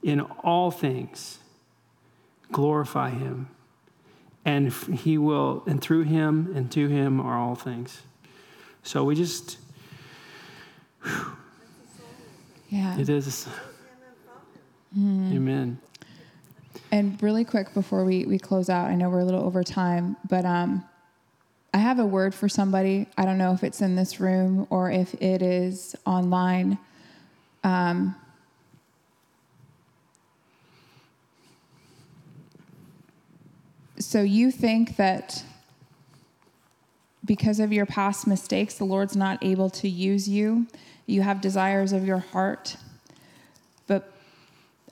[0.00, 1.40] in all things
[2.52, 3.48] glorify him.
[4.44, 8.02] And he will, and through him and to him are all things.
[8.82, 9.58] So we just,
[12.68, 12.98] Yeah.
[12.98, 13.46] it is.
[14.96, 15.78] Amen.
[16.90, 20.16] And really quick before we, we close out, I know we're a little over time,
[20.28, 20.84] but um,
[21.72, 23.06] I have a word for somebody.
[23.16, 26.78] I don't know if it's in this room or if it is online.
[27.64, 28.14] Um,
[34.04, 35.44] so you think that
[37.24, 40.66] because of your past mistakes, the Lord's not able to use you.
[41.06, 42.76] You have desires of your heart.
[43.86, 44.12] But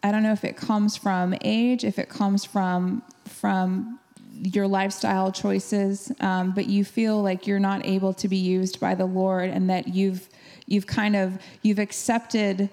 [0.03, 3.99] I don't know if it comes from age, if it comes from from
[4.43, 8.95] your lifestyle choices, um, but you feel like you're not able to be used by
[8.95, 10.29] the Lord, and that you've
[10.67, 12.71] you've kind of you've accepted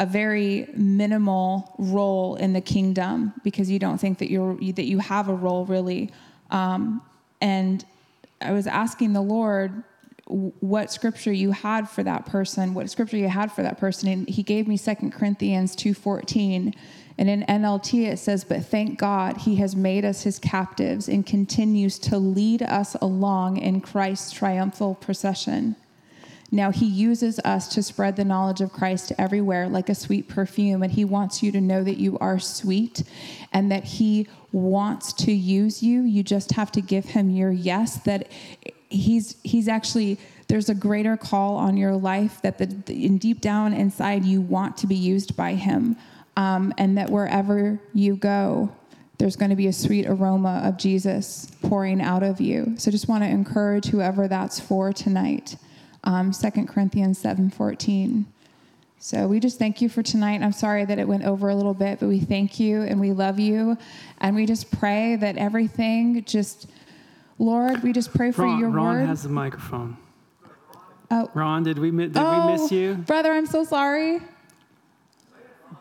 [0.00, 4.98] a very minimal role in the kingdom because you don't think that you're that you
[4.98, 6.10] have a role really.
[6.50, 7.02] Um,
[7.42, 7.84] and
[8.40, 9.84] I was asking the Lord
[10.26, 14.26] what scripture you had for that person, what scripture you had for that person, and
[14.26, 16.74] He gave me Second Corinthians two fourteen.
[17.18, 21.26] And in NLT it says, But thank God he has made us his captives and
[21.26, 25.76] continues to lead us along in Christ's triumphal procession.
[26.52, 30.82] Now he uses us to spread the knowledge of Christ everywhere like a sweet perfume,
[30.82, 33.02] and he wants you to know that you are sweet
[33.52, 36.02] and that he wants to use you.
[36.02, 38.28] You just have to give him your yes, that
[38.88, 40.18] he's he's actually
[40.48, 44.76] there's a greater call on your life that the, in deep down inside you want
[44.78, 45.96] to be used by him
[46.36, 48.68] um, and that wherever you go
[49.18, 52.74] there's going to be a sweet aroma of Jesus pouring out of you.
[52.78, 55.56] So just want to encourage whoever that's for tonight.
[56.04, 58.26] Um, 2 Corinthians 7:14.
[59.02, 60.42] So we just thank you for tonight.
[60.42, 63.12] I'm sorry that it went over a little bit, but we thank you and we
[63.12, 63.78] love you.
[64.18, 66.66] And we just pray that everything just,
[67.38, 69.06] Lord, we just pray for Ron, your Ron word.
[69.06, 69.96] has the microphone.
[71.10, 72.94] oh, Ron, did we did oh, we miss you?
[72.94, 74.20] brother, I'm so sorry.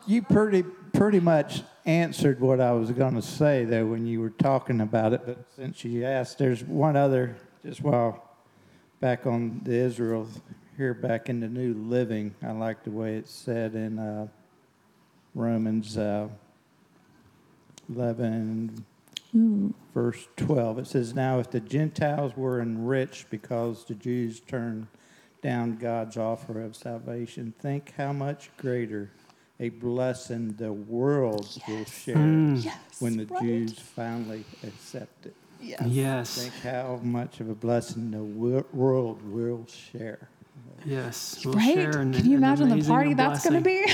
[0.08, 0.64] You pretty
[0.94, 5.12] pretty much answered what I was going to say though when you were talking about
[5.12, 5.24] it.
[5.26, 7.36] But since you asked, there's one other
[7.66, 8.28] just while
[8.99, 10.27] back on the Israel
[10.76, 12.35] here back in the New Living.
[12.43, 14.27] I like the way it's said in uh,
[15.34, 16.27] Romans uh,
[17.93, 18.85] 11
[19.93, 20.80] verse 12.
[20.80, 24.88] It says, Now if the Gentiles were enriched because the Jews turned
[25.41, 29.11] down God's offer of salvation, think how much greater
[29.61, 32.15] a blessing the world will share
[32.99, 35.35] when the Jews finally accept it.
[35.60, 36.41] Yes.
[36.41, 38.23] Think how much of a blessing the
[38.73, 40.30] world will share.
[40.86, 41.41] Yes.
[41.44, 41.76] We'll right?
[41.76, 43.86] share an- Can you imagine the party that's going to be?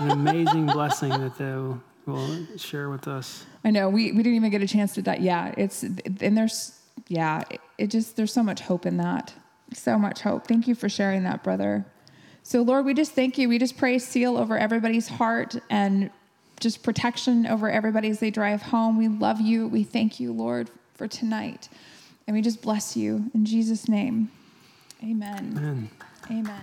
[0.00, 3.44] an amazing blessing that they will, will share with us.
[3.64, 5.18] I know we, we didn't even get a chance to die.
[5.20, 6.78] Yeah, it's and there's
[7.08, 9.34] yeah, it, it just there's so much hope in that.
[9.72, 10.46] So much hope.
[10.46, 11.84] Thank you for sharing that, brother.
[12.42, 13.48] So Lord, we just thank you.
[13.48, 16.10] We just pray seal over everybody's heart and
[16.60, 18.96] just protection over everybody as they drive home.
[18.96, 19.68] We love you.
[19.68, 21.68] We thank you, Lord, for tonight.
[22.26, 24.30] And we just bless you in Jesus' name.
[25.02, 25.54] Amen.
[25.56, 25.90] Amen.
[26.30, 26.62] Amen.